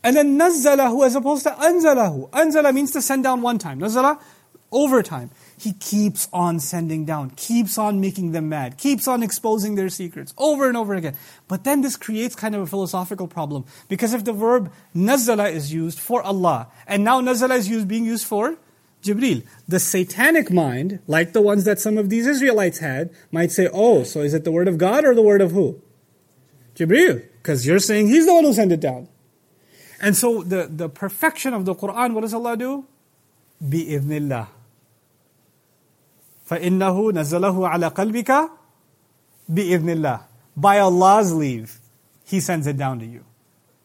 And 0.03 0.15
then 0.15 0.39
nazzalahu 0.39 1.07
as 1.07 1.15
opposed 1.15 1.45
to 1.45 1.51
anzalahu. 1.53 2.29
Anzala 2.29 2.75
means 2.75 2.91
to 2.91 3.01
send 3.01 3.25
down 3.25 3.41
one 3.41 3.57
time. 3.57 3.81
Nazzala, 3.81 4.21
over 4.71 5.03
time. 5.03 5.31
He 5.57 5.73
keeps 5.73 6.29
on 6.31 6.61
sending 6.61 7.07
down, 7.07 7.31
keeps 7.31 7.79
on 7.79 8.03
making 8.03 8.33
them 8.33 8.51
mad, 8.51 8.77
keeps 8.77 9.09
on 9.09 9.23
exposing 9.23 9.77
their 9.77 9.89
secrets 9.89 10.35
over 10.37 10.69
and 10.69 10.77
over 10.77 10.93
again. 10.95 11.17
But 11.49 11.65
then 11.65 11.81
this 11.81 11.97
creates 11.97 12.35
kind 12.35 12.55
of 12.55 12.61
a 12.61 12.67
philosophical 12.67 13.29
problem. 13.29 13.65
Because 13.89 14.13
if 14.13 14.25
the 14.25 14.35
verb 14.35 14.71
nazzala 14.95 15.51
is 15.51 15.73
used 15.73 15.99
for 15.99 16.23
Allah, 16.23 16.69
and 16.87 17.03
now 17.03 17.23
nazzala 17.23 17.57
is 17.57 17.67
used, 17.67 17.89
being 17.89 18.05
used 18.05 18.27
for 18.27 18.59
Jibril. 19.04 19.46
The 19.68 19.80
satanic 19.80 20.52
mind, 20.52 21.00
like 21.08 21.34
the 21.34 21.42
ones 21.42 21.64
that 21.66 21.80
some 21.80 21.98
of 21.98 22.10
these 22.10 22.28
Israelites 22.28 22.80
had, 22.80 23.12
might 23.32 23.52
say, 23.52 23.70
oh, 23.72 24.04
so 24.04 24.22
is 24.22 24.34
it 24.34 24.44
the 24.44 24.52
word 24.52 24.68
of 24.68 24.78
God 24.78 25.06
or 25.06 25.16
the 25.16 25.22
word 25.22 25.42
of 25.42 25.52
who? 25.52 25.82
Jibril. 26.76 27.24
Because 27.38 27.66
you're 27.66 27.80
saying 27.80 28.08
he's 28.08 28.26
the 28.26 28.34
one 28.34 28.44
who 28.44 28.54
sent 28.54 28.72
it 28.72 28.80
down. 28.80 29.08
And 30.02 30.16
so 30.16 30.44
the, 30.44 30.68
the 30.70 30.90
perfection 30.90 31.54
of 31.54 31.66
the 31.66 31.76
Quran, 31.76 32.14
what 32.14 32.22
does 32.22 32.34
Allah 32.34 32.58
do? 32.58 32.86
بِإِذْنِ 33.64 34.48
فَإِنَّهُ 36.50 37.12
نَزَّلَهُ 37.12 37.72
عَلَى 37.72 37.94
قَلْبِكَ 37.94 38.50
بِإِذْنِ 39.52 39.84
اللَّهِ 39.84 40.24
By 40.58 40.80
Allah's 40.80 41.34
leave, 41.34 41.80
He 42.26 42.40
sends 42.40 42.66
it 42.66 42.76
down 42.78 43.00
to 43.00 43.06
you. 43.06 43.24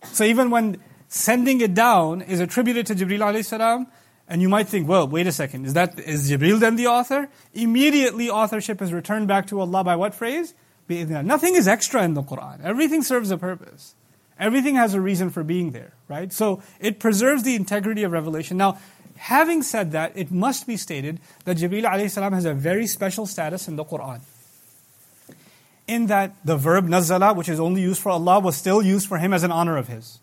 So 0.03 0.25
even 0.25 0.51
when 0.51 0.79
sending 1.09 1.61
it 1.61 1.75
down 1.75 2.23
is 2.23 2.41
attributed 2.41 2.87
to 2.87 2.95
Jibril 2.95 3.21
alayhi 3.21 3.45
salam, 3.45 3.87
and 4.30 4.44
you 4.44 4.48
might 4.48 4.68
think, 4.68 4.88
well, 4.88 5.08
wait 5.08 5.26
a 5.26 5.32
second, 5.32 5.66
is 5.66 5.74
that 5.74 6.00
is 6.00 6.30
Jibril 6.30 6.60
then 6.60 6.76
the 6.76 6.86
author? 6.86 7.30
Immediately 7.54 8.30
authorship 8.30 8.80
is 8.82 8.94
returned 8.94 9.28
back 9.28 9.48
to 9.48 9.60
Allah 9.60 9.84
by 9.84 9.96
what 9.96 10.14
phrase? 10.14 10.54
Nothing 10.88 11.56
is 11.56 11.68
extra 11.68 12.04
in 12.04 12.14
the 12.14 12.22
Quran. 12.22 12.64
Everything 12.64 13.02
serves 13.02 13.32
a 13.32 13.38
purpose. 13.38 13.96
Everything 14.40 14.76
has 14.76 14.94
a 14.94 15.02
reason 15.02 15.32
for 15.32 15.44
being 15.44 15.72
there, 15.72 15.94
right? 16.08 16.32
So 16.32 16.62
it 16.80 17.00
preserves 17.00 17.44
the 17.44 17.56
integrity 17.56 18.04
of 18.04 18.12
revelation. 18.12 18.56
Now, 18.58 18.78
having 19.18 19.64
said 19.64 19.92
that, 19.92 20.14
it 20.16 20.32
must 20.32 20.66
be 20.66 20.78
stated 20.78 21.20
that 21.46 21.58
Jibril 21.58 21.84
alayhi 21.84 22.34
has 22.34 22.46
a 22.46 22.54
very 22.54 22.88
special 22.88 23.26
status 23.26 23.68
in 23.68 23.76
the 23.76 23.84
Quran. 23.84 24.22
In 25.88 26.06
that 26.06 26.36
the 26.46 26.56
verb 26.56 26.88
nazala, 26.88 27.36
which 27.36 27.50
is 27.50 27.60
only 27.60 27.82
used 27.82 28.02
for 28.02 28.12
Allah, 28.12 28.40
was 28.40 28.56
still 28.56 28.82
used 28.82 29.08
for 29.08 29.18
him 29.18 29.34
as 29.34 29.44
an 29.44 29.52
honor 29.52 29.76
of 29.76 29.88
his 29.88 30.20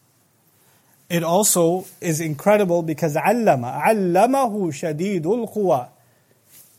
it 1.08 1.22
also 1.22 1.86
is 2.00 2.20
incredible 2.20 2.82
because 2.82 3.14
allama, 3.14 3.82
allamahu 3.82 4.68
shadidul 4.68 5.52
quwa. 5.52 5.88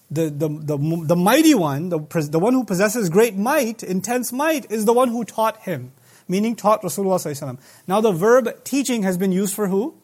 The, 0.09 0.29
the, 0.29 0.47
the, 0.47 0.77
the 1.05 1.15
mighty 1.15 1.53
one, 1.53 1.89
the, 1.89 1.99
the 2.29 2.39
one 2.39 2.53
who 2.53 2.63
possesses 2.63 3.09
great 3.09 3.35
might, 3.35 3.83
intense 3.83 4.31
might, 4.31 4.69
is 4.71 4.85
the 4.85 4.93
one 4.93 5.09
who 5.09 5.25
taught 5.25 5.61
him, 5.63 5.91
meaning 6.27 6.55
taught 6.55 6.81
Rasulullah. 6.81 7.57
Now 7.87 7.99
the 8.01 8.13
verb 8.13 8.63
teaching 8.63 9.03
has 9.03 9.17
been 9.17 9.31
used 9.31 9.53
for 9.53 9.67
who? 9.67 9.95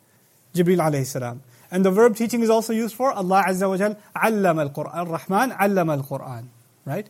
Jibril 0.54 0.78
alayhi 0.78 1.06
salam. 1.06 1.42
And 1.72 1.86
the 1.86 1.92
verb 1.92 2.16
teaching 2.16 2.42
is 2.42 2.50
also 2.50 2.72
used 2.72 2.96
for 2.96 3.12
Allah 3.12 3.46
Azza 3.48 3.68
wa 3.68 3.78
Jal, 3.78 3.98
allama 4.16 4.62
al-Qur'an, 4.62 5.08
Rahman 5.08 5.52
allama 5.52 5.94
al-Qur'an. 5.98 6.50
Right? 6.86 7.08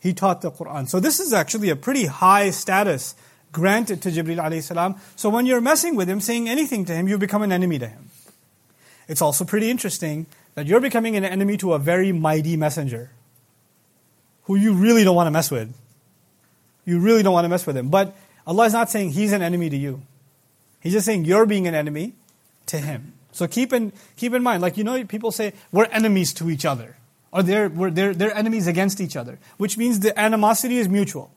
He 0.00 0.14
taught 0.14 0.40
the 0.40 0.50
Qur'an. 0.50 0.86
So 0.86 1.00
this 1.00 1.20
is 1.20 1.32
actually 1.32 1.68
a 1.70 1.76
pretty 1.76 2.06
high 2.06 2.50
status 2.50 3.14
granted 3.56 4.02
to 4.02 4.10
Jibril 4.10 4.36
alayhi 4.36 4.62
salam. 4.62 4.96
So 5.16 5.30
when 5.30 5.46
you're 5.46 5.62
messing 5.62 5.96
with 5.96 6.10
him, 6.10 6.20
saying 6.20 6.46
anything 6.46 6.84
to 6.84 6.92
him, 6.92 7.08
you 7.08 7.16
become 7.16 7.40
an 7.40 7.52
enemy 7.52 7.78
to 7.78 7.88
him. 7.88 8.10
It's 9.08 9.22
also 9.22 9.46
pretty 9.46 9.70
interesting 9.70 10.26
that 10.56 10.66
you're 10.66 10.80
becoming 10.80 11.16
an 11.16 11.24
enemy 11.24 11.56
to 11.58 11.72
a 11.72 11.78
very 11.78 12.12
mighty 12.12 12.54
messenger 12.58 13.12
who 14.42 14.56
you 14.56 14.74
really 14.74 15.04
don't 15.04 15.16
want 15.16 15.26
to 15.26 15.30
mess 15.30 15.50
with. 15.50 15.74
You 16.84 17.00
really 17.00 17.22
don't 17.22 17.32
want 17.32 17.46
to 17.46 17.48
mess 17.48 17.66
with 17.66 17.78
him. 17.78 17.88
But 17.88 18.14
Allah 18.46 18.66
is 18.66 18.74
not 18.74 18.90
saying 18.90 19.12
he's 19.12 19.32
an 19.32 19.40
enemy 19.40 19.70
to 19.70 19.76
you. 19.76 20.02
He's 20.80 20.92
just 20.92 21.06
saying 21.06 21.24
you're 21.24 21.46
being 21.46 21.66
an 21.66 21.74
enemy 21.74 22.12
to 22.66 22.76
him. 22.78 23.14
So 23.32 23.48
keep 23.48 23.72
in, 23.72 23.94
keep 24.16 24.34
in 24.34 24.42
mind, 24.42 24.60
like 24.60 24.76
you 24.76 24.84
know, 24.84 25.02
people 25.04 25.32
say 25.32 25.54
we're 25.72 25.86
enemies 25.86 26.34
to 26.34 26.50
each 26.50 26.66
other. 26.66 26.96
Or 27.32 27.42
they're, 27.42 27.70
they're, 27.70 28.12
they're 28.12 28.36
enemies 28.36 28.66
against 28.66 29.00
each 29.00 29.16
other. 29.16 29.38
Which 29.56 29.78
means 29.78 30.00
the 30.00 30.18
animosity 30.20 30.76
is 30.76 30.90
mutual. 30.90 31.30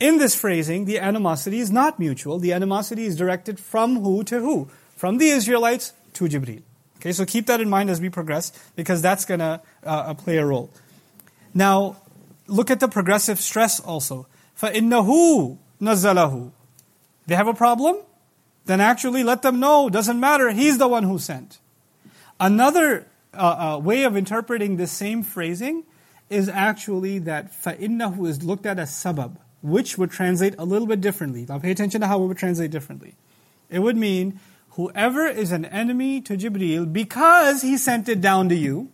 In 0.00 0.18
this 0.18 0.34
phrasing, 0.34 0.84
the 0.84 0.98
animosity 0.98 1.60
is 1.60 1.70
not 1.70 1.98
mutual. 1.98 2.38
The 2.38 2.52
animosity 2.52 3.06
is 3.06 3.16
directed 3.16 3.60
from 3.60 4.02
who 4.02 4.24
to 4.24 4.40
who? 4.40 4.68
From 4.96 5.18
the 5.18 5.28
Israelites 5.28 5.92
to 6.14 6.24
Jibril. 6.24 6.62
Okay, 6.96 7.12
so 7.12 7.24
keep 7.24 7.46
that 7.46 7.60
in 7.60 7.68
mind 7.68 7.90
as 7.90 8.00
we 8.00 8.08
progress 8.08 8.50
because 8.76 9.02
that's 9.02 9.24
going 9.24 9.40
to 9.40 9.60
uh, 9.84 9.88
uh, 9.88 10.14
play 10.14 10.38
a 10.38 10.46
role. 10.46 10.70
Now, 11.52 11.96
look 12.46 12.70
at 12.70 12.80
the 12.80 12.88
progressive 12.88 13.40
stress 13.40 13.78
also. 13.78 14.26
فَإِنَّهُ 14.60 15.58
نَزَّلَهُ 15.80 16.50
They 17.26 17.34
have 17.34 17.48
a 17.48 17.54
problem? 17.54 17.96
Then 18.64 18.80
actually 18.80 19.22
let 19.22 19.42
them 19.42 19.60
know, 19.60 19.90
doesn't 19.90 20.18
matter, 20.18 20.50
he's 20.50 20.78
the 20.78 20.88
one 20.88 21.02
who 21.02 21.18
sent. 21.18 21.58
Another 22.40 23.06
uh, 23.34 23.76
uh, 23.76 23.78
way 23.78 24.04
of 24.04 24.16
interpreting 24.16 24.76
this 24.76 24.90
same 24.90 25.22
phrasing 25.22 25.84
is 26.30 26.48
actually 26.48 27.18
that 27.20 27.52
فَإِنَّهُ 27.52 28.26
is 28.26 28.42
looked 28.42 28.64
at 28.66 28.78
as 28.78 28.90
sabab 28.90 29.36
which 29.61 29.97
would 29.97 30.11
translate 30.11 30.55
a 30.57 30.65
little 30.65 30.87
bit 30.87 31.01
differently. 31.01 31.45
Now 31.47 31.59
pay 31.59 31.71
attention 31.71 32.01
to 32.01 32.07
how 32.07 32.23
it 32.23 32.27
would 32.27 32.37
translate 32.37 32.71
differently. 32.71 33.15
It 33.69 33.79
would 33.79 33.97
mean, 33.97 34.39
whoever 34.71 35.27
is 35.27 35.51
an 35.51 35.65
enemy 35.65 36.21
to 36.21 36.37
Jibreel 36.37 36.91
because 36.91 37.61
he 37.61 37.77
sent 37.77 38.09
it 38.09 38.21
down 38.21 38.49
to 38.49 38.55
you. 38.55 38.89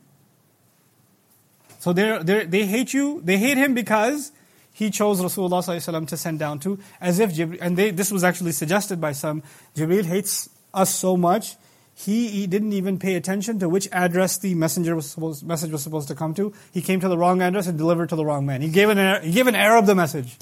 So 1.80 1.94
they 1.94 2.46
they 2.46 2.66
hate 2.66 2.94
you, 2.94 3.22
they 3.24 3.38
hate 3.38 3.58
him 3.58 3.74
because 3.74 4.32
he 4.76 4.90
chose 4.90 5.22
Rasulullah 5.22 6.08
to 6.08 6.18
send 6.18 6.38
down 6.38 6.60
to, 6.60 6.78
as 7.00 7.20
if 7.20 7.34
Jibreel, 7.34 7.60
and 7.62 7.78
they, 7.78 7.92
this 7.92 8.12
was 8.12 8.26
actually 8.26 8.52
suggested 8.52 9.00
by 9.00 9.14
some, 9.14 9.42
Jibreel 9.74 10.04
hates 10.04 10.50
us 10.74 10.94
so 10.94 11.16
much, 11.16 11.56
he, 11.98 12.28
he, 12.28 12.46
didn't 12.46 12.74
even 12.74 13.00
pay 13.00 13.16
attention 13.16 13.58
to 13.60 13.70
which 13.70 13.88
address 13.94 14.38
the 14.38 14.54
messenger 14.54 14.98
was 14.98 15.10
supposed, 15.10 15.48
message 15.48 15.72
was 15.72 15.82
supposed 15.82 16.10
to 16.10 16.16
come 16.16 16.34
to. 16.34 16.54
He 16.74 16.82
came 16.82 17.00
to 17.00 17.08
the 17.08 17.18
wrong 17.18 17.42
address 17.42 17.68
and 17.68 17.78
delivered 17.78 18.10
to 18.10 18.18
the 18.18 18.26
wrong 18.26 18.46
man. 18.46 18.62
He 18.62 18.68
gave 18.68 18.90
an, 18.90 19.24
he 19.24 19.32
gave 19.32 19.48
an 19.48 19.56
Arab 19.56 19.86
the 19.86 19.96
message. 19.96 20.38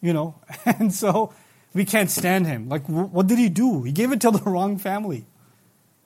You 0.00 0.14
know, 0.14 0.36
and 0.64 0.92
so 0.92 1.34
we 1.74 1.84
can't 1.84 2.10
stand 2.10 2.46
him. 2.46 2.70
Like, 2.70 2.86
what 2.86 3.26
did 3.26 3.38
he 3.38 3.50
do? 3.50 3.82
He 3.82 3.92
gave 3.92 4.10
it 4.10 4.22
to 4.22 4.30
the 4.30 4.42
wrong 4.50 4.78
family, 4.78 5.26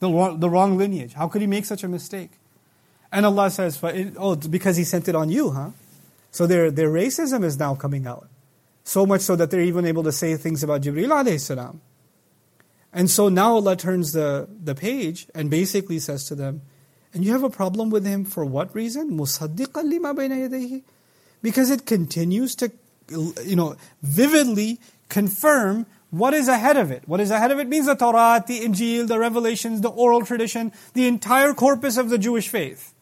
the 0.00 0.10
wrong, 0.10 0.40
the 0.40 0.50
wrong 0.50 0.76
lineage. 0.76 1.12
How 1.12 1.28
could 1.28 1.40
he 1.40 1.46
make 1.46 1.64
such 1.64 1.84
a 1.84 1.88
mistake? 1.88 2.32
And 3.12 3.24
Allah 3.24 3.48
says, 3.48 3.78
oh, 4.18 4.34
because 4.34 4.76
he 4.76 4.82
sent 4.82 5.06
it 5.06 5.14
on 5.14 5.30
you, 5.30 5.52
huh? 5.52 5.70
So 6.32 6.48
their, 6.48 6.72
their 6.72 6.88
racism 6.88 7.44
is 7.44 7.56
now 7.56 7.76
coming 7.76 8.08
out. 8.08 8.28
So 8.82 9.06
much 9.06 9.20
so 9.20 9.36
that 9.36 9.52
they're 9.52 9.60
even 9.60 9.86
able 9.86 10.02
to 10.02 10.10
say 10.10 10.36
things 10.36 10.64
about 10.64 10.82
Jibreel 10.82 11.10
alayhi 11.10 11.40
salam. 11.40 11.80
And 12.94 13.10
so 13.10 13.28
now 13.28 13.54
Allah 13.54 13.76
turns 13.76 14.12
the, 14.12 14.48
the 14.48 14.74
page 14.74 15.26
and 15.34 15.50
basically 15.50 15.98
says 15.98 16.24
to 16.26 16.36
them, 16.36 16.62
and 17.12 17.24
you 17.24 17.32
have 17.32 17.42
a 17.42 17.50
problem 17.50 17.90
with 17.90 18.06
him 18.06 18.24
for 18.24 18.44
what 18.44 18.74
reason? 18.74 19.16
Because 21.42 21.70
it 21.70 21.86
continues 21.86 22.54
to, 22.56 22.72
you 23.10 23.56
know, 23.56 23.76
vividly 24.02 24.80
confirm 25.08 25.86
what 26.10 26.32
is 26.32 26.46
ahead 26.46 26.76
of 26.76 26.92
it? 26.92 27.02
What 27.06 27.18
is 27.18 27.32
ahead 27.32 27.50
of 27.50 27.58
it 27.58 27.66
means 27.66 27.86
the 27.86 27.96
Torah, 27.96 28.42
the 28.46 28.60
Injil, 28.60 29.08
the 29.08 29.18
revelations, 29.18 29.80
the 29.80 29.88
oral 29.88 30.24
tradition, 30.24 30.72
the 30.92 31.08
entire 31.08 31.52
corpus 31.52 31.96
of 31.96 32.08
the 32.08 32.18
Jewish 32.18 32.48
faith. 32.48 32.94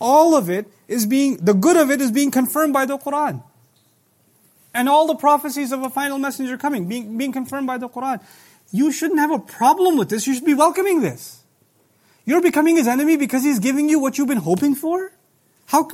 All 0.00 0.36
of 0.36 0.48
it 0.48 0.66
is 0.86 1.04
being, 1.04 1.36
the 1.38 1.54
good 1.54 1.76
of 1.76 1.90
it 1.90 2.00
is 2.00 2.12
being 2.12 2.30
confirmed 2.30 2.72
by 2.72 2.84
the 2.84 2.98
Quran. 2.98 3.42
And 4.74 4.88
all 4.88 5.06
the 5.06 5.16
prophecies 5.16 5.72
of 5.72 5.82
a 5.82 5.90
final 5.90 6.18
messenger 6.18 6.56
coming, 6.56 6.88
being, 6.88 7.18
being 7.18 7.32
confirmed 7.32 7.66
by 7.66 7.78
the 7.78 7.88
Quran. 7.88 8.20
You 8.72 8.90
shouldn't 8.90 9.20
have 9.20 9.30
a 9.30 9.38
problem 9.38 9.96
with 9.96 10.08
this. 10.08 10.26
You 10.26 10.34
should 10.34 10.44
be 10.46 10.54
welcoming 10.54 11.02
this. 11.02 11.42
You're 12.24 12.42
becoming 12.42 12.76
his 12.76 12.88
enemy 12.88 13.16
because 13.16 13.42
he's 13.42 13.58
giving 13.58 13.88
you 13.88 14.00
what 14.00 14.18
you've 14.18 14.28
been 14.28 14.38
hoping 14.38 14.74
for? 14.74 15.12
How, 15.66 15.88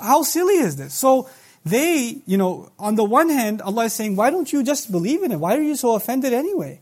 how 0.00 0.22
silly 0.22 0.54
is 0.54 0.76
this? 0.76 0.94
So, 0.94 1.28
they, 1.64 2.22
you 2.26 2.36
know, 2.36 2.70
on 2.78 2.94
the 2.94 3.04
one 3.04 3.28
hand, 3.28 3.60
Allah 3.60 3.84
is 3.84 3.92
saying, 3.92 4.16
why 4.16 4.30
don't 4.30 4.50
you 4.52 4.62
just 4.62 4.90
believe 4.90 5.22
in 5.22 5.32
it? 5.32 5.36
Why 5.36 5.56
are 5.56 5.62
you 5.62 5.76
so 5.76 5.94
offended 5.94 6.32
anyway? 6.32 6.80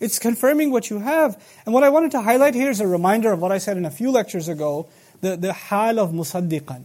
It's 0.00 0.18
confirming 0.18 0.70
what 0.70 0.90
you 0.90 0.98
have. 0.98 1.40
And 1.64 1.74
what 1.74 1.84
I 1.84 1.88
wanted 1.88 2.10
to 2.12 2.22
highlight 2.22 2.54
here 2.54 2.70
is 2.70 2.80
a 2.80 2.86
reminder 2.86 3.32
of 3.32 3.40
what 3.40 3.52
I 3.52 3.58
said 3.58 3.76
in 3.76 3.84
a 3.84 3.90
few 3.90 4.10
lectures 4.10 4.48
ago, 4.48 4.88
the, 5.20 5.36
the 5.36 5.52
hal 5.52 5.98
of 5.98 6.10
musaddiqan. 6.10 6.84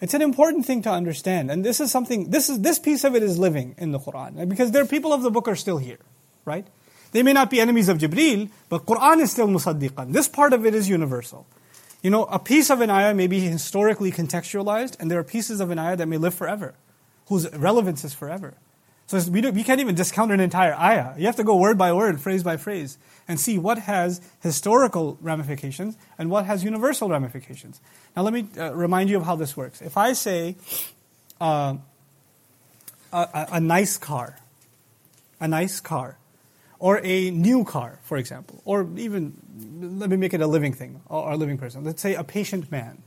It's 0.00 0.12
an 0.12 0.22
important 0.22 0.66
thing 0.66 0.82
to 0.82 0.90
understand. 0.90 1.50
And 1.50 1.64
this 1.64 1.80
is 1.80 1.90
something, 1.90 2.30
this 2.30 2.50
is, 2.50 2.60
this 2.60 2.78
piece 2.78 3.04
of 3.04 3.14
it 3.16 3.22
is 3.22 3.38
living 3.38 3.74
in 3.78 3.92
the 3.92 3.98
Quran. 3.98 4.48
Because 4.48 4.72
their 4.72 4.86
people 4.86 5.12
of 5.12 5.22
the 5.22 5.30
book 5.30 5.48
are 5.48 5.56
still 5.56 5.78
here, 5.78 5.98
right? 6.44 6.66
They 7.16 7.22
may 7.22 7.32
not 7.32 7.48
be 7.48 7.62
enemies 7.62 7.88
of 7.88 7.96
Jibreel, 7.96 8.50
but 8.68 8.84
Quran 8.84 9.22
is 9.22 9.32
still 9.32 9.48
musaddiqan. 9.48 10.12
This 10.12 10.28
part 10.28 10.52
of 10.52 10.66
it 10.66 10.74
is 10.74 10.86
universal. 10.86 11.46
You 12.02 12.10
know, 12.10 12.24
a 12.24 12.38
piece 12.38 12.68
of 12.68 12.82
an 12.82 12.90
ayah 12.90 13.14
may 13.14 13.26
be 13.26 13.40
historically 13.40 14.12
contextualized, 14.12 15.00
and 15.00 15.10
there 15.10 15.18
are 15.18 15.24
pieces 15.24 15.60
of 15.60 15.70
an 15.70 15.78
ayah 15.78 15.96
that 15.96 16.08
may 16.08 16.18
live 16.18 16.34
forever, 16.34 16.74
whose 17.28 17.50
relevance 17.54 18.04
is 18.04 18.12
forever. 18.12 18.52
So 19.06 19.18
we, 19.30 19.40
we 19.50 19.64
can't 19.64 19.80
even 19.80 19.94
discount 19.94 20.30
an 20.30 20.40
entire 20.40 20.74
ayah. 20.74 21.14
You 21.16 21.24
have 21.24 21.36
to 21.36 21.42
go 21.42 21.56
word 21.56 21.78
by 21.78 21.90
word, 21.94 22.20
phrase 22.20 22.42
by 22.42 22.58
phrase, 22.58 22.98
and 23.26 23.40
see 23.40 23.56
what 23.56 23.78
has 23.78 24.20
historical 24.42 25.16
ramifications 25.22 25.96
and 26.18 26.28
what 26.28 26.44
has 26.44 26.64
universal 26.64 27.08
ramifications. 27.08 27.80
Now, 28.14 28.24
let 28.24 28.34
me 28.34 28.46
uh, 28.58 28.74
remind 28.74 29.08
you 29.08 29.16
of 29.16 29.24
how 29.24 29.36
this 29.36 29.56
works. 29.56 29.80
If 29.80 29.96
I 29.96 30.12
say 30.12 30.56
uh, 31.40 31.76
a, 33.10 33.46
a 33.52 33.60
nice 33.60 33.96
car, 33.96 34.38
a 35.40 35.48
nice 35.48 35.80
car, 35.80 36.18
or 36.78 37.00
a 37.02 37.30
new 37.30 37.64
car, 37.64 37.98
for 38.02 38.16
example, 38.16 38.60
or 38.64 38.86
even, 38.96 39.32
let 39.98 40.10
me 40.10 40.16
make 40.16 40.34
it 40.34 40.40
a 40.40 40.46
living 40.46 40.72
thing, 40.72 41.00
or 41.06 41.32
a 41.32 41.36
living 41.36 41.58
person. 41.58 41.84
Let's 41.84 42.02
say 42.02 42.14
a 42.14 42.24
patient 42.24 42.70
man, 42.70 43.02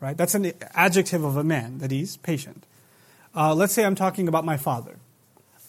right? 0.00 0.16
That's 0.16 0.34
an 0.34 0.52
adjective 0.74 1.24
of 1.24 1.36
a 1.36 1.44
man, 1.44 1.78
that 1.78 1.90
he's 1.90 2.16
patient. 2.16 2.64
Uh, 3.34 3.54
let's 3.54 3.72
say 3.72 3.84
I'm 3.84 3.94
talking 3.94 4.26
about 4.26 4.44
my 4.44 4.56
father. 4.56 4.96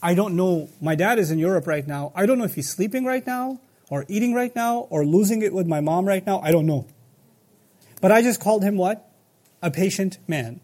I 0.02 0.16
don't 0.16 0.36
know, 0.36 0.70
my 0.82 0.96
dad 0.96 1.20
is 1.20 1.30
in 1.30 1.40
Europe 1.40 1.68
right 1.68 1.86
now. 1.86 2.12
I 2.16 2.26
don't 2.26 2.38
know 2.38 2.46
if 2.46 2.56
he's 2.56 2.70
sleeping 2.70 3.06
right 3.06 3.26
now, 3.26 3.60
or 3.90 4.06
eating 4.08 4.34
right 4.34 4.56
now, 4.56 4.88
or 4.90 5.06
losing 5.06 5.42
it 5.42 5.54
with 5.54 5.68
my 5.68 5.82
mom 5.82 6.06
right 6.06 6.26
now. 6.26 6.40
I 6.42 6.52
don't 6.52 6.66
know. 6.66 6.88
But 8.02 8.12
I 8.12 8.22
just 8.22 8.40
called 8.40 8.64
him 8.64 8.78
what? 8.78 9.10
A 9.62 9.70
patient 9.70 10.18
man. 10.28 10.62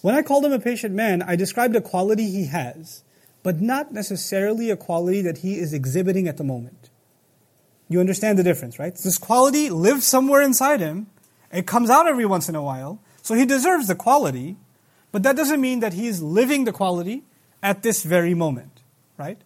When 0.00 0.14
I 0.14 0.22
called 0.22 0.44
him 0.44 0.52
a 0.52 0.60
patient 0.60 0.94
man, 0.94 1.22
I 1.22 1.36
described 1.36 1.76
a 1.76 1.80
quality 1.80 2.30
he 2.30 2.46
has 2.46 3.02
but 3.48 3.62
not 3.62 3.94
necessarily 3.94 4.68
a 4.68 4.76
quality 4.76 5.22
that 5.22 5.38
he 5.38 5.54
is 5.58 5.72
exhibiting 5.72 6.28
at 6.28 6.36
the 6.36 6.44
moment. 6.44 6.90
You 7.88 7.98
understand 7.98 8.38
the 8.38 8.42
difference, 8.42 8.78
right? 8.78 8.94
This 8.94 9.16
quality 9.16 9.70
lives 9.70 10.04
somewhere 10.04 10.42
inside 10.42 10.80
him. 10.80 11.06
It 11.50 11.66
comes 11.66 11.88
out 11.88 12.06
every 12.06 12.26
once 12.26 12.50
in 12.50 12.54
a 12.54 12.62
while. 12.62 13.00
So 13.22 13.34
he 13.34 13.46
deserves 13.46 13.86
the 13.86 13.94
quality, 13.94 14.58
but 15.12 15.22
that 15.22 15.34
doesn't 15.34 15.62
mean 15.62 15.80
that 15.80 15.94
he 15.94 16.08
is 16.08 16.22
living 16.22 16.66
the 16.66 16.72
quality 16.72 17.22
at 17.62 17.82
this 17.82 18.02
very 18.02 18.34
moment, 18.34 18.82
right? 19.16 19.40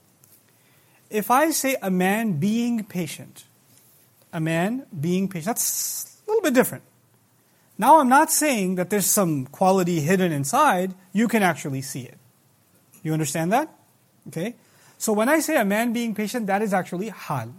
If 1.09 1.31
I 1.31 1.53
say 1.53 1.77
a 1.81 1.89
man 1.89 2.41
being 2.41 2.83
patient, 2.83 3.45
a 4.33 4.41
man 4.41 4.85
being 5.01 5.29
patient, 5.29 5.47
that's 5.47 6.21
a 6.27 6.29
little 6.29 6.43
bit 6.43 6.55
different. 6.55 6.83
Now 7.79 8.01
I'm 8.01 8.09
not 8.09 8.33
saying 8.33 8.75
that 8.75 8.91
there's 8.91 9.07
some 9.07 9.47
quality 9.47 10.01
hidden 10.01 10.33
inside, 10.33 10.93
you 11.13 11.29
can 11.29 11.45
actually 11.45 11.83
see 11.83 12.03
it. 12.03 12.19
You 13.05 13.13
understand 13.13 13.53
that? 13.53 13.79
Okay? 14.29 14.55
So 14.99 15.13
when 15.13 15.29
I 15.29 15.41
say 15.41 15.57
a 15.57 15.65
man 15.65 15.93
being 15.93 16.15
patient, 16.15 16.47
that 16.47 16.63
is 16.63 16.73
actually 16.73 17.09
hal. 17.09 17.53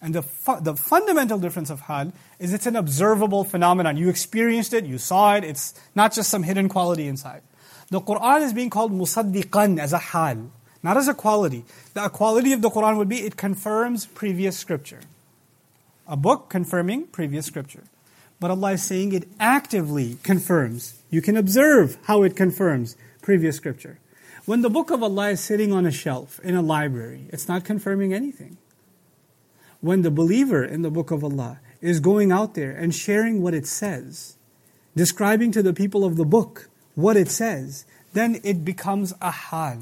And 0.00 0.14
the, 0.14 0.22
fu- 0.22 0.60
the 0.60 0.76
fundamental 0.76 1.38
difference 1.38 1.70
of 1.70 1.80
hal 1.80 2.12
is 2.38 2.52
it's 2.52 2.66
an 2.66 2.76
observable 2.76 3.44
phenomenon. 3.44 3.96
You 3.96 4.08
experienced 4.08 4.72
it, 4.72 4.84
you 4.84 4.98
saw 4.98 5.34
it, 5.34 5.44
it's 5.44 5.74
not 5.94 6.12
just 6.12 6.30
some 6.30 6.42
hidden 6.44 6.68
quality 6.68 7.08
inside. 7.08 7.42
The 7.90 8.00
Quran 8.00 8.42
is 8.42 8.52
being 8.52 8.70
called 8.70 8.92
musaddiqan 8.92 9.80
as 9.80 9.92
a 9.92 9.98
hal, 9.98 10.50
not 10.82 10.96
as 10.96 11.08
a 11.08 11.14
quality. 11.14 11.64
The 11.94 12.08
quality 12.10 12.52
of 12.52 12.62
the 12.62 12.70
Quran 12.70 12.96
would 12.98 13.08
be 13.08 13.20
it 13.20 13.36
confirms 13.36 14.06
previous 14.06 14.56
scripture. 14.56 15.00
A 16.06 16.16
book 16.16 16.48
confirming 16.48 17.06
previous 17.06 17.46
scripture. 17.46 17.84
But 18.40 18.50
Allah 18.50 18.72
is 18.72 18.82
saying 18.82 19.12
it 19.12 19.26
actively 19.40 20.18
confirms. 20.22 21.00
You 21.10 21.22
can 21.22 21.36
observe 21.36 21.98
how 22.04 22.22
it 22.22 22.36
confirms 22.36 22.96
previous 23.20 23.56
scripture. 23.56 23.98
When 24.48 24.62
the 24.62 24.70
book 24.70 24.90
of 24.90 25.02
Allah 25.02 25.28
is 25.28 25.40
sitting 25.40 25.74
on 25.74 25.84
a 25.84 25.90
shelf 25.90 26.40
in 26.42 26.54
a 26.54 26.62
library, 26.62 27.26
it's 27.28 27.48
not 27.48 27.66
confirming 27.66 28.14
anything. 28.14 28.56
When 29.82 30.00
the 30.00 30.10
believer 30.10 30.64
in 30.64 30.80
the 30.80 30.90
book 30.90 31.10
of 31.10 31.22
Allah 31.22 31.60
is 31.82 32.00
going 32.00 32.32
out 32.32 32.54
there 32.54 32.70
and 32.70 32.94
sharing 32.94 33.42
what 33.42 33.52
it 33.52 33.66
says, 33.66 34.38
describing 34.96 35.52
to 35.52 35.62
the 35.62 35.74
people 35.74 36.02
of 36.02 36.16
the 36.16 36.24
book 36.24 36.70
what 36.94 37.14
it 37.14 37.28
says, 37.28 37.84
then 38.14 38.40
it 38.42 38.64
becomes 38.64 39.12
a 39.20 39.30
hal. 39.30 39.80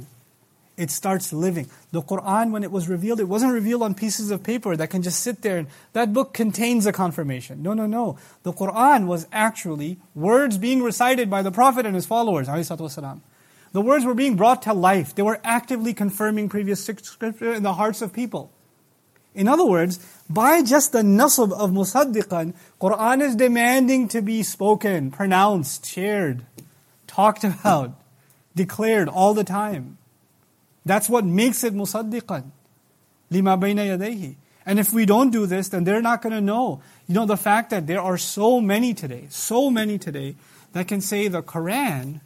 It 0.77 0.91
starts 0.91 1.33
living. 1.33 1.71
The 1.93 2.03
Quran, 2.03 2.51
when 2.51 2.65
it 2.65 2.73
was 2.73 2.89
revealed, 2.89 3.21
it 3.21 3.29
wasn't 3.29 3.53
revealed 3.53 3.83
on 3.83 3.95
pieces 3.95 4.33
of 4.33 4.43
paper 4.43 4.75
that 4.75 4.91
can 4.91 5.01
just 5.01 5.21
sit 5.21 5.43
there 5.43 5.59
and 5.59 5.69
that 5.93 6.13
book 6.13 6.35
contains 6.35 6.87
a 6.87 6.93
confirmation. 6.93 7.63
No, 7.63 7.73
no, 7.73 7.87
no. 7.87 8.19
The 8.43 8.53
Quran 8.53 9.07
was 9.07 9.29
actually 9.31 9.99
words 10.17 10.59
being 10.59 10.83
recited 10.83 11.31
by 11.31 11.43
the 11.43 11.53
Prophet 11.53 11.87
and 11.87 11.95
his 11.95 12.05
followers. 12.05 12.49
The 13.77 13.83
words 13.83 14.07
were 14.07 14.15
being 14.15 14.37
brought 14.37 14.63
to 14.63 14.73
life. 14.73 15.15
They 15.15 15.21
were 15.21 15.39
actively 15.45 15.93
confirming 15.93 16.49
previous 16.49 16.83
scripture 16.83 17.53
in 17.53 17.63
the 17.63 17.75
hearts 17.75 18.01
of 18.01 18.11
people. 18.11 18.51
In 19.35 19.49
other 19.49 19.67
words, 19.67 19.99
by 20.31 20.63
just 20.63 20.93
the 20.93 21.03
nasab 21.03 21.53
of 21.53 21.73
musaddiqan, 21.73 22.55
Quran 22.81 23.21
is 23.21 23.37
demanding 23.37 24.09
to 24.09 24.23
be 24.23 24.43
spoken, 24.43 25.11
pronounced, 25.11 25.85
shared, 25.85 26.47
talked 27.07 27.45
about, 27.45 27.93
declared 28.55 29.11
all 29.11 29.35
the 29.35 29.45
time. 29.45 29.99
That's 30.87 31.11
what 31.11 31.27
makes 31.27 31.63
it 31.63 31.75
musaddiqan. 31.75 32.45
Lima 33.29 33.59
bayna 33.59 33.85
yadayhi. 33.95 34.37
And 34.65 34.79
if 34.79 34.95
we 34.95 35.05
don't 35.05 35.29
do 35.31 35.45
this, 35.45 35.69
then 35.69 35.85
they're 35.85 36.01
not 36.01 36.23
going 36.23 36.33
to 36.33 36.41
know. 36.41 36.81
You 37.07 37.15
know, 37.15 37.27
the 37.27 37.37
fact 37.37 37.69
that 37.69 37.87
there 37.87 38.01
are 38.01 38.17
so 38.17 38.59
many 38.59 38.95
today, 38.95 39.27
so 39.29 39.69
many 39.69 39.99
today, 39.99 40.35
that 40.73 40.89
can 40.89 41.03
say 41.03 41.29
the 41.29 41.43
Quran 41.43 42.21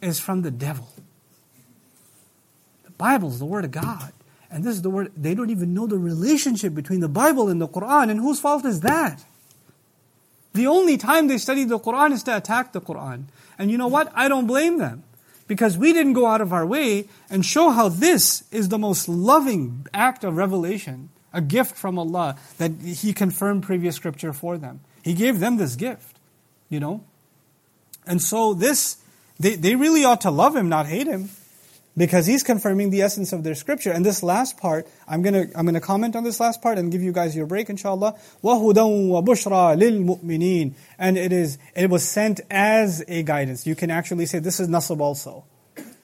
is 0.00 0.20
from 0.20 0.42
the 0.42 0.50
devil. 0.50 0.88
The 2.84 2.90
Bible 2.92 3.28
is 3.30 3.38
the 3.38 3.46
Word 3.46 3.64
of 3.64 3.70
God. 3.70 4.12
And 4.50 4.64
this 4.64 4.76
is 4.76 4.82
the 4.82 4.90
word, 4.90 5.12
they 5.16 5.34
don't 5.34 5.50
even 5.50 5.74
know 5.74 5.86
the 5.86 5.98
relationship 5.98 6.74
between 6.74 7.00
the 7.00 7.08
Bible 7.08 7.48
and 7.48 7.60
the 7.60 7.68
Quran. 7.68 8.10
And 8.10 8.20
whose 8.20 8.40
fault 8.40 8.64
is 8.64 8.80
that? 8.80 9.24
The 10.54 10.66
only 10.66 10.96
time 10.96 11.26
they 11.26 11.38
study 11.38 11.64
the 11.64 11.78
Quran 11.78 12.12
is 12.12 12.22
to 12.24 12.36
attack 12.36 12.72
the 12.72 12.80
Quran. 12.80 13.24
And 13.58 13.70
you 13.70 13.78
know 13.78 13.88
what? 13.88 14.10
I 14.14 14.28
don't 14.28 14.46
blame 14.46 14.78
them. 14.78 15.02
Because 15.48 15.76
we 15.78 15.92
didn't 15.92 16.14
go 16.14 16.26
out 16.26 16.40
of 16.40 16.52
our 16.52 16.66
way 16.66 17.08
and 17.30 17.44
show 17.44 17.70
how 17.70 17.88
this 17.88 18.44
is 18.50 18.68
the 18.68 18.78
most 18.78 19.08
loving 19.08 19.86
act 19.94 20.24
of 20.24 20.36
revelation, 20.36 21.10
a 21.32 21.40
gift 21.40 21.76
from 21.76 21.98
Allah, 21.98 22.36
that 22.58 22.72
He 22.80 23.12
confirmed 23.12 23.62
previous 23.62 23.94
scripture 23.96 24.32
for 24.32 24.58
them. 24.58 24.80
He 25.02 25.14
gave 25.14 25.38
them 25.38 25.56
this 25.56 25.76
gift, 25.76 26.18
you 26.68 26.80
know? 26.80 27.04
And 28.06 28.20
so 28.20 28.54
this 28.54 28.96
they, 29.39 29.55
they 29.55 29.75
really 29.75 30.05
ought 30.05 30.21
to 30.21 30.31
love 30.31 30.55
him, 30.55 30.69
not 30.69 30.85
hate 30.85 31.07
him, 31.07 31.29
because 31.97 32.25
he's 32.25 32.43
confirming 32.43 32.89
the 32.89 33.01
essence 33.01 33.33
of 33.33 33.43
their 33.43 33.55
scripture. 33.55 33.91
And 33.91 34.05
this 34.05 34.23
last 34.23 34.57
part, 34.57 34.87
I'm 35.07 35.21
gonna, 35.21 35.47
I'm 35.55 35.65
gonna 35.65 35.81
comment 35.81 36.15
on 36.15 36.23
this 36.23 36.39
last 36.39 36.61
part 36.61 36.77
and 36.77 36.91
give 36.91 37.01
you 37.01 37.11
guys 37.11 37.35
your 37.35 37.45
break, 37.45 37.69
inshallah. 37.69 38.15
وَهُدًى 38.43 39.25
وَبُشْرَى 39.25 39.77
لِلْمُؤْمِنِينَ 39.77 40.73
And 40.97 41.17
it 41.17 41.33
is, 41.33 41.57
it 41.75 41.89
was 41.89 42.07
sent 42.07 42.41
as 42.49 43.03
a 43.07 43.23
guidance. 43.23 43.67
You 43.67 43.75
can 43.75 43.91
actually 43.91 44.25
say 44.25 44.39
this 44.39 44.59
is 44.59 44.67
nasab 44.67 44.99
also. 44.99 45.45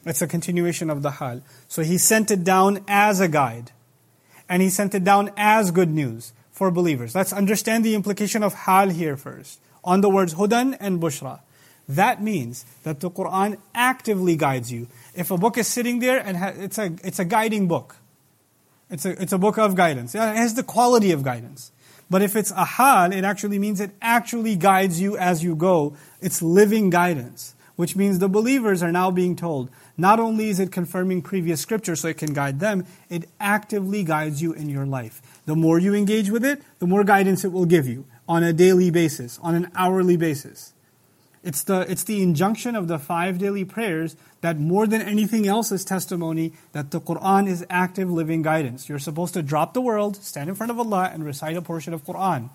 It's 0.05 0.21
a 0.21 0.27
continuation 0.27 0.89
of 0.89 1.01
the 1.03 1.11
hal. 1.11 1.41
So 1.67 1.83
he 1.83 1.97
sent 1.97 2.31
it 2.31 2.43
down 2.43 2.83
as 2.87 3.19
a 3.19 3.27
guide. 3.27 3.71
And 4.49 4.61
he 4.61 4.69
sent 4.69 4.95
it 4.95 5.03
down 5.03 5.31
as 5.35 5.71
good 5.71 5.89
news 5.89 6.31
for 6.51 6.71
believers. 6.71 7.13
Let's 7.13 7.33
understand 7.33 7.83
the 7.83 7.93
implication 7.93 8.41
of 8.41 8.53
hal 8.53 8.89
here 8.89 9.17
first. 9.17 9.59
On 9.83 10.01
the 10.01 10.09
words 10.09 10.35
hudan 10.35 10.77
and 10.79 11.01
bushra. 11.01 11.41
That 11.96 12.22
means 12.22 12.64
that 12.84 13.00
the 13.00 13.10
Quran 13.10 13.58
actively 13.74 14.36
guides 14.36 14.72
you. 14.72 14.88
If 15.14 15.30
a 15.30 15.36
book 15.36 15.58
is 15.58 15.66
sitting 15.66 15.98
there 15.98 16.18
and 16.18 16.36
ha- 16.36 16.54
it's, 16.56 16.78
a, 16.78 16.92
it's 17.04 17.18
a 17.18 17.24
guiding 17.24 17.68
book, 17.68 17.96
it's 18.90 19.04
a, 19.04 19.20
it's 19.22 19.32
a 19.32 19.38
book 19.38 19.58
of 19.58 19.74
guidance. 19.74 20.14
It 20.14 20.18
has 20.18 20.54
the 20.54 20.62
quality 20.62 21.12
of 21.12 21.22
guidance. 21.22 21.72
But 22.10 22.22
if 22.22 22.36
it's 22.36 22.50
a 22.50 22.64
hal, 22.64 23.12
it 23.12 23.24
actually 23.24 23.58
means 23.58 23.80
it 23.80 23.92
actually 24.02 24.56
guides 24.56 25.00
you 25.00 25.16
as 25.16 25.42
you 25.42 25.54
go. 25.54 25.96
It's 26.20 26.42
living 26.42 26.90
guidance, 26.90 27.54
which 27.76 27.96
means 27.96 28.18
the 28.18 28.28
believers 28.28 28.82
are 28.82 28.92
now 28.92 29.10
being 29.10 29.34
told 29.34 29.70
not 29.96 30.18
only 30.18 30.48
is 30.48 30.58
it 30.58 30.72
confirming 30.72 31.22
previous 31.22 31.60
scripture 31.60 31.96
so 31.96 32.08
it 32.08 32.18
can 32.18 32.32
guide 32.32 32.60
them, 32.60 32.86
it 33.10 33.28
actively 33.38 34.02
guides 34.02 34.40
you 34.40 34.52
in 34.52 34.68
your 34.68 34.86
life. 34.86 35.20
The 35.46 35.54
more 35.54 35.78
you 35.78 35.94
engage 35.94 36.30
with 36.30 36.44
it, 36.44 36.62
the 36.78 36.86
more 36.86 37.04
guidance 37.04 37.44
it 37.44 37.52
will 37.52 37.66
give 37.66 37.86
you 37.86 38.06
on 38.28 38.42
a 38.42 38.52
daily 38.52 38.90
basis, 38.90 39.38
on 39.42 39.54
an 39.54 39.70
hourly 39.74 40.16
basis. 40.16 40.71
It's 41.42 41.64
the, 41.64 41.80
it's 41.90 42.04
the 42.04 42.22
injunction 42.22 42.76
of 42.76 42.86
the 42.86 42.98
five 42.98 43.38
daily 43.38 43.64
prayers 43.64 44.16
that 44.42 44.58
more 44.58 44.86
than 44.86 45.02
anything 45.02 45.48
else 45.48 45.72
is 45.72 45.84
testimony 45.84 46.52
that 46.72 46.92
the 46.92 47.00
Quran 47.00 47.48
is 47.48 47.66
active 47.68 48.10
living 48.10 48.42
guidance. 48.42 48.88
You're 48.88 49.00
supposed 49.00 49.34
to 49.34 49.42
drop 49.42 49.74
the 49.74 49.80
world, 49.80 50.16
stand 50.16 50.48
in 50.48 50.54
front 50.54 50.70
of 50.70 50.78
Allah, 50.78 51.10
and 51.12 51.24
recite 51.24 51.56
a 51.56 51.62
portion 51.62 51.92
of 51.92 52.04
Quran 52.04 52.50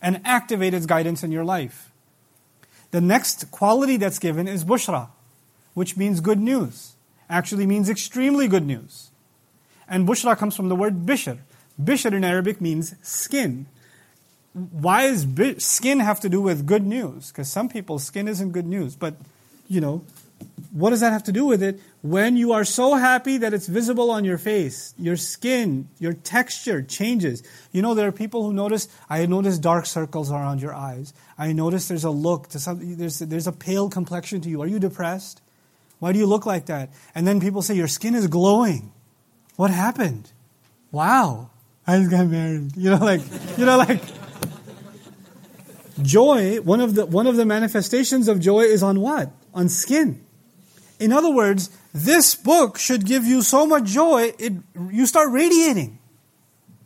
and 0.00 0.20
activate 0.24 0.74
its 0.74 0.86
guidance 0.86 1.22
in 1.22 1.32
your 1.32 1.44
life. 1.44 1.90
The 2.92 3.00
next 3.00 3.50
quality 3.50 3.96
that's 3.96 4.18
given 4.18 4.48
is 4.48 4.64
bushra, 4.64 5.08
which 5.74 5.96
means 5.96 6.20
good 6.20 6.40
news. 6.40 6.92
Actually 7.28 7.66
means 7.66 7.88
extremely 7.88 8.48
good 8.48 8.66
news. 8.66 9.10
And 9.88 10.06
bushra 10.06 10.36
comes 10.36 10.56
from 10.56 10.68
the 10.68 10.76
word 10.76 11.04
bishr. 11.04 11.38
Bishr 11.80 12.12
in 12.12 12.24
Arabic 12.24 12.60
means 12.60 12.94
skin 13.02 13.66
why 14.52 15.08
does 15.08 15.26
skin 15.64 16.00
have 16.00 16.20
to 16.20 16.28
do 16.28 16.40
with 16.40 16.66
good 16.66 16.84
news? 16.84 17.28
Because 17.28 17.50
some 17.50 17.68
people, 17.68 17.98
skin 17.98 18.26
isn't 18.28 18.50
good 18.52 18.66
news. 18.66 18.96
But, 18.96 19.14
you 19.68 19.80
know, 19.80 20.04
what 20.72 20.90
does 20.90 21.00
that 21.00 21.12
have 21.12 21.24
to 21.24 21.32
do 21.32 21.44
with 21.44 21.62
it? 21.62 21.80
When 22.02 22.36
you 22.36 22.52
are 22.52 22.64
so 22.64 22.94
happy 22.94 23.38
that 23.38 23.52
it's 23.52 23.66
visible 23.66 24.10
on 24.10 24.24
your 24.24 24.38
face, 24.38 24.94
your 24.98 25.16
skin, 25.16 25.88
your 25.98 26.14
texture 26.14 26.82
changes. 26.82 27.42
You 27.72 27.82
know, 27.82 27.94
there 27.94 28.08
are 28.08 28.12
people 28.12 28.44
who 28.44 28.52
notice, 28.52 28.88
I 29.08 29.24
notice 29.26 29.58
dark 29.58 29.86
circles 29.86 30.32
around 30.32 30.62
your 30.62 30.74
eyes. 30.74 31.12
I 31.38 31.52
notice 31.52 31.88
there's 31.88 32.04
a 32.04 32.10
look, 32.10 32.48
to 32.48 32.58
some, 32.58 32.96
there's, 32.96 33.18
there's 33.18 33.46
a 33.46 33.52
pale 33.52 33.88
complexion 33.88 34.40
to 34.42 34.48
you. 34.48 34.62
Are 34.62 34.66
you 34.66 34.78
depressed? 34.78 35.42
Why 35.98 36.12
do 36.12 36.18
you 36.18 36.26
look 36.26 36.46
like 36.46 36.66
that? 36.66 36.90
And 37.14 37.26
then 37.26 37.40
people 37.40 37.62
say, 37.62 37.74
your 37.74 37.88
skin 37.88 38.14
is 38.14 38.26
glowing. 38.26 38.92
What 39.56 39.70
happened? 39.70 40.32
Wow. 40.90 41.50
I 41.86 41.98
just 41.98 42.10
got 42.10 42.26
married. 42.26 42.76
You 42.76 42.90
know, 42.90 43.04
like, 43.04 43.20
you 43.58 43.66
know, 43.66 43.76
like, 43.76 44.00
Joy, 46.02 46.60
one 46.60 46.80
of 46.80 46.94
the 46.94 47.06
one 47.06 47.26
of 47.26 47.36
the 47.36 47.44
manifestations 47.44 48.28
of 48.28 48.40
joy 48.40 48.62
is 48.62 48.82
on 48.82 49.00
what? 49.00 49.30
On 49.54 49.68
skin. 49.68 50.24
In 50.98 51.12
other 51.12 51.30
words, 51.30 51.70
this 51.94 52.34
book 52.34 52.78
should 52.78 53.06
give 53.06 53.24
you 53.24 53.42
so 53.42 53.66
much 53.66 53.84
joy, 53.84 54.32
it 54.38 54.52
you 54.90 55.06
start 55.06 55.30
radiating. 55.30 55.98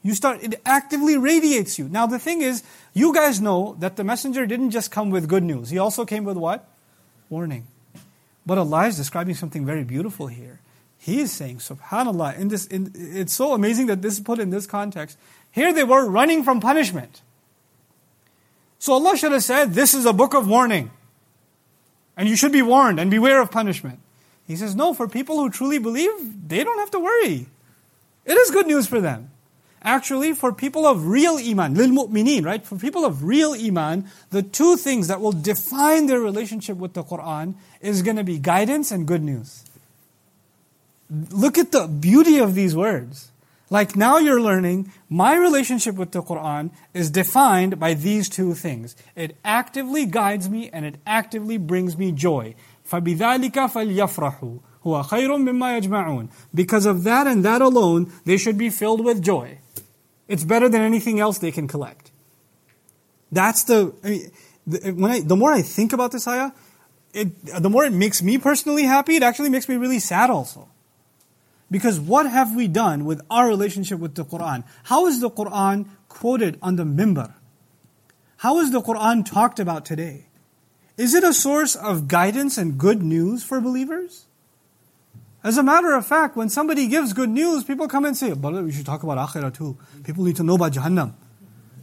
You 0.02 0.14
start 0.14 0.42
it 0.42 0.60
actively 0.64 1.16
radiates 1.16 1.78
you. 1.78 1.88
Now 1.88 2.06
the 2.06 2.18
thing 2.18 2.42
is, 2.42 2.62
you 2.92 3.12
guys 3.12 3.40
know 3.40 3.76
that 3.80 3.96
the 3.96 4.04
messenger 4.04 4.46
didn't 4.46 4.70
just 4.70 4.90
come 4.90 5.10
with 5.10 5.28
good 5.28 5.42
news. 5.42 5.70
He 5.70 5.78
also 5.78 6.04
came 6.04 6.24
with 6.24 6.36
what? 6.36 6.68
Warning. 7.28 7.66
But 8.46 8.58
Allah 8.58 8.86
is 8.86 8.96
describing 8.96 9.34
something 9.34 9.64
very 9.64 9.84
beautiful 9.84 10.26
here. 10.26 10.60
He 10.98 11.20
is 11.20 11.32
saying, 11.32 11.58
Subhanallah, 11.58 12.38
in 12.38 12.48
this, 12.48 12.66
in, 12.66 12.92
it's 12.94 13.32
so 13.32 13.52
amazing 13.52 13.86
that 13.86 14.00
this 14.00 14.14
is 14.14 14.20
put 14.20 14.38
in 14.38 14.50
this 14.50 14.66
context. 14.66 15.18
Here 15.50 15.72
they 15.72 15.84
were 15.84 16.08
running 16.08 16.42
from 16.44 16.60
punishment. 16.60 17.20
So 18.78 18.92
Allah 18.92 19.16
should 19.16 19.32
have 19.32 19.44
said, 19.44 19.74
This 19.74 19.94
is 19.94 20.06
a 20.06 20.12
book 20.12 20.34
of 20.34 20.48
warning. 20.48 20.90
And 22.16 22.28
you 22.28 22.36
should 22.36 22.52
be 22.52 22.62
warned 22.62 23.00
and 23.00 23.10
beware 23.10 23.40
of 23.40 23.50
punishment. 23.50 23.98
He 24.46 24.56
says, 24.56 24.76
No, 24.76 24.94
for 24.94 25.08
people 25.08 25.36
who 25.36 25.50
truly 25.50 25.78
believe, 25.78 26.48
they 26.48 26.62
don't 26.62 26.78
have 26.78 26.90
to 26.92 27.00
worry. 27.00 27.46
It 28.24 28.32
is 28.32 28.50
good 28.50 28.66
news 28.66 28.86
for 28.86 29.00
them. 29.00 29.30
Actually, 29.82 30.32
for 30.32 30.50
people 30.50 30.86
of 30.86 31.06
real 31.06 31.36
iman, 31.36 31.74
lil 31.74 31.90
mu'mineen, 31.90 32.44
right? 32.44 32.64
For 32.64 32.76
people 32.76 33.04
of 33.04 33.22
real 33.22 33.52
iman, 33.52 34.08
the 34.30 34.42
two 34.42 34.78
things 34.78 35.08
that 35.08 35.20
will 35.20 35.32
define 35.32 36.06
their 36.06 36.20
relationship 36.20 36.78
with 36.78 36.94
the 36.94 37.04
Quran 37.04 37.54
is 37.82 38.00
going 38.00 38.16
to 38.16 38.24
be 38.24 38.38
guidance 38.38 38.90
and 38.90 39.06
good 39.06 39.22
news. 39.22 39.64
Look 41.10 41.58
at 41.58 41.70
the 41.70 41.86
beauty 41.86 42.38
of 42.38 42.54
these 42.54 42.74
words. 42.74 43.30
Like 43.69 43.95
now 43.95 44.17
you're 44.17 44.41
learning, 44.41 44.91
my 45.09 45.35
relationship 45.35 45.95
with 45.95 46.11
the 46.11 46.23
Quran 46.23 46.71
is 46.93 47.11
defined 47.11 47.79
by 47.79 47.93
these 47.93 48.27
two 48.27 48.55
things. 48.55 48.95
It 49.15 49.37
actively 49.45 50.05
guides 50.05 50.49
me 50.49 50.69
and 50.73 50.85
it 50.85 50.95
actively 51.05 51.57
brings 51.57 51.95
me 51.95 52.11
joy. 52.11 52.55
فَبِذَلِكَ 52.89 53.51
فَلْيَفْرَحُوا 53.51 54.59
هُوَ 54.85 55.03
خَيْرٌ 55.03 55.29
مِمَّا 55.29 55.81
يَجْمَعُونَ 55.81 56.29
Because 56.53 56.87
of 56.87 57.03
that 57.03 57.27
and 57.27 57.45
that 57.45 57.61
alone, 57.61 58.11
they 58.25 58.37
should 58.37 58.57
be 58.57 58.71
filled 58.71 59.05
with 59.05 59.21
joy. 59.21 59.59
It's 60.27 60.43
better 60.43 60.67
than 60.67 60.81
anything 60.81 61.19
else 61.19 61.37
they 61.37 61.51
can 61.51 61.67
collect. 61.67 62.11
That's 63.31 63.63
the, 63.63 63.93
I 64.03 64.09
mean, 64.09 64.31
the, 64.65 64.91
when 64.93 65.11
I, 65.11 65.19
the 65.21 65.35
more 65.35 65.53
I 65.53 65.61
think 65.61 65.93
about 65.93 66.11
this 66.11 66.27
ayah, 66.27 66.51
it, 67.13 67.61
the 67.61 67.69
more 67.69 67.85
it 67.85 67.93
makes 67.93 68.21
me 68.21 68.37
personally 68.37 68.83
happy, 68.83 69.15
it 69.15 69.23
actually 69.23 69.49
makes 69.49 69.69
me 69.69 69.75
really 69.75 69.99
sad 69.99 70.29
also. 70.29 70.69
Because 71.70 71.98
what 71.98 72.26
have 72.26 72.54
we 72.54 72.68
done 72.68 73.04
with 73.04 73.20
our 73.30 73.48
relationship 73.48 73.98
with 73.98 74.14
the 74.14 74.24
Quran? 74.24 74.64
How 74.84 75.06
is 75.06 75.20
the 75.20 75.30
Quran 75.30 75.86
quoted 76.08 76.58
on 76.62 76.76
the 76.76 76.84
mimbar? 76.84 77.34
How 78.38 78.60
is 78.60 78.70
the 78.70 78.80
Quran 78.80 79.24
talked 79.24 79.58
about 79.58 79.84
today? 79.84 80.26
Is 80.96 81.14
it 81.14 81.24
a 81.24 81.32
source 81.32 81.74
of 81.74 82.06
guidance 82.06 82.56
and 82.58 82.78
good 82.78 83.02
news 83.02 83.42
for 83.42 83.60
believers? 83.60 84.26
As 85.42 85.58
a 85.58 85.62
matter 85.62 85.92
of 85.92 86.06
fact, 86.06 86.36
when 86.36 86.48
somebody 86.48 86.86
gives 86.86 87.12
good 87.12 87.28
news, 87.28 87.64
people 87.64 87.88
come 87.88 88.04
and 88.04 88.16
say, 88.16 88.32
but 88.32 88.54
we 88.64 88.72
should 88.72 88.86
talk 88.86 89.02
about 89.02 89.18
akhirah 89.18 89.52
too. 89.52 89.76
People 90.02 90.24
need 90.24 90.36
to 90.36 90.42
know 90.42 90.54
about 90.54 90.72
Jahannam. 90.72 91.14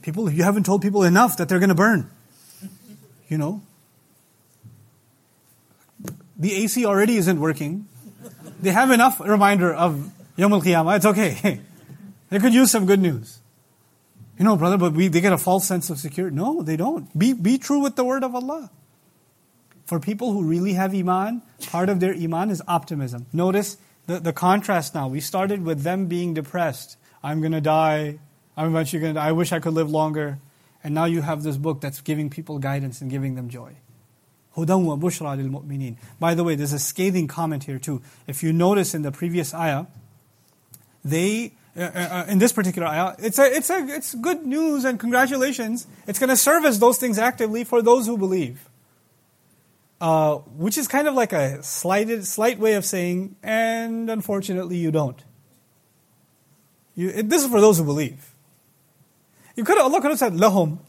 People, 0.01 0.31
you 0.31 0.43
haven't 0.43 0.65
told 0.65 0.81
people 0.81 1.03
enough 1.03 1.37
that 1.37 1.47
they're 1.47 1.59
going 1.59 1.69
to 1.69 1.75
burn. 1.75 2.09
You 3.27 3.37
know? 3.37 3.61
The 6.37 6.53
AC 6.55 6.85
already 6.85 7.17
isn't 7.17 7.39
working. 7.39 7.87
They 8.61 8.71
have 8.71 8.91
enough 8.91 9.19
reminder 9.19 9.73
of 9.73 10.11
Yom 10.37 10.53
Al 10.53 10.61
Qiyamah. 10.61 10.97
It's 10.97 11.05
okay. 11.05 11.61
they 12.29 12.39
could 12.39 12.53
use 12.53 12.71
some 12.71 12.85
good 12.85 12.99
news. 12.99 13.39
You 14.37 14.45
know, 14.45 14.55
brother, 14.55 14.77
but 14.77 14.93
we, 14.93 15.07
they 15.07 15.21
get 15.21 15.33
a 15.33 15.37
false 15.37 15.67
sense 15.67 15.89
of 15.89 15.99
security. 15.99 16.35
No, 16.35 16.61
they 16.61 16.75
don't. 16.75 17.17
Be, 17.17 17.33
be 17.33 17.57
true 17.57 17.79
with 17.79 17.95
the 17.95 18.03
word 18.03 18.23
of 18.23 18.33
Allah. 18.33 18.71
For 19.85 19.99
people 19.99 20.31
who 20.31 20.43
really 20.43 20.73
have 20.73 20.95
Iman, 20.95 21.41
part 21.67 21.89
of 21.89 21.99
their 21.99 22.13
Iman 22.13 22.49
is 22.49 22.61
optimism. 22.67 23.25
Notice 23.33 23.77
the, 24.07 24.19
the 24.19 24.33
contrast 24.33 24.95
now. 24.95 25.07
We 25.07 25.19
started 25.19 25.63
with 25.63 25.83
them 25.83 26.07
being 26.07 26.33
depressed. 26.33 26.97
I'm 27.23 27.41
going 27.41 27.51
to 27.51 27.61
die. 27.61 28.19
I'm 28.55 28.67
eventually 28.67 29.01
going 29.01 29.15
to 29.15 29.19
die. 29.19 29.27
I 29.27 29.31
wish 29.31 29.51
I 29.51 29.59
could 29.59 29.73
live 29.73 29.89
longer. 29.89 30.39
And 30.83 30.95
now 30.95 31.05
you 31.05 31.21
have 31.21 31.43
this 31.43 31.57
book 31.57 31.81
that's 31.81 32.01
giving 32.01 32.29
people 32.29 32.57
guidance 32.57 33.01
and 33.01 33.11
giving 33.11 33.35
them 33.35 33.49
joy. 33.49 33.75
Hudan 34.55 34.83
wa 34.83 34.95
bushra 34.95 35.37
lil 35.37 35.47
mu'minin. 35.47 35.95
By 36.19 36.33
the 36.33 36.43
way, 36.43 36.55
there's 36.55 36.73
a 36.73 36.79
scathing 36.79 37.27
comment 37.27 37.63
here 37.63 37.79
too. 37.79 38.01
If 38.27 38.43
you 38.43 38.51
notice 38.51 38.93
in 38.93 39.01
the 39.01 39.11
previous 39.11 39.53
ayah, 39.53 39.85
they 41.03 41.53
uh, 41.75 41.81
uh, 41.83 41.85
uh 41.85 42.25
in 42.27 42.39
this 42.39 42.51
particular 42.51 42.87
ayah, 42.87 43.15
it's 43.19 43.39
a, 43.39 43.45
it's 43.45 43.69
a, 43.69 43.87
it's 43.87 44.13
good 44.15 44.45
news 44.45 44.83
and 44.83 44.99
congratulations. 44.99 45.87
It's 46.05 46.19
going 46.19 46.29
to 46.29 46.37
serve 46.37 46.65
as 46.65 46.79
those 46.79 46.97
things 46.97 47.17
actively 47.17 47.63
for 47.63 47.81
those 47.81 48.07
who 48.07 48.17
believe. 48.17 48.67
Uh, 50.01 50.37
which 50.57 50.79
is 50.79 50.87
kind 50.87 51.07
of 51.07 51.13
like 51.13 51.31
a 51.31 51.61
slighted, 51.61 52.25
slight 52.25 52.57
way 52.57 52.73
of 52.73 52.83
saying, 52.83 53.35
and 53.43 54.09
unfortunately 54.09 54.75
you 54.75 54.89
don't. 54.89 55.23
You, 56.95 57.09
it, 57.09 57.29
this 57.29 57.43
is 57.43 57.49
for 57.51 57.61
those 57.61 57.77
who 57.77 57.83
believe. 57.83 58.33
You 59.55 59.63
could 59.63 59.77
Allah 59.77 60.01
could 60.01 60.09
have 60.09 60.19
said, 60.19 60.33
lahum, 60.33 60.79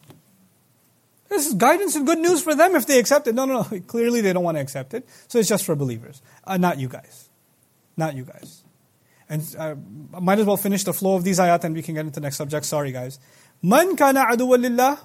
this 1.32 1.48
is 1.48 1.54
guidance 1.54 1.96
and 1.96 2.06
good 2.06 2.20
news 2.20 2.42
for 2.42 2.56
them 2.56 2.76
if 2.76 2.86
they 2.86 3.00
accept 3.00 3.28
it. 3.28 3.36
No, 3.36 3.46
no, 3.46 3.68
no. 3.70 3.80
Clearly 3.82 4.22
they 4.22 4.34
don't 4.34 4.44
want 4.44 4.58
to 4.58 4.62
accept 4.62 4.94
it. 4.94 5.08
So 5.28 5.40
it's 5.40 5.50
just 5.50 5.66
for 5.66 5.76
believers. 5.76 6.22
Uh, 6.44 6.58
not 6.58 6.80
you 6.80 6.88
guys. 6.88 7.30
Not 7.98 8.16
you 8.16 8.24
guys. 8.24 8.64
And 9.30 9.44
uh, 9.60 9.76
I 10.16 10.20
might 10.20 10.40
as 10.40 10.46
well 10.46 10.56
finish 10.56 10.84
the 10.84 10.94
flow 10.94 11.16
of 11.16 11.24
these 11.24 11.40
ayat 11.40 11.64
and 11.66 11.76
we 11.76 11.82
can 11.82 11.96
get 11.96 12.06
into 12.06 12.20
the 12.20 12.24
next 12.24 12.38
subject. 12.38 12.66
Sorry, 12.66 12.92
guys. 12.92 13.20
من 13.64 13.96
كان 13.98 14.18
عدوا 14.18 14.58
لله 14.58 14.98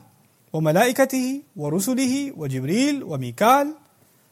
وملائكته 0.53 1.43
ورسله 1.57 2.33
وجبريل 2.37 3.03
وميكال 3.03 3.75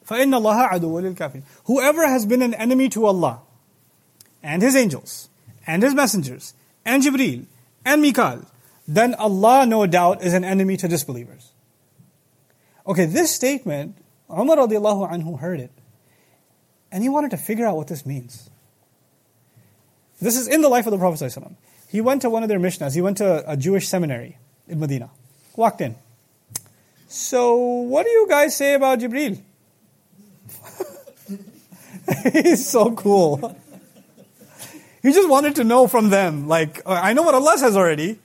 فإن 0.04 0.34
الله 0.34 0.54
عدو 0.54 1.00
للكافرين. 1.00 1.42
Whoever 1.64 2.06
has 2.06 2.26
been 2.26 2.42
an 2.42 2.54
enemy 2.54 2.88
to 2.90 3.06
Allah 3.06 3.40
and 4.42 4.62
His 4.62 4.76
angels 4.76 5.28
and 5.66 5.82
His 5.82 5.94
messengers 5.94 6.54
and 6.84 7.02
Jibreel 7.02 7.46
and 7.84 8.04
Mikal, 8.04 8.46
then 8.86 9.14
Allah 9.14 9.66
no 9.66 9.86
doubt 9.86 10.22
is 10.22 10.34
an 10.34 10.44
enemy 10.44 10.76
to 10.76 10.86
disbelievers. 10.86 11.52
Okay, 12.87 13.05
this 13.05 13.33
statement, 13.33 13.97
Umar 14.29 14.57
radiallahu 14.57 15.11
anhu 15.11 15.39
heard 15.39 15.59
it. 15.59 15.71
And 16.91 17.03
he 17.03 17.09
wanted 17.09 17.31
to 17.31 17.37
figure 17.37 17.65
out 17.65 17.75
what 17.75 17.87
this 17.87 18.05
means. 18.05 18.49
This 20.21 20.37
is 20.37 20.47
in 20.47 20.61
the 20.61 20.69
life 20.69 20.85
of 20.85 20.91
the 20.91 20.97
Prophet. 20.97 21.33
He 21.89 22.01
went 22.01 22.21
to 22.21 22.29
one 22.29 22.43
of 22.43 22.49
their 22.49 22.59
mishnahs. 22.59 22.93
He 22.93 23.01
went 23.01 23.17
to 23.17 23.43
a 23.49 23.57
Jewish 23.57 23.87
seminary 23.87 24.37
in 24.67 24.79
Medina. 24.79 25.09
Walked 25.55 25.81
in. 25.81 25.95
So, 27.07 27.55
what 27.55 28.05
do 28.05 28.11
you 28.11 28.27
guys 28.27 28.55
say 28.55 28.73
about 28.73 28.99
Jibril? 28.99 29.41
He's 32.33 32.67
so 32.67 32.93
cool. 32.93 33.55
He 35.01 35.11
just 35.11 35.29
wanted 35.29 35.55
to 35.55 35.63
know 35.63 35.87
from 35.87 36.09
them, 36.09 36.47
like, 36.47 36.81
I 36.85 37.13
know 37.13 37.21
what 37.21 37.35
Allah 37.35 37.57
says 37.57 37.77
already. 37.77 38.19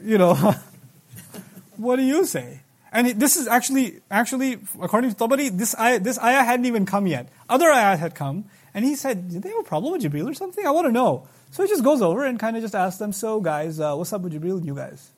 You 0.00 0.18
know, 0.18 0.34
what 1.76 1.96
do 1.96 2.02
you 2.02 2.24
say? 2.24 2.61
And 2.91 3.19
this 3.19 3.35
is 3.35 3.47
actually, 3.47 4.01
actually, 4.09 4.59
according 4.81 5.13
to 5.13 5.15
Tabari, 5.15 5.55
this 5.55 5.77
ayah, 5.77 5.99
this 5.99 6.17
ayah 6.19 6.43
hadn't 6.43 6.65
even 6.65 6.85
come 6.85 7.05
yet. 7.05 7.29
Other 7.49 7.69
ayah 7.69 7.97
had 7.97 8.15
come, 8.15 8.45
and 8.73 8.85
he 8.85 8.95
said, 8.95 9.29
did 9.29 9.43
they 9.43 9.49
have 9.49 9.59
a 9.59 9.63
problem 9.63 9.93
with 9.93 10.01
Jibril 10.01 10.29
or 10.29 10.33
something? 10.33 10.65
I 10.65 10.71
want 10.71 10.87
to 10.87 10.91
know. 10.91 11.27
So 11.51 11.63
he 11.63 11.69
just 11.69 11.83
goes 11.83 12.01
over 12.01 12.25
and 12.25 12.39
kind 12.39 12.55
of 12.55 12.63
just 12.63 12.75
asks 12.75 12.99
them, 12.99 13.11
so 13.11 13.41
guys, 13.41 13.79
uh, 13.79 13.95
what's 13.95 14.13
up 14.13 14.21
with 14.21 14.33
Jibril, 14.33 14.63
you 14.63 14.75
guys? 14.75 15.09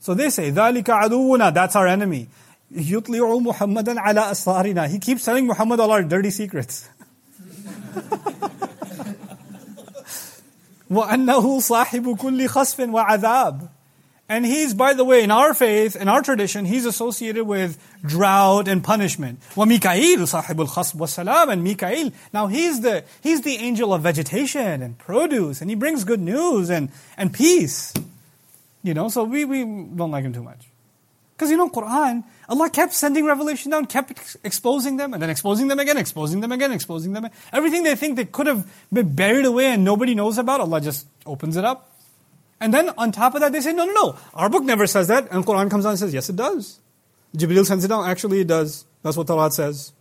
So 0.00 0.14
they 0.14 0.30
say, 0.30 0.50
ذَلِكَ 0.50 0.84
عَدُوُّنَا 0.84 1.54
That's 1.54 1.76
our 1.76 1.86
enemy. 1.86 2.28
يُطْلِعُ 2.72 3.46
مُحَمَّدًا 3.46 3.96
عَلَى 3.98 4.30
أَسْرَارِنَا 4.30 4.88
He 4.88 4.98
keeps 4.98 5.24
telling 5.24 5.46
Muhammad 5.46 5.78
all 5.80 5.90
our 5.90 6.02
dirty 6.02 6.30
secrets. 6.30 6.88
وَأَنَّهُ 10.90 11.60
صَاحِبُ 11.60 12.18
كُلِّ 12.18 12.48
خَصْفٍ 12.48 12.78
وَعَذَابٍ 12.78 13.68
and 14.31 14.45
he's, 14.45 14.73
by 14.73 14.93
the 14.93 15.03
way, 15.03 15.25
in 15.25 15.29
our 15.29 15.53
faith, 15.53 15.97
in 15.97 16.07
our 16.07 16.21
tradition, 16.21 16.63
he's 16.63 16.85
associated 16.85 17.43
with 17.43 17.77
drought 18.01 18.69
and 18.69 18.81
punishment. 18.81 19.41
Wa 19.57 19.65
Mikail, 19.65 20.19
sahibul 20.19 20.69
khasb 20.69 20.95
wa 20.95 21.05
salam, 21.05 21.49
and 21.49 21.61
Mikail. 21.65 22.13
Now 22.31 22.47
he's 22.47 22.79
the, 22.79 23.03
he's 23.21 23.41
the 23.41 23.57
angel 23.57 23.93
of 23.93 24.03
vegetation 24.03 24.81
and 24.81 24.97
produce, 24.97 25.59
and 25.59 25.69
he 25.69 25.75
brings 25.75 26.05
good 26.05 26.21
news 26.21 26.69
and, 26.69 26.87
and 27.17 27.33
peace. 27.33 27.93
You 28.83 28.93
know, 28.93 29.09
so 29.09 29.25
we, 29.25 29.43
we 29.43 29.65
don't 29.65 30.11
like 30.11 30.23
him 30.23 30.31
too 30.31 30.43
much. 30.43 30.65
Because 31.35 31.51
you 31.51 31.57
know, 31.57 31.67
Quran, 31.67 32.23
Allah 32.47 32.69
kept 32.69 32.93
sending 32.93 33.25
revelation 33.25 33.69
down, 33.69 33.85
kept 33.85 34.37
exposing 34.45 34.95
them, 34.95 35.13
and 35.13 35.21
then 35.21 35.29
exposing 35.29 35.67
them 35.67 35.79
again, 35.79 35.97
exposing 35.97 36.39
them 36.39 36.53
again, 36.53 36.71
exposing 36.71 37.11
them. 37.11 37.27
Everything 37.51 37.83
they 37.83 37.97
think 37.97 38.15
they 38.15 38.23
could 38.23 38.47
have 38.47 38.65
been 38.93 39.13
buried 39.13 39.43
away 39.43 39.73
and 39.73 39.83
nobody 39.83 40.15
knows 40.15 40.37
about, 40.37 40.61
Allah 40.61 40.79
just 40.79 41.05
opens 41.25 41.57
it 41.57 41.65
up. 41.65 41.90
and 42.60 42.72
then 42.72 42.90
on 42.96 43.12
top 43.12 43.34
of 43.34 43.40
that, 43.40 43.52
they 43.52 43.60
say, 43.60 43.72
no, 43.72 43.84
no, 43.84 43.92
no. 43.92 44.18
Our 44.34 44.48
book 44.48 44.64
never 44.64 44.86
says 44.86 45.08
that. 45.08 45.30
And 45.30 45.44
Quran 45.44 45.70
comes 45.70 45.84
down 45.84 45.90
and 45.90 45.98
says, 45.98 46.14
yes, 46.14 46.30
it 46.30 46.36
does. 46.36 46.80
Jibril 47.36 47.66
sends 47.66 47.84
it 47.84 47.88
down. 47.88 48.08
Actually, 48.08 48.40
it 48.40 48.46
does. 48.46 48.86
That's 49.02 49.16
what 49.16 49.26
Torah 49.26 49.50
says. 49.50 49.92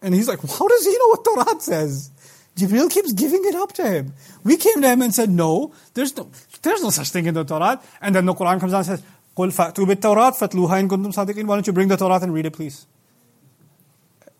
And 0.00 0.14
he's 0.14 0.28
like, 0.28 0.40
how 0.40 0.68
does 0.68 0.84
he 0.84 0.92
know 0.92 1.08
what 1.08 1.24
Torah 1.24 1.60
says? 1.60 2.10
Jibril 2.56 2.90
keeps 2.90 3.12
giving 3.12 3.42
it 3.44 3.54
up 3.54 3.72
to 3.72 3.86
him. 3.86 4.14
We 4.42 4.56
came 4.56 4.80
to 4.80 4.88
him 4.88 5.02
and 5.02 5.14
said, 5.14 5.28
no, 5.28 5.72
there's 5.94 6.16
no, 6.16 6.30
there's 6.62 6.82
no 6.82 6.90
such 6.90 7.10
thing 7.10 7.26
in 7.26 7.34
the 7.34 7.44
Torah. 7.44 7.80
And 8.00 8.14
then 8.14 8.24
the 8.24 8.34
Quran 8.34 8.58
comes 8.58 8.72
down 8.72 8.80
and 8.80 8.86
says, 8.86 9.02
قُلْ 9.36 9.52
فَأْتُوا 9.52 9.86
بِالتَّوْرَاتِ 9.86 10.36
فَاتْلُوهَا 10.38 10.80
إِن 10.80 10.88
كُنْتُمْ 10.88 11.14
صَادِقِينَ 11.14 11.46
Why 11.46 11.56
don't 11.56 11.66
you 11.66 11.72
bring 11.72 11.88
the 11.88 11.96
Torah 11.96 12.18
and 12.22 12.32
read 12.32 12.46
it, 12.46 12.52
please? 12.52 12.86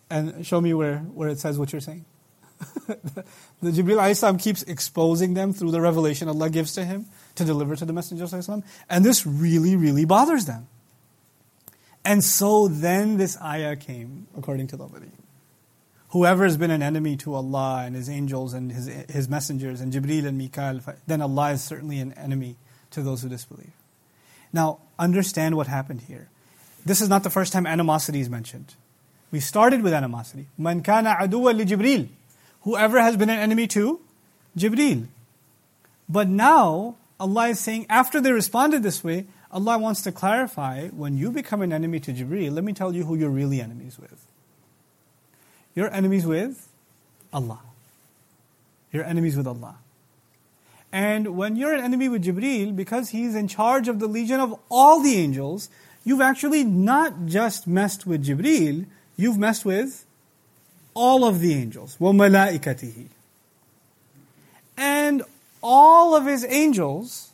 And 0.09 0.45
show 0.45 0.59
me 0.59 0.73
where, 0.73 0.97
where 0.97 1.29
it 1.29 1.39
says 1.39 1.57
what 1.57 1.71
you're 1.71 1.81
saying. 1.81 2.05
the 2.86 3.70
Jibril 3.70 4.10
Islam 4.10 4.38
keeps 4.38 4.62
exposing 4.62 5.34
them 5.34 5.52
through 5.52 5.70
the 5.70 5.80
revelation 5.80 6.28
Allah 6.28 6.50
gives 6.50 6.72
to 6.74 6.84
him 6.84 7.06
to 7.34 7.44
deliver 7.44 7.76
to 7.76 7.84
the 7.84 7.92
Messenger 7.92 8.24
of. 8.24 8.64
And 8.88 9.04
this 9.04 9.26
really, 9.26 9.76
really 9.76 10.04
bothers 10.04 10.46
them. 10.46 10.68
And 12.04 12.22
so 12.22 12.68
then 12.68 13.16
this 13.16 13.36
ayah 13.42 13.74
came, 13.76 14.28
according 14.38 14.68
to 14.68 14.76
the 14.76 14.86
Tabari. 14.86 15.10
Whoever 16.10 16.44
has 16.44 16.56
been 16.56 16.70
an 16.70 16.80
enemy 16.80 17.16
to 17.18 17.34
Allah 17.34 17.82
and 17.84 17.96
His 17.96 18.08
angels 18.08 18.54
and 18.54 18.70
His, 18.70 18.86
his 18.86 19.28
messengers 19.28 19.80
and 19.80 19.92
Jibril 19.92 20.24
and 20.24 20.38
Mikael, 20.38 20.80
then 21.06 21.20
Allah 21.20 21.50
is 21.50 21.64
certainly 21.64 21.98
an 21.98 22.12
enemy 22.12 22.56
to 22.92 23.02
those 23.02 23.22
who 23.22 23.28
disbelieve. 23.28 23.72
Now, 24.52 24.78
understand 24.98 25.56
what 25.56 25.66
happened 25.66 26.02
here. 26.02 26.28
This 26.84 27.00
is 27.00 27.08
not 27.08 27.24
the 27.24 27.30
first 27.30 27.52
time 27.52 27.66
animosity 27.66 28.20
is 28.20 28.30
mentioned. 28.30 28.76
We 29.32 29.40
started 29.40 29.82
with 29.82 29.92
animosity. 29.92 30.46
Man 30.56 30.82
kana 30.82 31.16
aduwa 31.20 31.54
li 31.56 31.64
Jibreel. 31.64 32.08
Whoever 32.66 33.00
has 33.00 33.16
been 33.16 33.30
an 33.30 33.38
enemy 33.38 33.68
to 33.68 34.00
Jibreel. 34.58 35.06
But 36.08 36.28
now, 36.28 36.96
Allah 37.20 37.50
is 37.50 37.60
saying, 37.60 37.86
after 37.88 38.20
they 38.20 38.32
responded 38.32 38.82
this 38.82 39.04
way, 39.04 39.26
Allah 39.52 39.78
wants 39.78 40.02
to 40.02 40.10
clarify 40.10 40.88
when 40.88 41.16
you 41.16 41.30
become 41.30 41.62
an 41.62 41.72
enemy 41.72 42.00
to 42.00 42.12
Jibreel, 42.12 42.50
let 42.50 42.64
me 42.64 42.72
tell 42.72 42.92
you 42.92 43.04
who 43.04 43.14
you're 43.14 43.30
really 43.30 43.60
enemies 43.60 44.00
with. 44.00 44.26
You're 45.76 45.94
enemies 45.94 46.26
with 46.26 46.68
Allah. 47.32 47.60
You're 48.90 49.04
enemies 49.04 49.36
with 49.36 49.46
Allah. 49.46 49.76
And 50.90 51.36
when 51.36 51.54
you're 51.54 51.72
an 51.72 51.84
enemy 51.84 52.08
with 52.08 52.24
Jibreel, 52.24 52.74
because 52.74 53.10
he's 53.10 53.36
in 53.36 53.46
charge 53.46 53.86
of 53.86 54.00
the 54.00 54.08
legion 54.08 54.40
of 54.40 54.58
all 54.68 55.00
the 55.00 55.14
angels, 55.14 55.68
you've 56.02 56.20
actually 56.20 56.64
not 56.64 57.26
just 57.26 57.68
messed 57.68 58.08
with 58.08 58.26
Jibreel, 58.26 58.86
you've 59.16 59.38
messed 59.38 59.64
with 59.64 60.04
all 60.95 61.25
of 61.25 61.39
the 61.39 61.53
angels. 61.53 61.97
وَمَلَائِكَتِهِ 61.99 63.07
And 64.77 65.23
all 65.61 66.15
of 66.15 66.25
his 66.25 66.45
angels, 66.45 67.31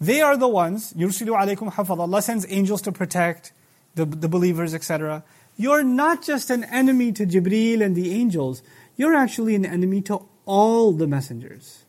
they 0.00 0.20
are 0.20 0.36
the 0.36 0.48
ones, 0.48 0.92
يُرْسِلُ 0.94 1.28
عَلَيْكُمْ 1.28 1.72
حَفَظ 1.72 1.98
Allah 1.98 2.22
sends 2.22 2.46
angels 2.48 2.82
to 2.82 2.92
protect 2.92 3.52
the, 3.94 4.04
the 4.04 4.28
believers, 4.28 4.74
etc. 4.74 5.24
You're 5.56 5.82
not 5.82 6.22
just 6.22 6.50
an 6.50 6.64
enemy 6.64 7.12
to 7.12 7.26
Jibreel 7.26 7.82
and 7.82 7.94
the 7.94 8.12
angels, 8.12 8.62
you're 8.96 9.14
actually 9.14 9.54
an 9.54 9.64
enemy 9.64 10.00
to 10.02 10.22
all 10.46 10.92
the 10.92 11.06
messengers. 11.06 11.84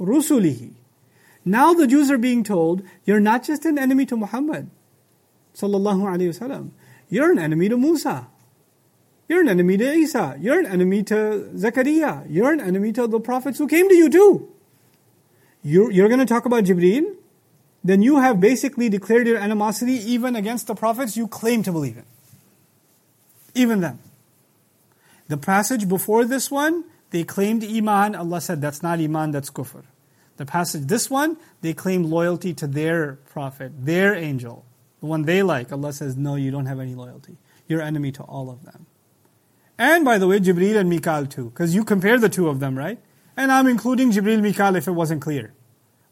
رُسُلِهِ 0.00 0.72
Now 1.44 1.74
the 1.74 1.86
Jews 1.86 2.10
are 2.10 2.18
being 2.18 2.44
told, 2.44 2.82
you're 3.04 3.20
not 3.20 3.44
just 3.44 3.64
an 3.64 3.78
enemy 3.78 4.06
to 4.06 4.16
Muhammad, 4.16 4.70
sallallahu 5.54 6.02
alayhi 6.02 6.28
wasallam. 6.28 6.70
You're 7.08 7.32
an 7.32 7.38
enemy 7.38 7.68
to 7.68 7.76
Musa. 7.76 8.28
you're 9.27 9.41
an 9.41 9.49
enemy 9.49 9.77
to 9.77 9.93
Isa. 9.93 10.37
You're 10.39 10.59
an 10.59 10.65
enemy 10.65 11.03
to 11.03 11.57
Zechariah. 11.57 12.23
You're 12.27 12.51
an 12.51 12.61
enemy 12.61 12.91
to 12.93 13.07
the 13.07 13.19
prophets 13.19 13.57
who 13.57 13.67
came 13.67 13.87
to 13.89 13.95
you 13.95 14.09
too. 14.09 14.49
You're, 15.63 15.91
you're 15.91 16.07
going 16.09 16.19
to 16.19 16.25
talk 16.25 16.45
about 16.45 16.65
Jibreel? 16.65 17.15
Then 17.83 18.01
you 18.01 18.19
have 18.19 18.39
basically 18.39 18.89
declared 18.89 19.27
your 19.27 19.37
animosity 19.37 19.93
even 19.93 20.35
against 20.35 20.67
the 20.67 20.75
prophets 20.75 21.17
you 21.17 21.27
claim 21.27 21.63
to 21.63 21.71
believe 21.71 21.97
in. 21.97 22.05
Even 23.55 23.81
them. 23.81 23.99
The 25.27 25.37
passage 25.37 25.87
before 25.87 26.25
this 26.25 26.51
one, 26.51 26.85
they 27.11 27.23
claimed 27.23 27.63
Iman. 27.63 28.15
Allah 28.15 28.41
said, 28.41 28.61
that's 28.61 28.83
not 28.83 28.99
Iman, 28.99 29.31
that's 29.31 29.49
kufr. 29.49 29.83
The 30.37 30.45
passage, 30.45 30.87
this 30.87 31.09
one, 31.09 31.37
they 31.61 31.73
claim 31.73 32.03
loyalty 32.03 32.53
to 32.55 32.67
their 32.67 33.19
prophet, 33.29 33.71
their 33.77 34.15
angel, 34.15 34.65
the 34.99 35.05
one 35.05 35.23
they 35.23 35.43
like. 35.43 35.71
Allah 35.71 35.93
says, 35.93 36.17
no, 36.17 36.35
you 36.35 36.51
don't 36.51 36.65
have 36.65 36.79
any 36.79 36.95
loyalty. 36.95 37.37
You're 37.67 37.81
enemy 37.81 38.11
to 38.13 38.23
all 38.23 38.49
of 38.49 38.65
them. 38.65 38.87
And 39.77 40.05
by 40.05 40.17
the 40.17 40.27
way, 40.27 40.39
Jibreel 40.39 40.77
and 40.77 40.89
Mikael 40.89 41.25
too, 41.25 41.49
because 41.49 41.73
you 41.73 41.83
compare 41.83 42.19
the 42.19 42.29
two 42.29 42.47
of 42.47 42.59
them, 42.59 42.77
right? 42.77 42.99
And 43.35 43.51
I'm 43.51 43.67
including 43.67 44.11
Jibril 44.11 44.39
Mikal 44.39 44.77
if 44.77 44.87
it 44.87 44.91
wasn't 44.91 45.21
clear. 45.21 45.53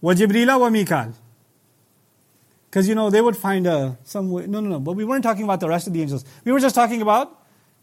Wa 0.01 0.13
Jibrila 0.13 0.59
wa 0.59 0.69
Mikal. 0.69 1.13
Because 2.69 2.87
you 2.87 2.95
know 2.95 3.09
they 3.09 3.21
would 3.21 3.37
find 3.37 3.67
a 3.67 3.97
some 4.03 4.31
way. 4.31 4.47
No, 4.47 4.59
no, 4.59 4.69
no. 4.69 4.79
But 4.79 4.93
we 4.93 5.05
weren't 5.05 5.23
talking 5.23 5.43
about 5.43 5.59
the 5.59 5.69
rest 5.69 5.87
of 5.87 5.93
the 5.93 6.01
angels. 6.01 6.25
We 6.43 6.51
were 6.51 6.59
just 6.59 6.73
talking 6.73 7.01
about 7.01 7.37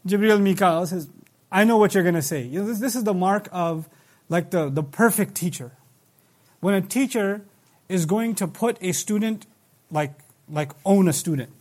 Jibril 0.05 0.41
Mikal. 0.41 0.87
Says, 0.87 1.09
I 1.51 1.63
know 1.63 1.77
what 1.77 1.93
you're 1.93 2.03
going 2.03 2.15
to 2.15 2.21
say. 2.21 2.41
You 2.41 2.61
know, 2.61 2.67
this, 2.67 2.79
this 2.79 2.95
is 2.95 3.03
the 3.03 3.13
mark 3.13 3.47
of 3.51 3.87
like 4.27 4.51
the, 4.51 4.69
the 4.69 4.83
perfect 4.83 5.35
teacher. 5.35 5.71
When 6.59 6.73
a 6.73 6.81
teacher 6.81 7.45
is 7.87 8.05
going 8.05 8.35
to 8.35 8.47
put 8.47 8.77
a 8.81 8.91
student 8.91 9.45
like 9.89 10.13
like 10.49 10.71
own 10.83 11.07
a 11.07 11.13
student, 11.13 11.51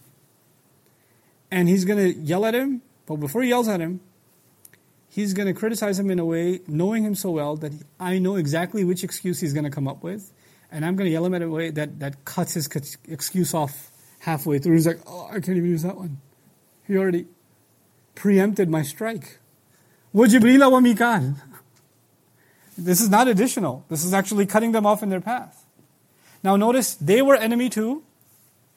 and 1.51 1.69
he's 1.69 1.85
going 1.85 1.99
to 1.99 2.19
yell 2.19 2.45
at 2.45 2.55
him, 2.55 2.83
but 3.07 3.17
before 3.17 3.43
he 3.43 3.51
yells 3.51 3.69
at 3.69 3.81
him, 3.81 4.01
he's 5.09 5.35
going 5.35 5.47
to 5.47 5.55
criticize 5.55 5.99
him 5.99 6.11
in 6.11 6.19
a 6.19 6.25
way, 6.25 6.61
knowing 6.67 7.03
him 7.03 7.15
so 7.15 7.31
well 7.31 7.57
that 7.57 7.73
I 7.99 8.19
know 8.19 8.37
exactly 8.37 8.85
which 8.85 9.05
excuse 9.05 9.41
he's 9.41 9.53
going 9.53 9.65
to 9.65 9.71
come 9.71 9.89
up 9.89 10.03
with, 10.03 10.33
and 10.71 10.85
I'm 10.85 10.97
going 10.97 11.07
to 11.07 11.13
yell 11.13 11.25
him 11.25 11.35
in 11.35 11.43
a 11.43 11.49
way 11.49 11.71
that 11.71 11.99
that 12.01 12.25
cuts 12.25 12.55
his 12.55 12.69
excuse 13.09 13.55
off 13.55 13.91
halfway 14.21 14.59
through. 14.59 14.75
He's 14.75 14.87
like, 14.87 15.01
"Oh, 15.07 15.29
I 15.29 15.41
can't 15.41 15.57
even 15.57 15.71
use 15.71 15.83
that 15.83 15.97
one." 15.97 16.21
He 16.87 16.97
already 16.97 17.27
preempted 18.15 18.69
my 18.69 18.83
strike. 18.83 19.39
Mikal. 20.15 21.37
This 22.77 23.01
is 23.01 23.09
not 23.09 23.29
additional. 23.29 23.85
This 23.89 24.05
is 24.05 24.15
actually 24.15 24.47
cutting 24.47 24.73
them 24.73 24.87
off 24.87 25.03
in 25.03 25.09
their 25.09 25.21
path. 25.21 25.65
Now 26.43 26.57
notice 26.57 26.95
they 26.95 27.23
were 27.23 27.35
enemy 27.35 27.69
to 27.71 28.03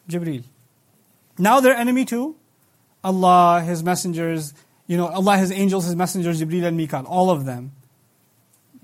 Jibreel. 0.10 0.44
Now 1.38 1.60
they're 1.60 1.76
enemy 1.76 2.06
to 2.06 2.36
Allah, 3.04 3.62
His 3.66 3.84
messengers, 3.84 4.54
you 4.91 4.97
know, 4.97 5.09
Allah 5.09 5.37
has 5.37 5.51
angels, 5.51 5.85
His 5.85 5.97
messengers, 5.97 6.41
Jibreel 6.41 6.65
and 6.65 6.79
Mikal, 6.79 7.05
all 7.09 7.31
of 7.31 7.45
them. 7.45 7.73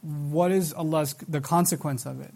What 0.00 0.50
is 0.50 0.72
Allah's, 0.72 1.14
the 1.28 1.40
consequence 1.40 2.06
of 2.06 2.20
it? 2.20 2.32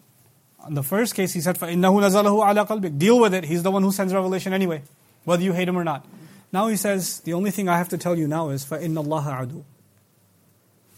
In 0.68 0.74
the 0.74 0.82
first 0.82 1.14
case, 1.14 1.32
He 1.32 1.40
said, 1.40 1.58
فَإِنَّهُ 1.58 1.74
نَزَلَهُ 1.80 2.24
عَلَى 2.24 2.66
قَلْبِكَ 2.66 2.98
Deal 2.98 3.18
with 3.18 3.34
it. 3.34 3.44
He's 3.44 3.62
the 3.62 3.70
one 3.70 3.82
who 3.82 3.92
sends 3.92 4.14
revelation 4.14 4.52
anyway, 4.52 4.82
whether 5.24 5.42
you 5.42 5.52
hate 5.52 5.68
Him 5.68 5.76
or 5.76 5.84
not. 5.84 6.06
Now 6.52 6.68
He 6.68 6.76
says, 6.76 7.20
the 7.20 7.32
only 7.32 7.50
thing 7.50 7.68
I 7.68 7.78
have 7.78 7.88
to 7.88 7.98
tell 7.98 8.16
you 8.16 8.28
now 8.28 8.50
is, 8.50 8.64
فَإِنَّ 8.64 8.94
اللَّهَ 8.94 9.24
عَدُوٌ 9.24 9.64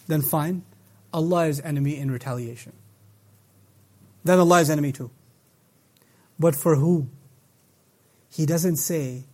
Then 0.07 0.23
fine, 0.23 0.63
Allah 1.13 1.47
is 1.47 1.61
enemy 1.61 1.97
in 1.97 2.11
retaliation. 2.11 2.73
Then 4.25 4.39
Allah 4.39 4.61
is 4.61 4.69
enemy 4.69 4.93
too. 4.93 5.11
But 6.39 6.55
for 6.55 6.77
who? 6.77 7.09
He 8.31 8.45
doesn't 8.45 8.77
say, 8.77 9.25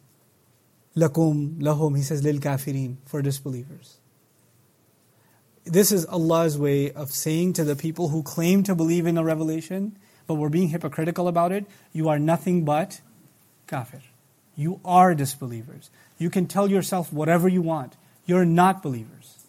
lakum, 0.96 1.60
lahum, 1.60 1.96
he 1.96 2.04
says 2.04 2.24
lil 2.24 2.40
kafirin, 2.40 2.98
for 3.06 3.22
disbelievers. 3.22 3.98
This 5.66 5.92
is 5.92 6.06
Allah's 6.06 6.58
way 6.58 6.92
of 6.92 7.12
saying 7.12 7.54
to 7.54 7.64
the 7.64 7.76
people 7.76 8.10
who 8.10 8.24
claim 8.24 8.64
to 8.64 8.74
believe 8.74 9.06
in 9.06 9.18
a 9.18 9.24
revelation, 9.24 9.98
but 10.26 10.36
were 10.36 10.50
being 10.50 10.70
hypocritical 10.70 11.28
about 11.28 11.52
it, 11.52 11.66
you 11.92 12.10
are 12.10 12.20
nothing 12.20 12.64
but 12.66 13.02
kafir. 13.68 14.02
You 14.56 14.80
are 14.84 15.16
disbelievers. 15.16 15.90
You 16.18 16.30
can 16.30 16.48
tell 16.48 16.70
yourself 16.70 17.14
whatever 17.14 17.48
you 17.48 17.62
want. 17.62 17.96
You're 18.26 18.46
not 18.46 18.84
believers. 18.84 19.40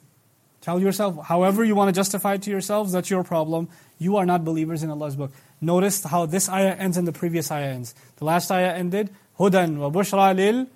Tell 0.61 0.79
yourself 0.79 1.27
however 1.27 1.65
you 1.65 1.75
want 1.75 1.89
to 1.89 1.99
justify 1.99 2.35
it 2.35 2.43
to 2.43 2.51
yourselves, 2.51 2.93
that's 2.93 3.11
your 3.11 3.25
problem. 3.25 3.69
You 3.99 4.17
are 4.19 4.27
not 4.27 4.45
believers 4.45 4.83
in 4.83 4.91
Allah's 4.91 5.17
book. 5.17 5.33
Notice 5.61 6.05
how 6.05 6.27
this 6.27 6.49
ayah 6.49 6.75
ends 6.75 6.97
and 6.97 7.09
the 7.09 7.13
previous 7.13 7.51
ayah 7.51 7.73
ends. 7.73 7.95
The 8.17 8.25
last 8.25 8.51
ayah 8.51 8.75
ended, 8.75 9.11
Hudan 9.39 9.79
wa 9.79 9.91
bushra 9.91 10.35
lil 10.37 10.67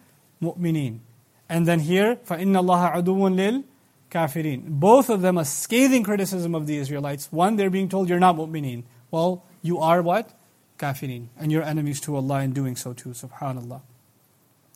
mu'minin. 0.43 0.99
And 1.47 1.67
then 1.67 1.79
here, 1.79 2.15
فَإِنَّ 2.15 2.53
اللَّهَ 2.55 2.93
عَدُوٌ 2.95 3.35
lil 3.35 3.63
kafirin. 4.11 4.63
Both 4.67 5.09
of 5.09 5.21
them 5.21 5.37
a 5.37 5.45
scathing 5.45 6.03
criticism 6.03 6.55
of 6.55 6.67
the 6.67 6.77
Israelites. 6.77 7.31
One, 7.31 7.55
they're 7.55 7.69
being 7.69 7.89
told 7.89 8.09
you're 8.09 8.19
not 8.19 8.35
mu'minin. 8.35 8.83
Well, 9.11 9.43
you 9.61 9.79
are 9.79 10.01
what? 10.01 10.33
Kafirin. 10.77 11.27
And 11.37 11.51
you're 11.51 11.63
enemies 11.63 11.99
to 12.01 12.15
Allah 12.15 12.41
in 12.41 12.53
doing 12.53 12.75
so 12.75 12.93
too, 12.93 13.09
subhanAllah. 13.09 13.81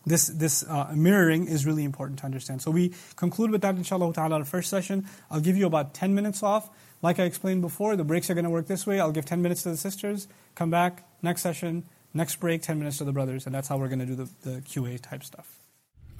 This, 0.06 0.28
this 0.28 0.66
uh, 0.68 0.92
mirroring 0.94 1.48
is 1.48 1.66
really 1.66 1.86
important 1.86 2.20
to 2.20 2.26
understand. 2.26 2.62
So 2.62 2.72
we 2.72 2.94
conclude 3.16 3.52
with 3.52 3.62
that 3.62 3.76
inshallah 3.76 4.14
ta'ala 4.14 4.40
our 4.40 4.44
first 4.44 4.70
session. 4.70 5.08
I'll 5.32 5.40
give 5.40 5.56
you 5.56 5.66
about 5.66 5.94
10 5.94 6.14
minutes 6.14 6.44
off. 6.44 6.70
Like 7.02 7.20
I 7.20 7.24
explained 7.24 7.62
before, 7.62 7.96
the 7.96 8.04
breaks 8.04 8.30
are 8.30 8.34
going 8.34 8.44
to 8.44 8.50
work 8.50 8.68
this 8.68 8.86
way. 8.86 9.00
I'll 9.00 9.14
give 9.14 9.26
10 9.26 9.42
minutes 9.42 9.64
to 9.64 9.70
the 9.70 9.78
sisters, 9.78 10.28
come 10.56 10.70
back, 10.70 11.06
next 11.22 11.42
session, 11.42 11.84
next 12.15 12.37
break, 12.37 12.63
10 12.63 12.79
minutes 12.79 12.99
to 12.99 13.05
the 13.05 13.13
brothers, 13.13 13.47
and 13.47 13.55
that's 13.55 13.69
how 13.69 13.77
we're 13.77 13.89
going 13.89 14.01
to 14.01 14.07
do 14.07 14.15
the, 14.15 14.29
the 14.43 14.61
QA 14.61 15.01
type 15.01 15.25
stuff. 15.25 15.59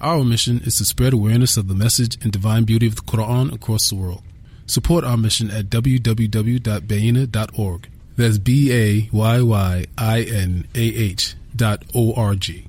Our 0.01 0.23
mission 0.23 0.61
is 0.63 0.77
to 0.77 0.85
spread 0.85 1.11
awareness 1.11 1.57
of 1.57 1.67
the 1.67 1.75
message 1.75 2.17
and 2.23 2.31
divine 2.31 2.63
beauty 2.63 2.87
of 2.87 2.95
the 2.95 3.01
Quran 3.01 3.53
across 3.53 3.89
the 3.89 3.95
world. 3.95 4.23
Support 4.65 5.03
our 5.03 5.17
mission 5.17 5.51
at 5.51 5.65
www.bayyinah.org. 5.65 7.89
That's 8.15 8.37
B 8.37 8.71
A 8.71 9.09
Y 9.11 9.41
Y 9.41 9.85
I 9.97 10.21
N 10.21 10.65
A 10.75 10.79
H 10.79 11.35
dot 11.55 11.83
O 11.93 12.13
R 12.13 12.35
G. 12.35 12.68